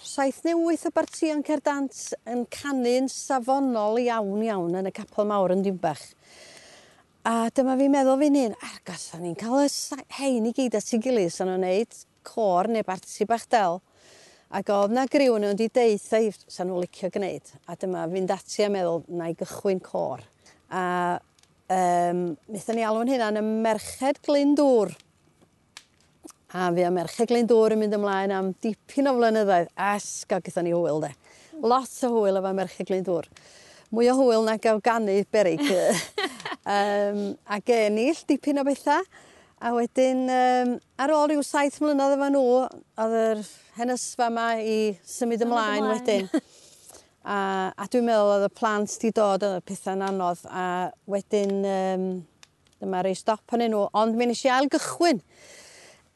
saith 0.05 0.43
neu 0.45 0.61
wyth 0.67 0.85
o 0.85 0.93
bartion 0.93 1.41
cer 1.49 1.65
dant 1.65 2.13
yn 2.29 2.45
canu'n 2.53 3.09
safonol 3.09 3.97
iawn 4.05 4.45
iawn 4.45 4.79
yn 4.83 4.91
y 4.91 4.93
capel 4.93 5.25
mawr 5.33 5.57
yn 5.57 5.65
Dinbach. 5.65 6.05
A 7.27 7.49
dyma 7.51 7.75
fi'n 7.75 7.91
meddwl 7.91 8.19
fi'n 8.21 8.37
'un 8.39 8.53
ar 8.63 8.77
gasan 8.87 9.25
ni'n 9.25 9.35
cael 9.35 9.65
y 9.65 10.03
hein 10.15 10.45
i 10.47 10.53
gyd 10.55 10.77
at 10.79 10.93
'i 10.95 10.99
gilydd 11.03 11.33
san 11.35 11.49
nhw'n 11.51 11.65
neud 11.65 11.97
cor 12.23 12.69
neu 12.71 12.85
barti 12.87 13.27
bach 13.27 13.43
del 13.51 13.81
Ac 14.55 14.71
oedd 14.71 14.95
'na 14.95 15.03
griw 15.05 15.35
nhw'n 15.35 15.57
'di 15.59 15.67
deitha 15.67 16.21
i 16.23 16.31
sa'n 16.31 16.71
nhw'n 16.71 16.79
licio 16.85 17.09
gwneud. 17.11 17.51
a 17.67 17.75
dyma 17.75 18.07
fi'n 18.07 18.25
dati 18.25 18.63
a 18.63 18.69
meddwl 18.71 19.03
nai 19.11 19.33
gychwyn 19.35 19.83
cor. 19.83 20.23
a 20.71 21.19
um, 21.69 22.37
nethon 22.47 22.75
ni 22.79 22.87
alw'n 22.87 23.11
hynna'n 23.11 23.41
y 23.41 23.43
merched 23.67 24.23
Glyndŵr 24.23 24.95
a 26.55 26.71
fi 26.73 26.87
a 26.87 26.89
merched 26.89 27.29
Glyndŵr 27.29 27.75
yn 27.75 27.83
mynd 27.83 27.99
ymlaen 27.99 28.31
am 28.31 28.53
dipyn 28.63 29.11
o 29.11 29.17
flynyddoedd 29.19 29.69
asg 29.75 30.33
a 30.33 30.61
ni 30.63 30.71
hwyl 30.71 31.03
'de. 31.03 31.11
Lot 31.61 32.03
o 32.07 32.15
hwyl 32.15 32.39
efo 32.39 32.55
merched 32.55 32.87
Glyndŵr 32.87 33.27
mwy 33.93 34.09
o 34.11 34.15
hwyl 34.19 34.45
na 34.45 34.57
gael 34.61 34.81
ganu 34.83 35.17
beryg. 35.33 35.63
um, 35.65 37.19
a 37.53 37.59
genill, 37.65 38.21
dipyn 38.29 38.61
o 38.61 38.65
bethau. 38.67 39.03
A 39.59 39.73
wedyn, 39.75 40.23
um, 40.31 40.77
ar 41.01 41.11
ôl 41.11 41.27
rhyw 41.33 41.43
saith 41.43 41.81
mlynedd 41.83 42.15
efo 42.15 42.29
nhw, 42.31 42.43
oedd 43.03 43.15
yr 43.19 43.41
henysfa 43.75 44.29
yma 44.31 44.47
i 44.63 44.79
symud 45.03 45.43
ymlaen, 45.43 45.83
ymlaen. 45.83 45.97
wedyn. 45.97 46.29
a, 47.27 47.39
a 47.75 47.87
dwi'n 47.91 48.07
meddwl 48.07 48.35
oedd 48.37 48.47
y 48.47 48.51
plant 48.55 48.95
di 49.01 49.11
dod 49.15 49.43
yn 49.43 49.57
y 49.57 49.65
pethau'n 49.67 50.05
anodd. 50.07 50.45
A 50.47 50.65
wedyn, 51.11 51.57
um, 51.67 52.07
dyma 52.79 53.03
rei 53.03 53.17
stop 53.17 53.57
yn 53.57 53.67
nhw. 53.67 53.89
Ond 53.99 54.15
mi 54.15 54.29
nes 54.29 54.45
i 54.45 54.53
ail 54.53 54.69
gychwyn 54.71 55.19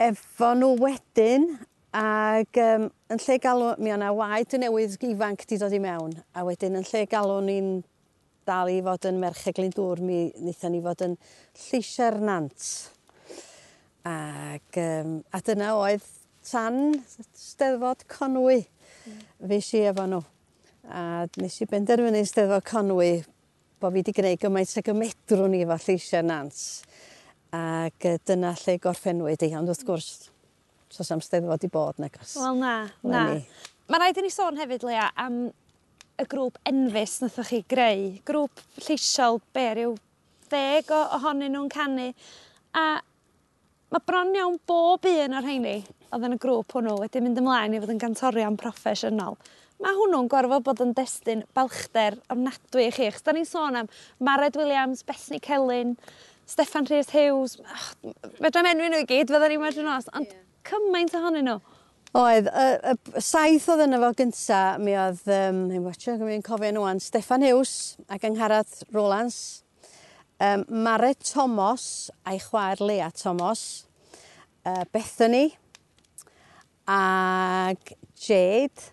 efo 0.08 0.54
nhw 0.58 0.74
wedyn. 0.80 1.50
Ac 1.94 2.58
um, 2.64 2.88
yn 3.14 3.22
lle 3.22 3.38
galw, 3.38 3.74
mi 3.78 3.92
o'na 3.94 4.10
waed 4.16 4.56
y 4.56 4.60
newydd 4.64 4.96
ifanc 5.06 5.44
di 5.50 5.58
dod 5.62 5.74
i 5.76 5.80
mewn, 5.82 6.16
a 6.34 6.42
wedyn 6.48 6.80
yn 6.80 6.88
lle 6.88 7.04
galw 7.10 7.36
ni'n 7.46 7.70
dal 8.48 8.72
i 8.72 8.80
fod 8.84 9.06
yn 9.10 9.20
merch 9.22 9.46
y 9.52 9.54
mi 10.02 10.18
wnaethon 10.34 10.74
ni 10.74 10.82
fod 10.82 11.04
yn 11.06 11.14
lleisiau'r 11.68 12.18
nant. 12.26 12.66
Ac, 14.10 14.80
um, 14.82 15.22
a 15.32 15.40
dyna 15.46 15.76
oedd 15.78 16.10
tan 16.44 16.98
steddfod 17.38 18.04
Conwy 18.12 18.64
mm. 18.66 19.22
fes 19.48 19.72
i 19.78 19.86
efo 19.92 20.08
nhw. 20.10 20.24
A 20.90 21.24
nes 21.40 21.62
i 21.62 21.70
benderfynu 21.70 22.26
steddfod 22.28 22.66
Conwy 22.68 23.14
bod 23.80 23.94
fi 23.94 24.02
wedi 24.02 24.18
gwneud 24.18 24.42
gymaint 24.42 24.78
ag 24.82 24.92
y 24.92 24.98
medrwn 24.98 25.56
i 25.56 25.64
efo 25.64 25.80
lleisiau'r 25.86 26.28
nant. 26.28 26.68
Ac 27.54 28.12
dyna 28.26 28.58
lle 28.66 28.80
gorffenwyd 28.82 29.46
ei, 29.46 29.56
ond 29.60 29.70
wrth 29.70 29.86
gwrs 29.88 30.33
So 30.94 31.06
sam 31.06 31.22
steddfod 31.26 31.66
i 31.66 31.70
bod 31.74 31.98
nagos? 32.02 32.36
Wel 32.38 32.60
na 32.62 32.74
na. 33.02 33.24
Mae 33.90 34.00
rhaid 34.00 34.20
i 34.22 34.24
ni 34.26 34.30
sôn 34.32 34.60
hefyd 34.62 34.86
Lea, 34.86 35.10
am 35.18 35.48
y 36.22 36.26
grŵp 36.30 36.60
enfus 36.70 37.18
nathoch 37.24 37.50
chi 37.50 37.64
greu 37.70 38.12
grŵp 38.28 38.62
lleisiol 38.86 39.40
be' 39.56 39.72
rhyw 39.74 39.96
ddeg 40.52 40.92
ohonyn 40.94 41.56
nhw'n 41.56 41.72
canu 41.74 42.12
a 42.78 42.84
mae 43.94 44.06
bron 44.06 44.36
iawn 44.38 44.60
bob 44.70 45.10
un 45.10 45.36
o'r 45.40 45.48
rheini 45.48 45.80
oedd 46.14 46.28
yn 46.30 46.38
y 46.38 46.40
grŵp 46.46 46.78
hwnnw 46.78 47.00
wedi 47.02 47.24
mynd 47.26 47.42
ymlaen 47.42 47.74
i 47.74 47.82
fod 47.82 47.96
yn 47.96 48.04
gantorion 48.04 48.60
proffesiynol. 48.62 49.40
Mae 49.82 49.98
hwnnw'n 49.98 50.30
gorfod 50.30 50.68
bod 50.68 50.86
yn 50.86 50.94
destun 50.98 51.44
balchder 51.58 52.20
ofnadwy 52.30 52.88
i 52.92 52.94
chi 52.94 53.10
'chos 53.10 53.26
da 53.26 53.34
ni'n 53.34 53.50
sôn 53.50 53.82
am 53.82 53.90
Mared 54.22 54.62
Williams, 54.62 55.02
Bethany 55.02 55.42
Celyn 55.42 55.98
Steffan 56.46 56.86
Rhys 56.86 57.10
Hughes. 57.16 57.58
fedra 58.38 58.62
'im 58.62 58.72
enwi 58.76 58.94
n'w 58.94 59.04
i 59.04 59.10
gyd 59.10 59.34
fydda 59.34 59.50
ni'n 59.50 59.62
'ma 59.64 59.74
nos 59.90 60.10
ond 60.14 60.30
yeah 60.30 60.42
cymaint 60.68 61.16
ohonyn 61.18 61.50
nhw. 61.50 61.60
Oedd, 62.14 62.46
y, 62.46 62.66
y, 62.92 62.94
y 63.18 63.22
saith 63.26 63.66
oedd 63.74 63.88
yna 63.88 63.98
fo 64.04 64.12
gynta, 64.20 64.62
mi 64.78 64.94
oedd, 64.94 65.24
um, 65.34 65.64
ni'n 65.72 65.86
watcho, 65.86 66.14
mi'n 66.22 66.46
cofio 66.46 66.70
nhw 66.76 66.86
an, 66.86 67.02
Stefan 67.02 67.42
Hughes 67.42 67.96
ac 68.14 68.28
Angharad 68.30 68.70
Rolans, 68.94 69.40
um, 70.38 70.66
Mare 70.86 71.16
Thomas 71.18 72.12
a'i 72.22 72.38
chwaer 72.44 72.84
Lea 72.86 73.10
Thomas, 73.18 73.88
uh, 74.62 74.84
Bethany, 74.94 75.48
ag 76.86 77.96
Jade, 78.14 78.92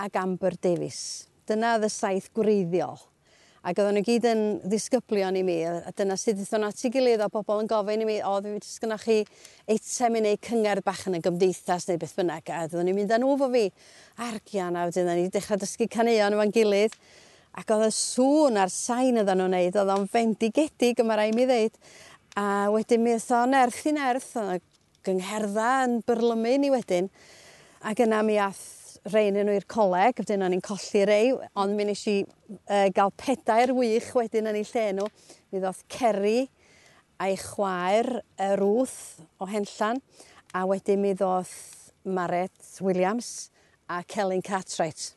ag 0.00 0.16
Amber 0.16 0.56
Davies. 0.56 1.28
Dyna 1.44 1.76
oedd 1.76 1.84
y 1.90 1.92
saith 1.92 2.30
gwreiddiol. 2.32 2.96
Ac 3.64 3.78
oedden 3.80 3.96
nhw 3.96 4.04
gyd 4.04 4.26
yn 4.28 4.40
ddisgyblion 4.68 5.38
i 5.40 5.42
mi 5.46 5.54
a 5.64 5.88
dyna 5.96 6.18
sydd 6.20 6.36
ddethon 6.36 6.60
n'w 6.66 6.68
at 6.68 6.82
'i 6.84 6.90
gilydd 6.92 7.22
o 7.24 7.30
bobl 7.32 7.62
yn 7.62 7.70
gofyn 7.70 8.02
i 8.04 8.08
mi 8.08 8.16
o 8.28 8.34
dwi 8.44 8.58
sgynnoch 8.60 9.06
chi 9.08 9.22
eitem 9.72 10.18
i 10.18 10.20
neu' 10.26 10.40
cyngerdd 10.44 10.84
bach 10.84 11.06
yn 11.08 11.16
y 11.16 11.20
gymdeithas 11.24 11.88
neu 11.88 11.96
beth 12.02 12.12
bynnag. 12.18 12.52
A 12.52 12.66
oedden 12.66 12.84
nhw'n 12.84 12.98
mynd 12.98 13.14
â 13.16 13.20
nhw 13.22 13.38
'fo 13.40 13.48
fi 13.54 13.62
argian 14.26 14.76
a 14.76 14.84
wedyn 14.90 15.08
o'n 15.14 15.32
dechrau 15.32 15.62
dysgu 15.62 15.88
caneuon 15.96 16.36
efo'n 16.36 16.52
gilydd. 16.58 17.00
Ac 17.56 17.72
oedd 17.72 17.86
y 17.88 17.96
sŵn 18.02 18.60
a'r 18.60 18.76
sain 18.76 19.22
oddan 19.24 19.40
nhw'n 19.40 19.56
neud 19.56 19.80
oedd 19.80 19.96
o'n 19.96 20.06
fendigedig 20.12 21.00
yma 21.00 21.16
rai' 21.22 21.32
mi 21.32 21.48
ddeud. 21.48 21.80
A 22.36 22.68
wedyn 22.74 23.00
mi 23.00 23.16
oedd 23.16 23.32
o'n 23.40 23.56
erth 23.64 23.80
i 23.88 23.96
nerth 23.96 24.32
oedd 24.42 24.52
'na 24.52 24.60
gyngherdda 25.08 25.72
yn 25.88 26.02
byrlymu 26.04 26.58
ni 26.60 26.76
wedyn. 26.76 27.08
Ac 27.80 28.04
yna 28.04 28.20
mi 28.28 28.36
ath 28.36 28.73
rei 29.12 29.28
yn 29.28 29.36
nhw 29.36 29.54
i'r 29.58 29.66
coleg, 29.68 30.20
wedyn 30.22 30.44
o'n 30.46 30.54
i'n 30.56 30.64
colli 30.64 31.04
rei, 31.08 31.32
ond 31.60 31.76
mi 31.76 31.84
nes 31.88 32.04
i 32.08 32.20
uh, 32.24 32.88
gael 32.94 33.12
pedair 33.20 33.74
wych 33.76 34.12
wedyn 34.16 34.48
yn 34.48 34.60
ei 34.60 34.68
lle 34.70 34.84
nhw. 34.96 35.08
Mi 35.52 35.60
ddoth 35.60 35.82
Ceri 35.92 36.46
a'i 37.20 37.36
chwaer, 37.38 38.08
y 38.40 38.48
rwth 38.58 39.24
o 39.40 39.48
Henllan, 39.50 40.00
a 40.56 40.64
wedyn 40.70 41.02
mi 41.02 41.12
ddoth 41.16 41.54
Maret 42.04 42.80
Williams 42.80 43.50
a 43.88 44.02
Celyn 44.08 44.42
Cartwright. 44.44 45.12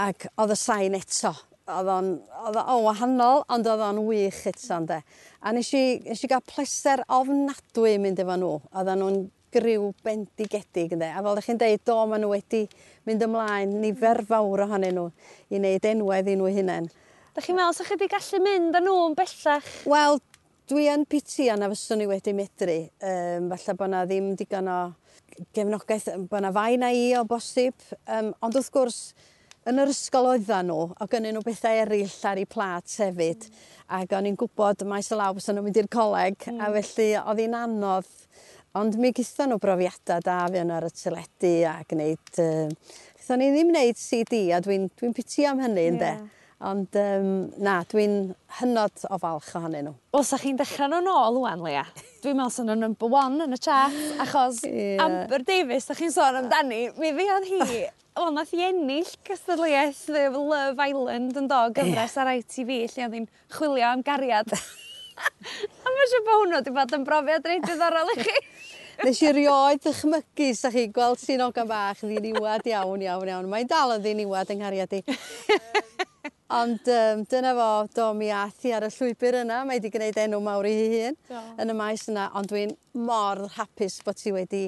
Ac 0.00 0.26
oedd 0.40 0.54
y 0.54 0.58
sain 0.58 0.96
eto, 0.98 1.32
oedd 1.70 1.90
o'n, 1.92 2.10
oedd 2.42 2.58
o'n 2.62 2.82
wahanol, 2.86 3.44
ond 3.52 3.68
oedd 3.68 3.84
o'n 3.86 4.02
wych 4.08 4.42
eto, 4.50 4.80
ynde. 4.80 4.98
A 5.42 5.54
nes 5.54 5.70
i, 5.78 5.84
nes 6.06 6.24
i 6.24 6.30
gael 6.30 6.42
pleser 6.48 7.04
ofnadwy 7.12 7.94
mynd 8.02 8.22
efo 8.22 8.38
nhw. 8.40 8.56
Oedd 8.72 8.92
nhw'n 8.96 9.22
griw 9.52 9.90
bendigedig 10.04 10.96
ynde. 10.96 11.08
A 11.12 11.20
fel 11.20 11.36
ydych 11.36 11.48
chi'n 11.50 11.60
deud, 11.60 11.84
do, 11.88 11.96
maen 12.08 12.24
nhw 12.24 12.32
wedi 12.32 12.62
mynd 13.08 13.24
ymlaen 13.26 13.78
nifer 13.82 14.22
fawr 14.28 14.64
ohonyn 14.66 14.96
nhw 14.98 15.08
i 15.52 15.60
wneud 15.60 15.88
enwedd 15.92 16.30
i 16.32 16.36
nhw 16.38 16.52
hunain. 16.56 16.88
Dych 17.36 17.48
chi'n 17.48 17.58
meddwl, 17.58 17.76
sa'ch 17.76 17.92
chi 17.92 17.96
wedi 17.96 18.10
gallu 18.12 18.42
mynd 18.44 18.78
â 18.78 18.84
nhw 18.84 18.96
yn 19.08 19.18
bellach? 19.18 19.68
Wel, 19.88 20.20
dwi 20.72 20.88
yn 20.92 21.04
piti 21.08 21.48
a 21.52 21.56
na 21.58 21.70
fyswn 21.72 22.02
ni 22.02 22.08
wedi 22.10 22.34
medru. 22.36 22.78
Um, 23.02 23.50
falle 23.52 23.76
bod 23.80 23.92
na 23.92 24.06
ddim 24.08 24.32
digon 24.38 24.70
o 24.72 24.78
gefnogaeth, 25.56 26.10
bod 26.30 26.44
na 26.44 26.52
fai 26.54 26.76
na 26.80 26.92
i 26.92 27.12
o 27.18 27.24
bosib. 27.28 27.76
Um, 28.06 28.32
ond 28.44 28.58
wrth 28.58 28.72
gwrs, 28.74 29.00
yn 29.68 29.78
yr 29.78 29.92
ysgol 29.92 30.28
oeddan 30.32 30.68
nhw, 30.70 30.88
o 30.92 31.08
gynnyn 31.10 31.36
nhw 31.36 31.44
bethau 31.46 31.82
eraill 31.84 32.18
ar 32.28 32.40
eu 32.40 32.48
plat 32.50 32.96
hefyd. 33.04 33.46
Mm. 33.46 33.68
Ac 33.98 34.14
o'n 34.16 34.28
i'n 34.30 34.38
gwybod 34.40 34.84
maes 34.88 35.10
y 35.12 35.18
law 35.18 35.34
bys 35.36 35.48
nhw'n 35.50 35.66
mynd 35.66 35.80
i'r 35.82 35.90
coleg, 35.92 36.38
mm. 36.48 36.60
a 36.62 36.70
felly 36.78 37.08
oedd 37.20 37.42
hi'n 37.44 37.58
anodd 37.60 38.10
Ond 38.80 38.94
mi 38.96 39.10
gytho 39.12 39.44
nhw 39.48 39.58
brofiadau 39.60 40.22
da 40.24 40.42
fi 40.48 40.62
yn 40.62 40.70
ar 40.72 40.86
y 40.88 40.92
teledu 40.96 41.56
a 41.68 41.78
gwneud... 41.88 42.36
Uh, 42.40 43.00
Gytho 43.22 43.36
ni 43.38 43.52
ddim 43.52 43.68
wneud 43.70 43.98
CD 44.00 44.38
a 44.50 44.58
dwi'n 44.64 44.88
dwi 44.98 45.12
piti 45.14 45.44
am 45.46 45.60
hynny 45.62 45.84
ynddo. 45.92 46.08
Yeah. 46.08 46.30
Ond 46.66 46.96
um, 46.98 47.28
na, 47.62 47.76
dwi'n 47.90 48.16
hynod 48.58 49.04
o 49.10 49.18
falch 49.22 49.50
ohonyn 49.58 49.86
nhw. 49.86 49.92
Os 50.18 50.32
ydych 50.32 50.46
chi'n 50.46 50.58
dechrau 50.58 50.88
nhw'n 50.90 51.10
ôl 51.10 51.38
wwan, 51.42 51.62
Lea, 51.66 51.84
dwi'n 52.22 52.38
meddwl 52.38 52.54
sy'n 52.54 52.72
number 52.80 53.10
one 53.12 53.44
yn 53.44 53.54
y 53.54 53.58
chat, 53.62 53.94
achos 54.24 54.62
yeah. 54.66 55.02
Amber 55.04 55.44
Davis, 55.46 55.86
ydych 55.86 56.04
chi'n 56.04 56.14
sôn 56.14 56.38
amdani, 56.40 56.84
mi 56.98 57.12
fuodd 57.18 57.48
hi 57.50 57.82
Wel, 58.12 58.32
nath 58.36 58.50
i 58.52 58.64
ennill 58.66 59.08
cystadleuaeth 59.26 60.02
Love 60.12 60.84
Island 60.84 61.38
yn 61.40 61.46
do 61.48 61.60
gyfres 61.78 62.18
ar 62.20 62.32
ITV 62.34 62.72
lle 62.82 63.06
oedd 63.06 63.14
hi'n 63.16 63.28
chwilio 63.54 63.86
am 63.88 64.02
gariad. 64.06 64.52
a 64.52 65.86
mae 65.88 66.04
eisiau 66.04 66.26
bod 66.26 66.42
hwnnw 66.42 66.58
wedi 66.58 66.74
bod 66.76 66.96
yn 66.98 67.06
brofiad 67.08 67.48
reit 67.48 67.64
diddorol 67.70 68.12
i 68.12 68.18
chi. 68.20 68.34
Nes 69.00 69.18
i 69.24 69.30
rioed 69.32 69.80
ddychmygu, 69.82 70.48
sa 70.54 70.70
chi 70.70 70.84
gweld 70.92 71.20
sy'n 71.22 71.40
ogan 71.46 71.68
bach 71.70 72.02
ddiniwad 72.04 72.66
iawn 72.68 73.00
iawn 73.02 73.30
iawn. 73.30 73.48
Mae'n 73.50 73.70
dal 73.70 73.96
yn 73.96 74.04
ddiniwad 74.04 74.52
yng 74.52 74.60
nghariad 74.60 74.92
i. 74.98 75.00
Ond 76.52 76.90
um, 76.92 77.22
dyna 77.32 77.54
fo, 77.56 77.68
do 77.96 78.10
mi 78.14 78.28
athi 78.36 78.74
ar 78.76 78.84
y 78.84 78.90
llwybr 78.92 79.38
yna, 79.40 79.62
mae 79.64 79.80
wedi 79.80 79.90
gwneud 79.94 80.18
enw 80.20 80.40
mawr 80.44 80.68
i 80.68 80.74
hi 80.76 80.88
hun 80.92 81.16
yn 81.64 81.72
y 81.72 81.76
maes 81.78 82.04
yna, 82.12 82.28
ond 82.36 82.52
dwi'n 82.52 82.74
mor 83.08 83.40
hapus 83.56 84.02
bod 84.04 84.20
ti 84.20 84.34
wedi 84.36 84.66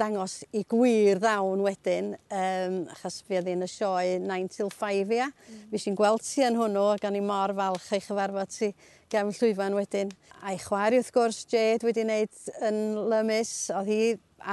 dangos 0.00 0.40
i 0.56 0.62
gwir 0.68 1.20
ddawn 1.22 1.62
wedyn, 1.64 2.12
um, 2.32 2.78
achos 2.94 3.20
fi 3.26 3.38
oedd 3.38 3.50
yn 3.52 3.64
y 3.66 3.68
sioe 3.70 4.16
9 4.22 4.50
till 4.54 4.70
5 4.72 5.12
ia. 5.16 5.28
Mm. 5.28 5.60
Fi 5.72 5.82
sy'n 5.84 5.98
gweld 5.98 6.24
ti 6.26 6.44
yn 6.46 6.58
hwnnw, 6.58 6.86
gan 7.02 7.18
i 7.18 7.22
mor 7.24 7.54
falch 7.58 7.90
eich 7.96 8.08
yfarfod 8.12 8.52
ti 8.54 8.72
gefn 9.12 9.34
llwyfan 9.36 9.76
wedyn. 9.78 10.12
A'i 10.42 10.58
chwari 10.62 11.00
wrth 11.00 11.12
gwrs, 11.14 11.44
Jade 11.52 11.86
wedi 11.86 12.06
wneud 12.06 12.42
yn 12.68 12.82
lymus, 13.12 13.54
oedd 13.76 13.92
hi 13.92 14.02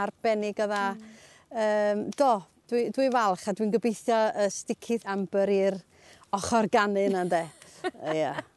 arbennig 0.03 0.59
o 0.59 0.69
dda. 0.69 0.85
Mm. 0.93 1.17
Um, 1.49 2.05
do, 2.13 2.33
dwi, 2.69 2.85
dwi 2.93 3.09
falch 3.15 3.47
a 3.49 3.55
dwi'n 3.57 3.73
gobeithio 3.73 4.21
y 4.43 4.51
sticydd 4.53 5.07
amber 5.09 5.49
i'r 5.55 5.81
ochr 6.35 6.69
ganu 6.69 7.07
yna, 7.09 7.25
de. 7.31 7.45
Ia. 8.11 8.13
yeah. 8.13 8.47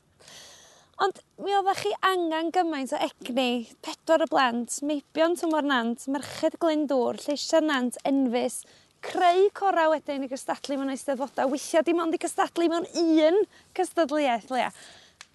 Ond 1.02 1.18
mi 1.42 1.50
oeddech 1.56 1.80
chi 1.82 1.90
angen 2.06 2.52
gymaint 2.54 2.92
o 2.94 2.98
egni 3.02 3.64
pedwar 3.82 4.22
o 4.22 4.26
blant 4.30 4.76
meibion 4.86 5.32
tymor 5.40 5.64
nant 5.66 6.04
merched 6.14 6.54
glyn 6.62 6.84
dŵr, 6.90 7.18
lleisiau 7.24 7.64
nant 7.66 7.98
Enfys 8.06 8.60
creu 9.02 9.48
cora 9.58 9.88
wedyn 9.90 10.22
i 10.22 10.28
gystadlu 10.30 10.78
mewn 10.78 10.92
eisteddfoda 10.94 11.48
withia 11.50 11.82
dim 11.82 12.04
ond 12.04 12.14
i 12.14 12.20
gystadlu 12.22 12.68
mewn 12.70 12.86
un 13.02 13.40
cystadleuaeth 13.74 14.52
Lea. 14.54 14.70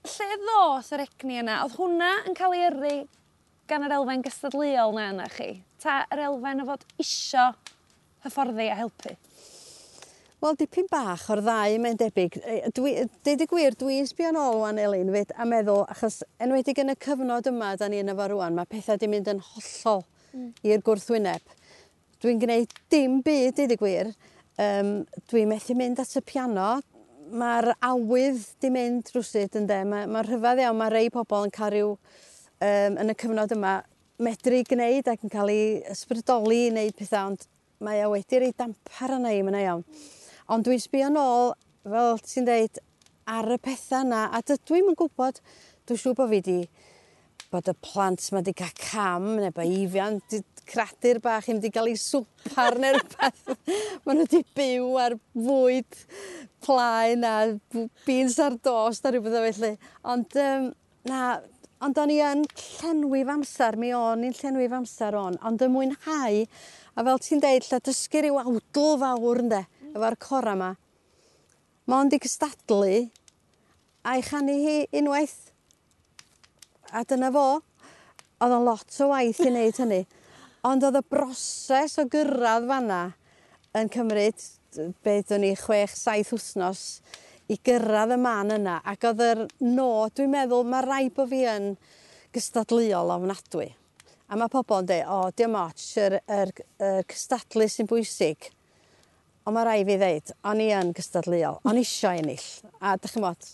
Lle 0.07 0.39
ddoth 0.45 0.93
yr 0.95 1.03
egni 1.03 1.41
yna? 1.41 1.59
Oedd 1.65 1.76
hwnna 1.82 2.13
yn 2.30 2.39
cael 2.39 2.55
ei 2.55 2.65
yrru 2.70 2.95
gan 3.68 3.84
yr 3.89 3.97
elfen 3.97 4.24
gystadleuol 4.24 4.95
'na 4.95 5.09
yna 5.18 5.30
chi? 5.36 5.49
'Ta 5.84 5.99
yr 6.15 6.28
elfen 6.30 6.63
o 6.63 6.70
fod 6.72 6.88
isio 7.03 7.49
hyfforddi 8.24 8.72
a 8.72 8.80
helpu? 8.86 9.18
Wel 10.44 10.58
dipyn 10.60 10.86
bach 10.92 11.26
o'r 11.34 11.42
ddau 11.42 11.78
mae'n 11.82 11.98
debyg 11.98 12.36
dwi 12.78 12.94
deud 13.26 13.42
y 13.42 13.48
gwir 13.50 13.78
dwi'n 13.80 14.06
sbio 14.06 14.30
nôl 14.36 14.62
'wan 14.62 14.78
Elin 14.82 15.10
'fyd 15.14 15.34
a 15.34 15.48
meddwl 15.50 15.86
achos 15.90 16.22
enwedig 16.44 16.78
yn 16.84 16.94
y 16.94 16.98
cyfnod 17.02 17.50
yma 17.50 17.74
da 17.80 17.90
ni 17.90 18.04
yno 18.04 18.14
fo 18.20 18.28
rwan, 18.30 18.54
mae 18.54 18.70
pethau 18.70 19.00
'di 19.02 19.10
mynd 19.10 19.32
yn 19.34 19.42
hollol... 19.42 20.04
mm. 20.38 20.52
...i'r 20.62 20.84
gwrthwyneb. 20.86 21.56
Dwi'n 22.22 22.42
gwneud 22.44 22.76
dim 22.94 23.22
byd 23.26 23.58
deud 23.58 23.74
y 23.74 23.80
gwir 23.82 24.14
Um, 24.58 25.04
dwi'n 25.30 25.52
methu 25.52 25.76
mynd 25.78 26.00
at 26.02 26.16
y 26.18 26.22
piano 26.26 26.80
ma'r 27.38 27.68
awydd 27.86 28.40
'di 28.58 28.72
mynd 28.74 29.12
rwysyd 29.14 29.54
yn 29.60 29.68
de. 29.70 29.84
Mae'r 29.86 30.08
ma' 30.10 30.24
rhyfedd 30.26 30.62
iawn 30.64 30.80
mae 30.80 30.90
rei 30.90 31.12
pobl 31.14 31.46
yn 31.46 31.54
cael 31.54 31.70
rhyw 31.76 31.92
um, 31.92 32.98
yn 33.04 33.14
y 33.14 33.16
cyfnod 33.22 33.54
yma 33.54 33.76
medru 34.26 34.64
gwneud 34.66 35.12
ac 35.14 35.28
yn 35.28 35.34
cael 35.36 35.52
ei 35.54 35.68
ysbrydoli 35.94 36.64
i 36.64 36.72
wneud 36.72 36.98
pethau, 36.98 37.36
ond 37.36 37.46
mae 37.86 38.02
o 38.08 38.10
wedi 38.16 38.42
rei 38.42 38.56
dampar 38.58 39.14
yna 39.20 39.36
i 39.36 39.44
mae'n 39.46 39.60
iawn. 39.60 39.86
Ond 40.48 40.64
dwi'n 40.64 40.80
sbio 40.80 41.08
nôl, 41.12 41.50
fel 41.84 42.20
ti'n 42.24 42.45
deud, 42.48 42.78
ar 43.28 43.50
y 43.52 43.58
pethau 43.60 44.06
yna, 44.06 44.28
a 44.32 44.39
dydw 44.48 44.78
i'n 44.80 44.93
gwybod, 44.95 45.41
dwi'n 45.88 46.00
siŵr 46.00 46.16
bod 46.16 46.32
fi 46.32 46.38
wedi 46.39 46.60
bod 47.52 47.68
y 47.72 47.74
plant 47.84 48.24
ma 48.32 48.41
wedi 48.41 48.54
cael 48.60 48.80
cam 48.80 49.28
neu 49.39 49.52
bod 49.56 49.68
ifian 49.72 50.18
wedi 50.20 50.41
cradur 50.68 51.20
bach 51.24 51.45
ddim 51.48 51.60
wedi 51.60 51.72
cael 51.76 51.91
ei 51.91 52.00
swpar 52.00 52.80
neu 52.80 52.95
rhywbeth. 52.95 53.43
Maen 54.06 54.22
nhw 54.22 54.26
wedi 54.26 54.41
byw 54.56 54.89
ar 55.04 55.18
fwyd 55.36 56.02
plaen 56.64 57.28
a 57.28 57.36
beans 58.08 58.39
ar 58.43 58.58
dost 58.64 59.08
a 59.08 59.12
rhywbeth 59.12 59.39
o 59.39 59.45
felly. 59.50 59.76
Ond, 60.16 60.39
um, 60.48 60.72
na, 61.12 61.22
ond 61.84 62.04
o'n 62.04 62.12
i 62.16 62.20
yn 62.24 62.43
llenwi 62.64 63.24
amser, 63.36 63.80
mi 63.80 63.93
o'n 63.95 64.24
i'n 64.28 64.36
llenwi 64.41 64.68
amser 64.80 65.16
o'n, 65.20 65.39
ond 65.48 65.64
y 65.64 65.72
mwynhau, 65.72 66.43
a 66.95 67.08
fel 67.10 67.24
ti'n 67.24 67.43
deud, 67.43 67.68
lle 67.68 67.84
dysgu 67.88 68.24
rhyw 68.24 68.39
awdl 68.43 69.02
fawr 69.04 69.43
ynddo 69.43 69.64
efo'r 69.98 70.18
cora 70.22 70.56
yma. 70.58 70.72
Ma' 71.88 72.02
ond 72.02 72.14
'i 72.14 72.22
cystadlu 72.24 72.93
a'i 74.08 74.24
chanu 74.24 74.56
hi 74.64 74.78
unwaith 75.02 75.38
a 76.93 77.04
dyna 77.04 77.32
fo. 77.36 77.48
oedd 78.38 78.54
o'n 78.54 78.66
lot 78.68 79.02
o 79.02 79.08
waith 79.10 79.39
i 79.41 79.50
wneud 79.50 79.80
hynny 79.82 80.04
ond 80.68 80.84
oedd 80.84 81.00
y 81.00 81.04
broses 81.10 81.95
o 82.02 82.04
gyrraedd 82.12 82.68
fanna 82.70 83.02
yn 83.78 83.89
cymryd 83.93 84.43
beth 85.06 85.32
o'n 85.34 85.45
i 85.45 85.54
ni 85.54 85.58
chwech 85.58 85.95
saith 85.98 86.34
wthnos 86.36 86.84
i 87.54 87.58
gyrraedd 87.70 88.16
y 88.16 88.20
man 88.22 88.54
yna 88.58 88.78
ac 88.91 89.08
oedd 89.10 89.24
yr 89.24 89.43
nod 89.64 90.16
dwi'n 90.18 90.34
meddwl 90.34 90.68
mae 90.68 90.86
rai' 90.86 91.10
bo' 91.14 91.28
fi 91.30 91.43
yn 91.50 91.70
gystadluol 92.36 93.14
ofnadwy. 93.16 93.70
A 94.28 94.36
mae 94.36 94.52
pobl 94.52 94.82
yn 94.82 94.89
dweud, 94.89 95.08
o 95.08 95.20
oh, 95.22 95.30
dim 95.32 95.56
otsh 95.56 95.93
yr 96.04 96.18
yr 96.20 96.52
yr 96.84 97.06
cystadlu 97.08 97.70
sy'n 97.72 97.88
bwysig. 97.88 98.50
Ond 99.48 99.56
mae 99.56 99.64
rai' 99.64 99.84
fi 99.88 99.95
ddeud 99.95 100.32
o'n 100.50 100.60
i 100.60 100.66
yn 100.76 100.89
gystadleuol 100.91 101.62
o'n 101.64 101.78
i 101.80 101.84
isio 101.86 102.10
ennill. 102.12 102.48
A 102.84 102.98
'dych 103.00 103.14
chi'n 103.14 103.24
bod, 103.24 103.45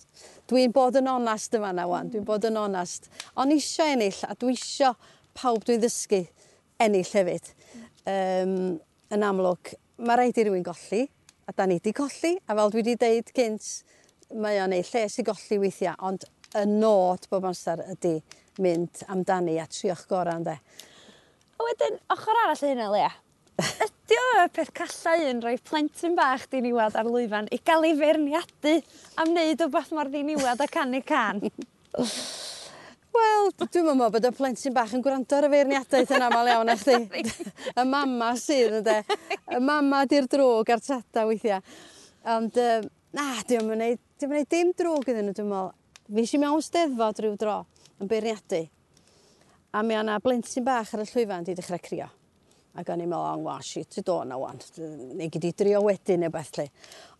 dwi'n 0.49 0.71
bod 0.73 0.95
yn 0.97 1.09
onast 1.11 1.53
yma 1.53 1.69
'na 1.69 1.85
'wan. 1.85 2.07
Dwi'n 2.09 2.25
bod 2.25 2.47
yn 2.49 2.57
onast. 2.57 3.11
O'n 3.37 3.53
i 3.53 3.59
isio 3.61 3.85
ennill 3.85 4.17
a 4.25 4.33
dwi 4.33 4.55
isio 4.57 4.95
pawb 5.37 5.61
dwi'n 5.67 5.83
ddysgu 5.83 6.23
ennill 6.81 7.11
hefyd. 7.19 7.51
Um, 8.09 8.55
yn 9.13 9.25
amlwg 9.27 9.75
mae 10.01 10.17
rhaid 10.17 10.39
i 10.41 10.47
rywun 10.47 10.65
golli 10.65 11.03
a 11.45 11.53
da 11.53 11.67
ni 11.69 11.77
wedi 11.77 11.93
colli 11.93 12.33
a 12.41 12.55
fel 12.57 12.73
dwi 12.73 12.81
wedi 12.81 12.95
deud 13.03 13.29
cynt 13.37 13.69
mae 14.33 14.57
o'n 14.63 14.73
ei 14.73 14.81
lles 14.87 15.19
i 15.21 15.25
golli 15.27 15.59
weithiau, 15.61 15.93
ond 16.01 16.25
y 16.57 16.63
nod 16.69 17.27
bob 17.29 17.45
amser 17.51 17.83
ydy 17.93 18.15
mynd 18.65 19.05
amdani 19.13 19.59
a 19.61 19.67
trio'ch 19.69 20.07
gorau 20.09 20.41
ynddo. 20.41 20.57
A 20.57 21.69
wedyn 21.69 22.01
ochr 22.17 22.41
arall 22.47 22.57
o 22.57 22.71
hynna 22.71 22.89
Leia 22.89 23.13
ydy 23.61 24.17
o 24.17 24.29
y 24.43 24.47
peth 24.53 24.71
callau 24.77 25.27
yn 25.29 25.41
rhoi 25.43 25.57
plentyn 25.69 26.15
bach 26.17 26.47
diniwad 26.51 26.95
ar 26.97 27.09
lwyfan 27.09 27.49
i 27.53 27.59
gael 27.61 27.85
ei 27.87 27.93
ferniadu 27.99 28.73
am 29.21 29.29
wneud 29.29 29.61
o 29.61 29.67
beth 29.73 29.91
mor 29.93 30.09
ddiniwad 30.09 30.63
a 30.63 30.67
canu 30.71 31.01
can? 31.05 31.43
Wel 33.13 33.51
dwi'n 33.61 33.85
meddwl 33.85 34.11
bod 34.15 34.25
y 34.25 34.33
plentyn 34.33 34.73
bach 34.73 34.95
yn 34.97 35.03
gwrando 35.05 35.37
ar 35.37 35.47
y 35.47 35.51
feirniadaeth 35.53 36.15
yn 36.17 36.25
aml 36.25 36.49
iawn 36.49 36.71
nachdi? 36.71 36.97
Y 37.81 37.85
mama 37.89 38.31
sydd 38.41 38.79
ynddo. 38.79 38.97
Y 39.53 39.61
mama 39.61 40.03
'di'r 40.09 40.29
drwg 40.31 40.73
a'r 40.73 40.81
tata 40.81 41.27
weithiau. 41.29 41.61
Ond 42.33 42.57
uh, 42.57 42.79
na 43.13 43.27
dwi'n 43.45 43.69
meddwl, 43.69 43.93
yn 43.93 44.47
dim 44.49 44.69
yn 44.69 44.73
drwg 44.79 45.13
iddyn 45.13 45.29
nhw, 45.29 45.37
dwi'n 45.37 45.51
meddwl. 45.51 45.73
Fi 46.09 46.25
eisiau 46.25 46.41
mewn 46.41 46.65
'Steddfod 46.65 47.21
rhyw 47.21 47.37
dro 47.37 47.59
yn 48.01 48.09
beirniadu 48.09 48.65
a 49.73 49.81
mi 49.81 49.95
yna 49.97 50.19
blentyn 50.21 50.65
bach 50.65 50.93
ar 50.93 51.01
y 51.01 51.07
llwyfan 51.09 51.45
'di 51.45 51.57
dechrau 51.57 51.81
crio 51.81 52.09
ac 52.73 52.89
o'n 52.89 53.03
i'n 53.03 53.09
meddwl, 53.09 53.25
o'n 53.35 53.43
wash 53.45 53.77
i, 53.77 53.83
ti 53.85 54.01
do 54.05 54.19
na 54.25 54.37
wan, 54.41 54.61
neu 55.13 55.29
gyd 55.33 55.45
i 55.49 55.51
drio 55.57 55.81
wedyn 55.85 56.23
neu 56.23 56.33
beth 56.33 56.55
lle. 56.57 56.67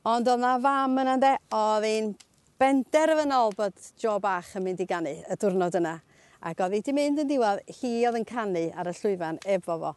Ond 0.10 0.30
oedd 0.32 0.42
na 0.42 0.54
fam 0.62 0.98
yna 1.04 1.18
de, 1.22 1.34
oedd 1.54 1.86
hi'n 1.88 2.14
benderfynol 2.62 3.54
bod 3.58 3.90
jo 4.02 4.16
bach 4.24 4.56
yn 4.58 4.66
mynd 4.66 4.82
i 4.82 4.88
gannu 4.90 5.14
y 5.14 5.38
diwrnod 5.40 5.78
yna. 5.80 5.98
Ac 6.44 6.64
oedd 6.64 6.74
hi 6.74 6.82
wedi 6.82 6.96
mynd 6.98 7.22
yn 7.24 7.30
diwedd, 7.30 7.62
hi 7.82 7.92
oedd 8.08 8.18
yn 8.20 8.28
canu 8.28 8.66
ar 8.74 8.90
y 8.90 8.96
llwyfan 8.98 9.42
efo 9.58 9.78
fo. 9.84 9.94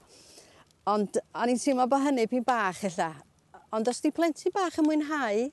Ond 0.92 1.16
o'n 1.34 1.54
i'n 1.54 1.62
teimlo 1.62 1.88
bod 1.90 2.04
hynny 2.04 2.28
pyn 2.30 2.44
bach 2.46 2.84
illa. 2.86 3.14
Ond 3.74 3.88
os 3.90 4.04
di 4.04 4.12
plentyn 4.14 4.54
bach 4.54 4.76
yn 4.78 4.86
mwynhau, 4.86 5.48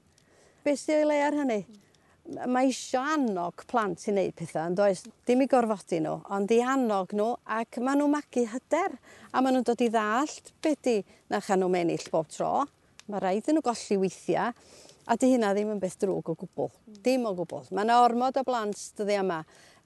beth 0.67 0.83
sy'n 0.83 0.99
ei 0.99 1.09
le 1.09 1.23
ar 1.29 1.39
hynny? 1.39 1.63
Mm 1.63 1.82
mae 2.23 2.69
isio 2.71 3.01
annog 3.03 3.65
plant 3.69 4.05
i 4.07 4.13
wneud 4.13 4.35
pethau, 4.37 4.69
yn 4.69 4.77
does? 4.77 5.03
Dim 5.27 5.43
i 5.43 5.47
gorfodi 5.51 5.99
nhw, 6.03 6.15
ond 6.33 6.51
i 6.55 6.61
annog 6.63 7.11
nhw 7.15 7.33
ac 7.57 7.79
maen 7.83 7.99
nhw'n 7.99 8.13
magu 8.13 8.45
hyder. 8.49 8.95
A 9.33 9.41
maen 9.41 9.57
nhw'n 9.57 9.67
dod 9.67 9.83
i 9.83 9.89
ddallt 9.91 10.53
beth 10.63 10.81
di 10.87 10.95
na 11.31 11.41
chan 11.43 11.59
nhw'n 11.63 11.81
ennill 11.81 12.07
bob 12.13 12.29
tro. 12.31 12.63
Mae 13.11 13.23
rhaid 13.23 13.51
yn 13.51 13.59
nhw 13.59 13.65
golli 13.65 13.99
weithiau. 14.05 14.55
A 15.03 15.17
di 15.19 15.33
hynna 15.33 15.51
ddim 15.51 15.73
yn 15.73 15.81
beth 15.83 15.99
drwg 15.99 16.31
o 16.31 16.37
gwbl. 16.39 16.69
Mm. 16.71 16.99
Dim 17.03 17.27
o 17.27 17.33
gwbl. 17.35 17.67
Mae 17.75 17.83
yna 17.83 17.99
ormod 18.05 18.39
o 18.39 18.45
blant 18.47 18.85
dyddi 18.97 19.19
yma 19.19 19.41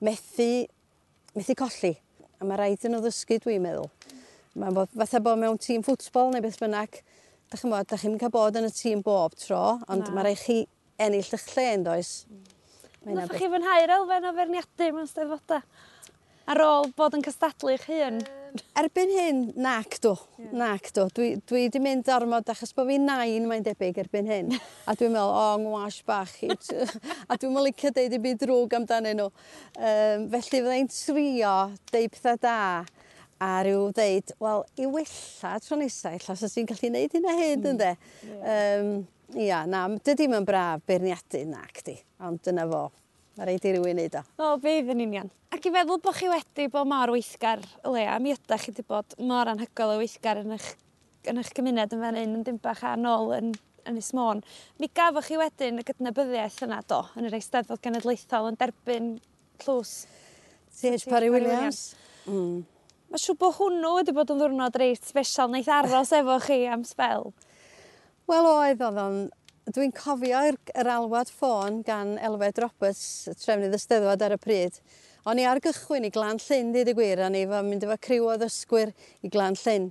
methu, 0.05 0.51
methu 1.33 1.57
colli. 1.57 1.95
A 2.37 2.45
mae 2.45 2.61
rhaid 2.61 2.85
yn 2.85 2.93
nhw 2.93 3.01
ddysgu, 3.01 3.41
dwi'n 3.41 3.65
meddwl. 3.65 3.89
Mae'n 4.57 4.77
bod, 4.77 4.93
fatha 4.93 5.21
bod 5.25 5.41
mewn 5.41 5.57
tîm 5.61 5.81
ffwtsbol 5.85 6.29
neu 6.33 6.45
beth 6.45 6.61
bynnag, 6.61 7.01
da 7.49 7.57
chi'n 7.57 7.73
bod, 7.73 7.89
da 7.89 7.97
chi'n 7.97 8.17
cael 8.21 8.33
bod 8.33 8.61
yn 8.61 8.69
y 8.69 8.73
tîm 8.73 9.01
bob 9.05 9.33
tro, 9.41 9.79
ond 9.89 10.13
mae 10.13 10.29
rhaid 10.29 10.43
chi 10.43 10.59
ennill 11.01 11.33
eich 11.37 11.51
lle 11.53 11.67
yn 11.75 11.85
does. 11.87 12.13
Mm. 12.29 13.17
Nath 13.17 13.37
chi 13.37 13.47
fwynhau'r 13.47 13.93
elfen 13.99 14.27
o 14.27 14.33
ferniadu 14.35 14.89
mewn 14.95 15.07
steddfoda? 15.07 15.61
Ar 16.47 16.61
ôl 16.63 16.89
bod 16.95 17.15
yn 17.17 17.23
cystadlu 17.25 17.73
eich 17.73 17.85
hun? 17.91 18.21
Erbyn 18.79 19.09
hyn, 19.11 19.39
nac 19.59 19.97
dw. 20.03 20.13
Yeah. 20.39 20.51
Nac 20.61 20.89
dw. 20.95 21.07
Dwi, 21.15 21.27
dwi 21.49 21.65
di 21.71 21.81
mynd 21.83 22.07
ormod 22.11 22.47
achos 22.51 22.71
bod 22.75 22.87
fi'n 22.89 23.03
nain 23.07 23.47
mae'n 23.49 23.65
debyg 23.65 23.99
erbyn 24.03 24.29
hyn. 24.31 24.53
A 24.87 24.95
dwi'n 24.95 25.11
meddwl, 25.13 25.33
o, 25.33 25.41
oh, 25.43 25.57
ngwash 25.61 25.99
bach. 26.07 26.37
a 27.29 27.35
dwi'n 27.35 27.51
meddwl 27.51 27.67
licio 27.67 27.91
deud 27.95 28.15
i 28.15 28.21
byd 28.23 28.39
drwg 28.45 28.77
amdanyn 28.79 29.19
nhw. 29.19 29.27
Um, 29.75 30.29
felly 30.37 30.61
fyddai'n 30.61 30.89
trio 30.93 31.57
deud 31.91 32.15
pethau 32.15 32.39
da 32.47 32.61
a 33.37 33.51
rhyw 33.67 33.91
ddeud, 33.93 34.33
wel, 34.41 34.63
i 34.81 34.87
wella 34.89 35.51
tro 35.61 35.77
nesaf, 35.77 36.15
allas 36.23 36.47
os 36.47 36.55
ti'n 36.55 36.71
gallu 36.71 36.89
neud 36.95 37.13
hynna 37.13 37.35
hyn, 37.37 37.59
mm. 37.59 37.69
ynddo. 37.73 37.91
Yeah. 38.23 38.55
Um, 38.55 38.95
Ia 39.35 39.65
na 39.67 39.87
dydy 39.99 40.29
mae'n 40.31 40.47
braf 40.47 40.85
beirniadu 40.87 41.43
na, 41.49 41.65
cdi. 41.75 41.97
ond 42.23 42.39
dyna 42.45 42.67
fo 42.69 42.87
Mae 43.37 43.45
rhaid 43.45 43.65
i 43.69 43.71
rywun 43.75 43.99
neud 43.99 44.15
o. 44.17 44.21
O 44.41 44.53
bydd 44.61 44.87
yn 44.95 45.03
union 45.03 45.27
ac 45.53 45.67
i 45.67 45.71
feddwl 45.73 45.99
bod 46.03 46.15
chi 46.17 46.27
wedi 46.31 46.67
bod 46.73 46.89
mor 46.89 47.11
weithgar 47.13 47.61
o 47.85 47.93
leia 47.93 48.17
mi 48.19 48.33
ydych 48.33 48.65
chi 48.65 48.71
wedi 48.73 48.85
bod 48.87 49.13
mor 49.29 49.49
anhygol 49.51 49.93
o 49.93 49.99
weithgar 50.01 50.41
yn 50.41 50.55
eich, 50.55 50.71
yn 51.29 51.39
eich 51.41 51.51
gymuned 51.55 51.93
yn 51.93 52.03
fan 52.03 52.17
'yn 52.19 52.35
yn 52.39 52.45
Dinbach 52.47 52.83
a 52.83 52.95
nôl 52.99 53.35
yn 53.37 53.51
yn 53.87 53.99
Môn 54.17 54.41
mi 54.81 54.89
gafoch 54.91 55.29
chi 55.29 55.37
wedyn 55.39 55.79
y 55.79 55.85
gydnabyddiaeth 55.87 56.63
yna 56.65 56.81
do 56.89 57.03
yn 57.15 57.29
yr 57.29 57.37
Eisteddfod 57.37 57.83
Genedlaethol 57.83 58.49
yn 58.51 58.59
derbyn 58.59 59.13
tlws 59.63 59.93
See 60.77 60.97
Parry 61.09 61.29
Williams. 61.33 61.95
Mm. 62.27 62.65
Mae 63.09 63.21
siw 63.21 63.33
bod 63.39 63.55
hwnnw 63.57 63.95
wedi 63.95 64.13
bod 64.13 64.29
yn 64.33 64.41
ddwrnod 64.41 64.75
reit 64.77 65.05
special, 65.07 65.49
neith 65.49 65.71
aros 65.71 66.11
efo 66.13 66.35
chi 66.43 66.59
am 66.69 66.83
spel. 66.85 67.31
Wel 68.27 68.47
oedd 68.51 68.81
oedd 68.83 68.97
o'n... 68.99 69.19
Dwi'n 69.71 69.91
cofio 69.95 70.39
yr 70.79 70.87
alwad 70.91 71.29
ffôn 71.31 71.81
gan 71.87 72.13
Elfed 72.23 72.59
Roberts, 72.63 73.27
y 73.27 73.33
trefnydd 73.35 73.75
ysteddfod 73.75 74.23
ar 74.23 74.35
y 74.35 74.37
pryd. 74.39 74.79
O'n 75.27 75.39
i 75.39 75.45
ar 75.47 75.59
gychwyn 75.63 76.07
i 76.07 76.11
Glan 76.11 76.39
Llyn, 76.39 76.73
dyd 76.75 76.91
y 76.91 76.95
gwir, 76.95 77.19
o'n 77.23 77.35
i 77.35 77.41
fo 77.47 77.59
mynd 77.63 77.83
efo 77.87 77.97
criw 78.03 78.29
o 78.31 78.35
ddysgwyr 78.39 78.91
i 79.23 79.31
Glan 79.31 79.55
Llyn. 79.59 79.89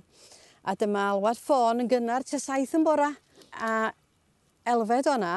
A 0.65 0.73
dyma 0.77 1.07
alwad 1.11 1.37
ffôn 1.41 1.81
yn 1.81 1.89
gynnar 1.89 2.25
tua 2.25 2.41
saith 2.41 2.73
yn 2.77 2.85
bora. 2.85 3.11
A 3.53 3.91
Elfed 4.69 5.09
o'na 5.13 5.35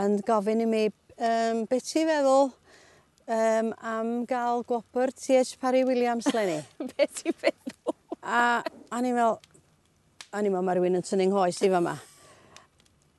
yn 0.00 0.16
gofyn 0.28 0.64
i 0.64 0.68
mi 0.68 0.84
um, 0.88 1.64
beth 1.68 1.88
ti'n 1.90 2.08
feddwl 2.12 2.48
um, 2.52 3.74
am 3.92 4.14
gael 4.28 4.64
gwobr 4.68 5.12
TH 5.16 5.56
Parry 5.60 5.84
Williams 5.88 6.32
lenni. 6.36 6.62
beth 6.94 7.20
ti'n 7.20 7.36
feddwl? 7.44 7.96
a, 8.22 8.62
o'n 8.92 9.04
i'n 9.04 9.16
meddwl, 9.16 9.55
o'n 10.34 10.46
i'n 10.46 10.52
meddwl 10.52 10.66
mae 10.66 10.76
rhywun 10.78 10.98
yn 10.98 11.04
tynnu'n 11.06 11.30
nghoes 11.30 11.60
i 11.62 11.70
fa' 11.70 11.82
'ma. 11.84 11.94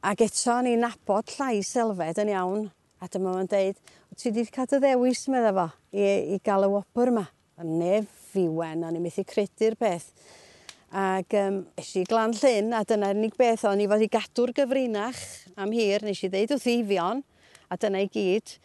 Ag 0.10 0.24
eto 0.26 0.51
o'n 0.53 0.68
i'n 0.72 0.84
nabod 0.84 1.32
llais 1.38 1.70
Elfed 1.80 2.20
yn 2.24 2.32
iawn 2.34 2.66
a 2.99 3.10
dyma 3.12 3.36
fo'n 3.36 3.51
deud 3.51 3.80
ti 4.18 4.32
wedi 4.32 4.45
ca'l 4.51 4.68
dy 4.72 4.82
ddewis 4.84 5.24
medda 5.32 5.53
fo 5.55 5.68
i 5.95 6.10
i 6.36 6.41
gael 6.43 6.68
y 6.68 6.72
wobr 6.74 7.14
yma. 7.14 7.24
A 7.58 7.64
ne 7.64 8.01
fiwen 8.32 8.84
o'n 8.86 8.99
i'n 8.99 9.05
methu 9.05 9.24
credu'r 9.28 9.78
peth. 9.80 10.10
Ac 10.88 11.34
um, 11.39 11.62
es 11.80 11.93
i 11.99 12.03
Glan 12.08 12.36
Llyn 12.36 12.76
a 12.76 12.84
dyna'r 12.88 13.18
unig 13.18 13.36
beth 13.39 13.66
o'n 13.68 13.84
i 13.84 13.88
fod 13.91 14.03
i 14.03 14.12
gadw'r 14.12 14.53
gyfrinach 14.55 15.24
am 15.60 15.74
hir 15.76 16.05
nes 16.05 16.24
i 16.24 16.32
ddeud 16.32 16.55
wrth 16.55 16.70
'i 16.70 16.78
Ifion 16.84 17.24
a 17.68 17.80
dyna 17.80 18.03
i 18.05 18.12
gyd 18.12 18.58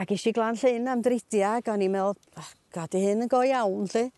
Ac 0.00 0.10
es 0.14 0.24
i 0.26 0.32
Glan 0.34 0.56
Llyn 0.56 0.88
am 0.88 1.02
dridia, 1.04 1.58
ac 1.60 1.68
o'n 1.70 1.82
i'n 1.84 1.92
meddwl, 1.92 2.16
oh, 2.40 2.52
God 2.74 2.90
'di 2.90 3.02
hyn 3.04 3.26
yn 3.26 3.28
go 3.30 3.42
iawn 3.46 3.84
lle. 3.92 4.08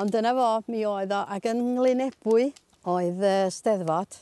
ond 0.00 0.10
dyna 0.14 0.32
fo 0.34 0.46
mi 0.70 0.80
oedd 0.88 1.12
o 1.14 1.20
ac 1.36 1.48
yn 1.50 1.60
nglynebwy, 1.74 2.46
oedd 2.90 3.22
y 3.24 3.34
steddfod. 3.54 4.18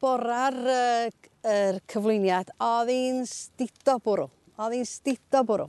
Bora'r 0.00 0.56
yy 0.72 1.10
yr 1.46 1.78
cyflwyniad 1.90 2.50
oedd 2.62 2.90
hi'n 2.90 3.22
sdido 3.30 3.98
bwrw. 4.02 4.28
Oedd 4.58 4.76
hi'n 4.76 4.88
sdido 4.88 5.42
bwrw. 5.46 5.68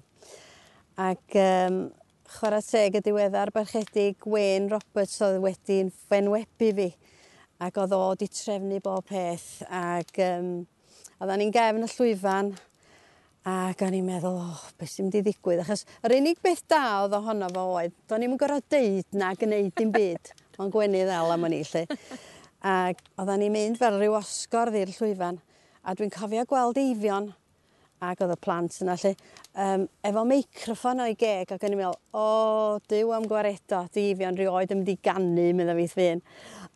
Ac 0.98 1.38
um, 1.38 1.82
chwarae 2.38 2.64
teg 2.66 2.98
y 2.98 3.04
diweddar 3.06 3.52
barchedig 3.56 4.26
Wên 4.28 4.72
Roberts 4.72 5.20
oedd 5.26 5.38
wedi'n 5.44 5.92
fenwebu 6.10 6.72
fi 6.80 6.88
ac 7.64 7.78
oedd 7.82 7.94
o 7.96 8.02
wedi 8.04 8.28
trefnu 8.30 8.80
bob 8.86 9.06
peth 9.10 9.64
ac 9.74 10.20
um, 10.26 10.50
oddan 11.22 11.42
ni'n 11.42 11.54
gefn 11.54 11.86
y 11.86 11.92
llwyfan 11.94 12.52
ac 13.48 13.82
o'n 13.86 13.96
i'n 13.96 14.06
meddwl 14.06 14.42
oh, 14.42 14.66
beth 14.78 14.92
sy'n 14.92 15.08
mynd 15.08 15.18
i 15.18 15.24
ddigwydd 15.24 15.64
achos 15.64 15.86
yr 16.06 16.18
unig 16.18 16.42
beth 16.44 16.66
da 16.70 16.82
oedd 17.06 17.16
ohono 17.18 17.48
fo 17.56 17.64
oedd 17.78 17.96
do'n 18.12 18.26
i'n 18.28 18.36
gorau 18.40 18.66
deud 18.74 19.18
na 19.18 19.32
gwneud 19.40 19.72
dim 19.78 19.94
byd 19.96 20.34
ond 20.62 20.74
gwenu 20.74 21.06
ddal 21.08 21.32
am 21.34 21.48
o'n 21.48 21.56
i 21.56 21.64
'lly. 21.64 21.86
Ac 22.68 23.00
oeddan 23.16 23.40
ni'n 23.44 23.54
mynd 23.54 23.78
fel 23.80 23.96
rhyw 24.00 24.18
osgordd 24.18 24.76
i'r 24.76 24.92
llwyfan. 24.92 25.38
A 25.88 25.94
dwi'n 25.96 26.12
cofio 26.12 26.44
gweld 26.50 26.80
eifion 26.82 27.30
ac 28.04 28.20
oedd 28.22 28.34
y 28.36 28.38
plant 28.44 28.76
yna 28.84 28.94
lle, 29.02 29.14
um, 29.58 29.86
efo 30.06 30.24
meicroffon 30.28 31.02
o'i 31.02 31.16
geg 31.18 31.54
ac 31.54 31.64
o'n 31.66 31.74
i'n 31.74 31.80
meddwl, 31.80 31.98
o, 32.14 32.26
dyw 32.92 33.14
am 33.16 33.26
gwaredo, 33.30 33.80
di 33.94 34.12
fi'n 34.20 34.38
rioed 34.38 34.74
yn 34.74 34.84
mynd 34.84 34.92
i 34.94 34.98
gannu, 35.08 35.48
mynd 35.58 35.74
fi 35.80 35.88
thyn. 35.96 36.22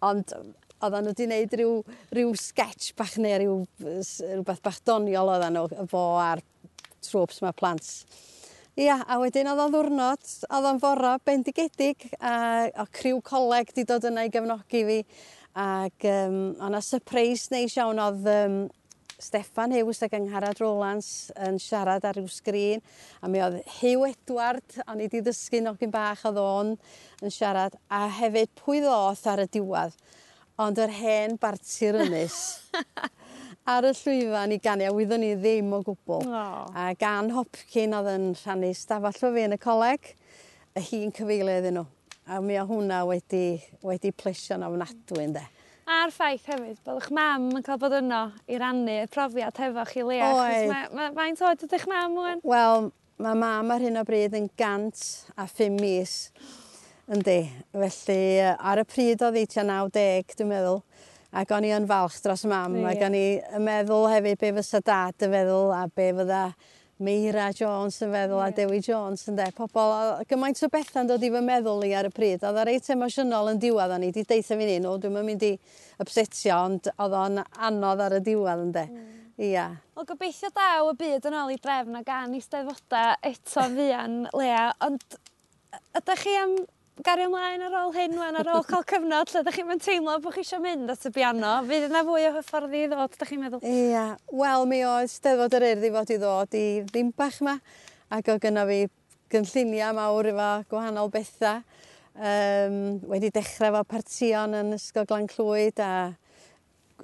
Ond 0.07 0.33
oedden 0.81 1.05
nhw 1.05 1.13
wedi 1.13 1.27
gwneud 1.27 1.55
rhyw, 1.59 1.75
rhyw 2.15 2.31
sketch 2.41 2.95
bach 2.97 3.19
neu 3.21 3.37
rhyw, 3.37 3.59
rhywbeth 3.83 4.63
bach 4.65 4.79
doniol 4.87 5.29
oedden 5.35 5.59
nhw 5.59 5.87
fo 5.91 6.05
a'r 6.23 6.41
trwps 7.05 7.43
mae 7.45 7.53
plant. 7.57 7.91
Ia, 8.79 9.01
a 9.03 9.19
wedyn 9.21 9.49
oedd 9.51 9.61
o'n 9.61 9.75
ddwrnod, 9.75 10.25
oedd 10.47 10.67
o'n 10.71 10.81
fora 10.81 11.17
bendigedig 11.27 12.07
a 12.17 12.33
a 12.71 12.87
criw 12.87 13.19
coleg 13.21 13.75
di 13.75 13.83
dod 13.85 14.07
yna 14.07 14.23
i 14.25 14.31
gefnogi 14.33 14.83
fi 14.87 14.99
Ac 15.57 16.05
um, 16.07 16.37
o'na 16.63 16.79
surprise 16.85 17.51
neis 17.51 17.75
iawn 17.75 17.99
oedd 17.99 18.29
um, 18.31 18.61
Steffan 19.21 19.73
Hughes 19.75 19.99
ac 20.05 20.15
Angharad 20.17 20.61
Rowlands 20.63 21.29
yn 21.45 21.59
siarad 21.61 22.05
ar 22.07 22.17
ryw 22.17 22.29
sgrin 22.31 22.81
a 23.21 23.29
mi 23.29 23.41
oedd 23.43 23.59
Hugh 23.77 24.07
Edward, 24.07 24.79
o'n 24.87 25.03
i 25.03 25.05
wedi 25.05 25.21
ddysgu 25.25 25.61
nogyn 25.61 25.93
bach 25.93 26.23
oedd 26.29 26.39
o'n 26.41 26.73
yn 27.21 27.35
siarad 27.35 27.75
a 27.91 28.07
hefyd 28.21 28.49
pwy 28.63 28.81
ddoth 28.81 29.27
ar 29.29 29.43
y 29.43 29.49
diwedd 29.51 29.99
ond 30.61 30.81
yr 30.81 30.93
hen 30.95 31.37
Bartir 31.41 31.99
Ynys 32.05 32.39
ar 33.69 33.85
y 33.85 33.93
llwyfan 33.93 34.55
i 34.55 34.59
ganio 34.63 34.95
wyddwn 34.95 35.21
ni 35.23 35.31
ddim 35.37 35.71
o 35.75 35.81
gwbl. 35.85 36.25
Oh. 36.25 36.65
A 36.73 36.91
gan 36.97 37.31
Hopkin 37.35 37.93
oedd 37.97 38.09
yn 38.15 38.29
rhannu 38.41 38.71
stafall 38.77 39.27
o 39.27 39.33
fi 39.35 39.45
yn 39.47 39.57
y 39.57 39.61
coleg, 39.61 40.13
y 40.73 40.85
hi'n 40.87 41.13
cyfeilio 41.15 41.59
iddyn 41.61 41.81
nhw 41.81 41.89
a 42.27 42.39
mi 42.41 42.57
o 42.59 42.65
hwnna 42.69 43.01
wedi, 43.09 43.59
wedi 43.85 44.11
plesio 44.11 44.55
plesio'n 44.57 44.65
ofnadwy 44.67 45.25
ynddo. 45.25 45.43
A'r 45.91 46.11
ffaith 46.13 46.45
hefyd 46.47 46.79
bod 46.85 47.01
eich 47.01 47.09
mam 47.15 47.49
yn 47.57 47.65
cael 47.65 47.79
bod 47.81 47.95
yno 47.97 48.21
i 48.47 48.59
rannu 48.61 49.01
y 49.01 49.07
profiad 49.11 49.57
hefo 49.59 49.85
chi 49.89 50.05
le. 50.05 50.19
Oed. 50.23 50.69
Mae'n 50.69 50.95
ma, 50.95 51.07
ma 51.17 51.27
oed 51.49 51.65
ydych 51.65 51.87
mam 51.89 52.17
o'n? 52.21 52.43
Wel, 52.47 52.91
mae 53.21 53.39
mam 53.41 53.73
ar 53.73 53.83
hyn 53.83 53.99
o 53.99 54.05
bryd 54.07 54.37
yn 54.37 54.47
gant 54.59 55.01
a 55.35 55.47
ffim 55.49 55.79
mis. 55.81 56.15
Yndi, 57.11 57.39
felly 57.73 58.21
ar 58.55 58.83
y 58.83 58.85
pryd 58.87 59.25
oedd 59.25 59.39
hi 59.41 59.47
tua 59.49 59.65
90 59.67 60.37
dwi'n 60.37 60.51
meddwl. 60.53 60.83
Ac 61.41 61.51
o'n 61.55 61.65
i 61.65 61.71
yn 61.73 61.87
falch 61.87 62.19
dros 62.23 62.43
mam, 62.47 62.75
yeah. 62.75 62.91
ac 62.91 63.03
o'n 63.07 63.15
i 63.15 63.25
yn 63.55 63.63
meddwl 63.63 64.09
hefyd 64.11 64.39
be 64.39 64.51
fysa 64.59 64.81
dad 64.83 65.25
yn 65.25 65.31
feddwl 65.33 65.71
a 65.75 65.85
be 65.87 66.09
fydda 66.17 66.43
Meira 67.01 67.47
Jones 67.57 67.97
yn 68.05 68.11
feddwl 68.13 68.39
yeah. 68.39 68.51
a 68.51 68.55
Dewi 68.57 68.81
Jones 68.85 69.25
yn 69.31 69.39
de. 69.39 69.47
Pobl, 69.57 69.93
gymaint 70.29 70.61
o 70.61 70.69
bethau'n 70.71 71.09
dod 71.09 71.23
i 71.25 71.31
fy 71.33 71.41
meddwl 71.45 71.87
i 71.87 71.93
ar 71.97 72.09
y 72.09 72.11
pryd. 72.13 72.43
Oedd 72.45 72.59
o 72.61 72.65
reit 72.67 72.89
emosiynol 72.93 73.53
yn 73.55 73.61
diwedd, 73.61 73.95
o'n 73.95 74.05
i 74.05 74.11
wedi 74.11 74.25
deitha 74.29 74.57
fi 74.59 74.67
ni, 74.69 74.77
no, 74.83 74.97
dwi'n 75.01 75.17
mynd 75.25 75.47
i 75.47 75.55
upsetio, 76.03 76.59
ond 76.59 76.91
oedd 76.93 77.17
o'n 77.23 77.41
anodd 77.41 78.05
ar 78.05 78.19
y 78.19 78.21
diwedd 78.25 78.67
yn 78.67 78.75
de. 78.77 78.85
Mm. 78.91 79.09
Ia. 79.41 79.65
Wel 79.97 80.05
gobeithio 80.05 80.51
daw 80.53 80.91
y 80.91 80.97
byd 80.99 81.25
yn 81.25 81.37
ôl 81.39 81.53
i 81.55 81.57
drefn 81.57 81.97
a 81.97 82.03
gan 82.05 82.35
i 82.37 82.41
stedfoda 82.43 83.15
eto 83.25 83.65
fian, 83.73 84.19
Lea, 84.37 84.67
ond 84.85 85.17
ydych 85.97 86.25
chi 86.27 86.35
am 86.37 86.53
gario 86.99 87.27
ymlaen 87.29 87.63
ar 87.65 87.75
ôl 87.81 87.93
hyn 87.95 88.17
wan 88.19 88.37
ar 88.37 88.49
ôl 88.51 88.65
cael 88.67 88.83
cyfnod 88.89 89.31
lle 89.31 89.41
ydych 89.41 89.57
chi'n 89.57 89.81
teimlo 89.81 90.17
bod 90.21 90.35
chi 90.35 90.43
eisiau 90.43 90.61
mynd 90.63 90.91
at 90.91 91.05
y 91.07 91.11
biano 91.15 91.53
fydd 91.67 91.87
yna 91.87 92.01
fwy 92.07 92.25
o 92.27 92.33
hyfforddi 92.35 92.83
i 92.83 92.89
ddod 92.91 93.15
ydych 93.15 93.31
chi'n 93.31 93.41
meddwl? 93.45 93.63
Ia 93.63 94.03
wel 94.41 94.65
mi 94.69 94.81
oedd 94.85 95.11
'Steddfod 95.13 95.55
yr 95.57 95.67
Urdd 95.71 95.87
i 95.87 95.93
fod 95.95 96.11
i 96.11 96.17
ddod 96.21 96.57
i 96.59 96.65
ddim 96.89 97.13
bach 97.17 97.39
yma, 97.41 97.55
ac 98.11 98.31
o 98.33 98.37
gynno 98.43 98.65
fi 98.69 98.81
gynlluniau 99.31 99.95
mawr 99.97 100.31
efo 100.33 100.49
gwahanol 100.73 101.11
bethau. 101.13 101.63
Um, 102.11 102.99
wedi 103.07 103.31
dechrau 103.31 103.71
efo 103.71 103.85
partion 103.87 104.57
yn 104.59 104.75
Ysgol 104.75 105.07
Glan 105.07 105.29
Clwyd 105.31 105.79
a 105.79 105.91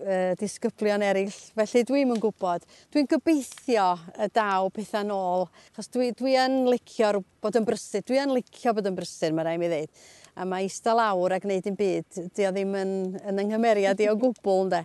uh, 0.01 0.35
disgyblion 0.39 1.03
eraill. 1.05 1.33
Felly 1.57 1.83
dwi'm 1.87 2.13
yn 2.15 2.21
gwybod. 2.23 2.65
Dwi'n 2.93 3.09
gobeithio 3.11 3.89
y 4.17 4.29
daw 4.35 4.69
pethau 4.73 5.07
nôl. 5.07 5.47
Chos 5.75 5.91
dwi, 5.93 6.11
dwi 6.17 6.37
yn 6.41 6.63
licio 6.71 7.23
bod 7.43 7.59
yn 7.59 7.67
brysur. 7.67 8.05
Dwi 8.07 8.21
yn 8.23 8.33
licio 8.35 8.73
bod 8.77 8.89
yn 8.89 8.97
brysur, 8.97 9.35
mae 9.35 9.49
rai 9.49 9.57
mi 9.61 9.69
ddeud. 9.71 10.07
A 10.37 10.45
mae 10.45 10.67
eista 10.67 10.93
lawr 10.97 11.33
a 11.33 11.41
gwneud 11.41 11.69
un 11.71 11.77
byd. 11.79 12.21
Di 12.37 12.45
o 12.45 12.51
ddim 12.53 12.75
yn, 12.77 12.91
yn 13.25 13.43
ynghymeriad 13.45 14.03
i 14.03 14.09
o 14.11 14.17
gwbl, 14.19 14.67
ynddo. 14.67 14.83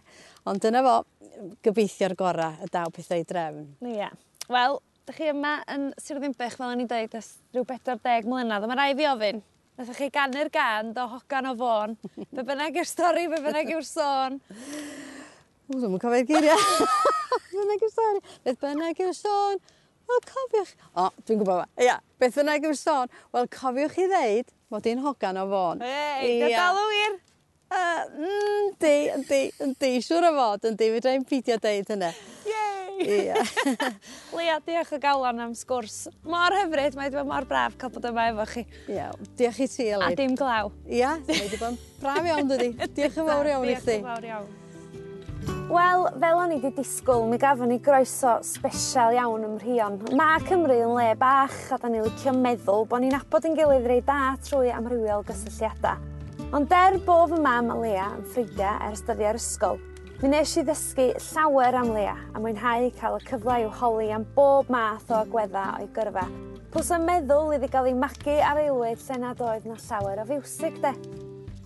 Ond 0.49 0.65
dyna 0.65 0.83
fo, 0.87 0.97
gobeithio'r 1.65 2.17
gorau 2.19 2.65
y 2.65 2.71
daw 2.73 2.93
pethau 2.95 3.21
i 3.21 3.29
drefn. 3.29 3.69
Ie. 3.85 3.99
Yeah. 4.01 4.17
Wel, 4.53 4.81
dych 5.09 5.19
chi 5.21 5.31
yma 5.33 5.57
yn 5.71 5.91
Sir 6.01 6.19
Ddimbych, 6.21 6.57
fel 6.59 6.73
o'n 6.73 6.83
i'n 6.83 6.91
dweud, 6.91 7.17
ys 7.19 7.35
rhyw 7.55 7.67
40 7.69 8.29
mlynedd. 8.31 8.65
A 8.65 8.71
mae 8.71 8.79
rai 8.79 8.93
fi 8.99 9.07
ofyn, 9.11 9.43
Nathach 9.83 9.99
chi 9.99 10.07
ganu'r 10.15 10.47
gan, 10.55 10.93
do 10.95 11.09
hogan 11.11 11.49
o 11.51 11.53
fôn. 11.59 11.97
Be 12.37 12.43
bynnag 12.47 12.77
yw'r 12.79 12.87
stori, 12.87 13.25
be 13.27 13.41
bynnag 13.43 13.73
yw'r 13.73 13.83
sôn. 13.83 14.37
Ww, 15.67 15.81
dwi'n 15.81 15.97
yn 15.97 16.03
cofio'r 16.05 16.29
geiriau. 16.29 16.61
Be 17.33 17.57
bynnag 17.57 17.83
yw'r 17.83 17.91
stori, 17.91 18.23
beth 18.45 18.61
bynnag 18.63 19.01
yw'r 19.03 19.17
sôn. 19.19 19.59
Wel, 20.07 20.23
cofiwch... 20.29 20.71
O, 20.95 21.09
dwi'n 21.27 21.41
gwybod 21.41 21.65
fa. 21.65 21.67
Ia, 21.83 21.97
beth 22.23 22.39
bynnag 22.39 22.69
yw'r 22.69 22.79
sôn. 22.79 23.11
Wel, 23.35 23.51
cofiwch 23.59 23.99
chi 23.99 24.07
ddeud 24.13 24.55
mod 24.71 24.87
i'n 24.93 25.03
hogan 25.03 25.43
o 25.43 25.49
fôn. 25.51 25.83
Ei, 25.89 26.39
dy 26.45 26.53
dal 26.55 26.79
o 26.79 26.87
wir. 26.93 27.19
Yndi, 27.73 28.95
yndi, 29.17 29.43
yndi, 29.67 29.93
siwr 30.07 30.29
o 30.31 30.33
fod, 30.39 30.71
yndi, 30.71 30.93
fe 30.95 31.03
drai'n 31.09 31.27
pidio 31.27 31.59
deud 31.59 31.91
hynny. 31.97 32.13
Ia. 33.19 33.43
Lea, 34.37 34.57
diolch 34.67 34.95
o 34.97 35.01
galon 35.03 35.43
am 35.43 35.53
sgwrs 35.59 36.07
mor 36.29 36.55
hyfryd. 36.57 36.97
Mae 36.99 37.11
wedi 37.11 37.21
bod 37.21 37.31
mor 37.31 37.47
braf 37.49 37.77
cael 37.81 37.93
bod 37.95 38.09
yma 38.13 38.31
efo 38.33 38.49
chi. 38.55 38.65
Iawn. 38.93 39.31
Diolch 39.39 39.63
i 39.63 39.69
ti, 39.69 39.91
Eli. 39.91 40.09
A 40.09 40.17
dim 40.19 40.35
glaw. 40.39 40.73
Ia, 40.89 41.15
mae 41.29 41.45
wedi 41.45 41.61
bod 41.61 41.79
braf 42.03 42.27
iawn, 42.27 42.51
dydi. 42.51 42.73
Diolch 42.97 43.23
yn 43.23 43.31
fawr 43.31 43.55
iawn 43.55 43.71
i 43.71 43.79
chdi. 43.79 43.87
Diolch 43.87 44.03
yn 44.03 44.11
fawr 44.11 44.29
iawn. 44.33 44.51
Wel, 45.73 46.03
fel 46.21 46.37
o'n 46.37 46.51
i 46.53 46.57
wedi 46.61 46.71
disgwyl, 46.77 47.23
mi 47.31 47.39
gafon 47.41 47.71
ni 47.73 47.79
groeso 47.83 48.35
special 48.45 49.15
iawn 49.17 49.47
ym 49.47 49.55
Mhrion. 49.57 49.99
Mae 50.19 50.43
Cymru 50.45 50.77
yn 50.85 50.93
le 50.93 51.07
bach 51.19 51.55
a 51.73 51.79
da 51.81 51.89
ni 51.89 52.03
licio 52.05 52.35
meddwl 52.37 52.85
bod 52.91 53.03
ni'n 53.03 53.17
abod 53.17 53.47
yn 53.49 53.57
gilydd 53.57 53.89
rei 53.89 54.03
da 54.05 54.35
trwy 54.45 54.69
amrywiol 54.75 55.25
gysylltiadau. 55.31 56.03
Ond 56.53 56.69
der 56.69 56.99
bof 57.07 57.33
y 57.33 57.41
mam 57.41 57.73
a 57.73 57.79
Lea 57.81 58.11
yn 58.13 58.27
ffrindiau 58.29 58.91
ers 58.91 59.01
dyddiau'r 59.09 59.39
ysgol, 59.41 59.81
Mi 60.23 60.29
wnesh 60.29 60.61
i 60.61 60.63
ddysgu 60.63 61.05
llawer 61.19 61.75
am 61.75 61.89
Lea 61.97 62.13
a 62.15 62.39
mwynhau 62.39 62.85
cael 62.95 63.17
y 63.19 63.25
cyfle 63.27 63.55
i'w 63.65 63.71
holi 63.75 64.05
am 64.15 64.23
bob 64.37 64.69
math 64.71 65.09
o 65.11 65.17
agwedda 65.19 65.65
o'i 65.81 65.89
gyrfa. 65.97 66.23
Pws 66.71 66.93
yn 66.95 67.09
meddwl 67.09 67.57
iddi 67.57 67.67
gael 67.73 67.89
ei 67.91 67.97
magu 67.99 68.37
ar 68.47 68.61
eilwyd 68.63 69.03
lle 69.03 69.17
nad 69.19 69.43
oedd 69.43 69.67
na 69.67 69.75
llawer 69.83 70.21
o 70.23 70.27
fiwsig 70.29 70.77
de. 70.85 70.93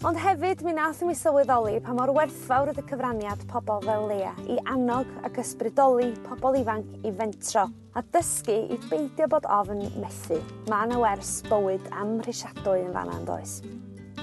Ond 0.09 0.17
hefyd 0.23 0.65
mi 0.65 0.73
nath 0.79 1.03
mi 1.05 1.13
sylweddoli 1.19 1.83
pa 1.85 1.93
mor 1.99 2.15
werthfawr 2.17 2.73
ydy 2.73 2.87
cyfraniad 2.89 3.43
pobl 3.51 3.85
fel 3.85 4.09
Lea 4.09 4.33
i 4.49 4.57
annog 4.73 5.13
ac 5.29 5.37
ysbrydoli 5.45 6.15
pobl 6.25 6.57
ifanc 6.63 7.05
i 7.05 7.13
fentro 7.21 7.67
a 7.93 8.05
dysgu 8.17 8.57
i 8.73 8.81
beidio 8.87 9.29
bod 9.37 9.51
ofn 9.59 9.85
methu. 10.01 10.41
Mae 10.73 10.89
yna 10.89 11.03
wers 11.05 11.43
bywyd 11.51 11.93
am 11.93 12.23
rhisiadwy 12.25 12.87
yn 12.87 12.97
fan 12.97 13.29
does. 13.29 13.59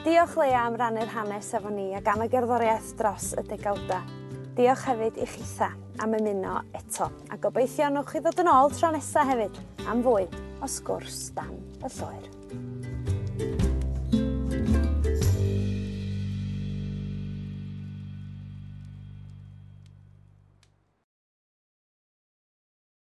Diolch 0.01 0.36
Lea 0.41 0.57
am 0.65 0.81
rannu'r 0.81 1.13
hanes 1.19 1.53
efo 1.53 1.69
ni 1.69 1.91
ac 2.01 2.09
am 2.17 2.25
y 2.25 2.29
gerddoriaeth 2.34 2.95
dros 2.97 3.29
y 3.38 3.45
degawda. 3.53 4.01
Diolch 4.53 4.83
hefyd 4.85 5.15
i 5.17 5.25
chitha 5.25 5.71
am 6.03 6.11
ymuno 6.13 6.59
eto 6.77 7.07
a 7.33 7.39
gobeithio 7.41 7.87
nowch 7.89 8.11
chi 8.13 8.21
ddod 8.21 8.43
yn 8.43 8.51
ôl 8.51 8.69
tro 8.75 8.91
nesaf 8.93 9.31
hefyd 9.31 9.57
am 9.89 10.05
fwy 10.05 10.29
o 10.61 10.69
sgwrs 10.69 11.25
dan 11.33 11.57
y 11.81 11.89
lloer. 11.97 12.32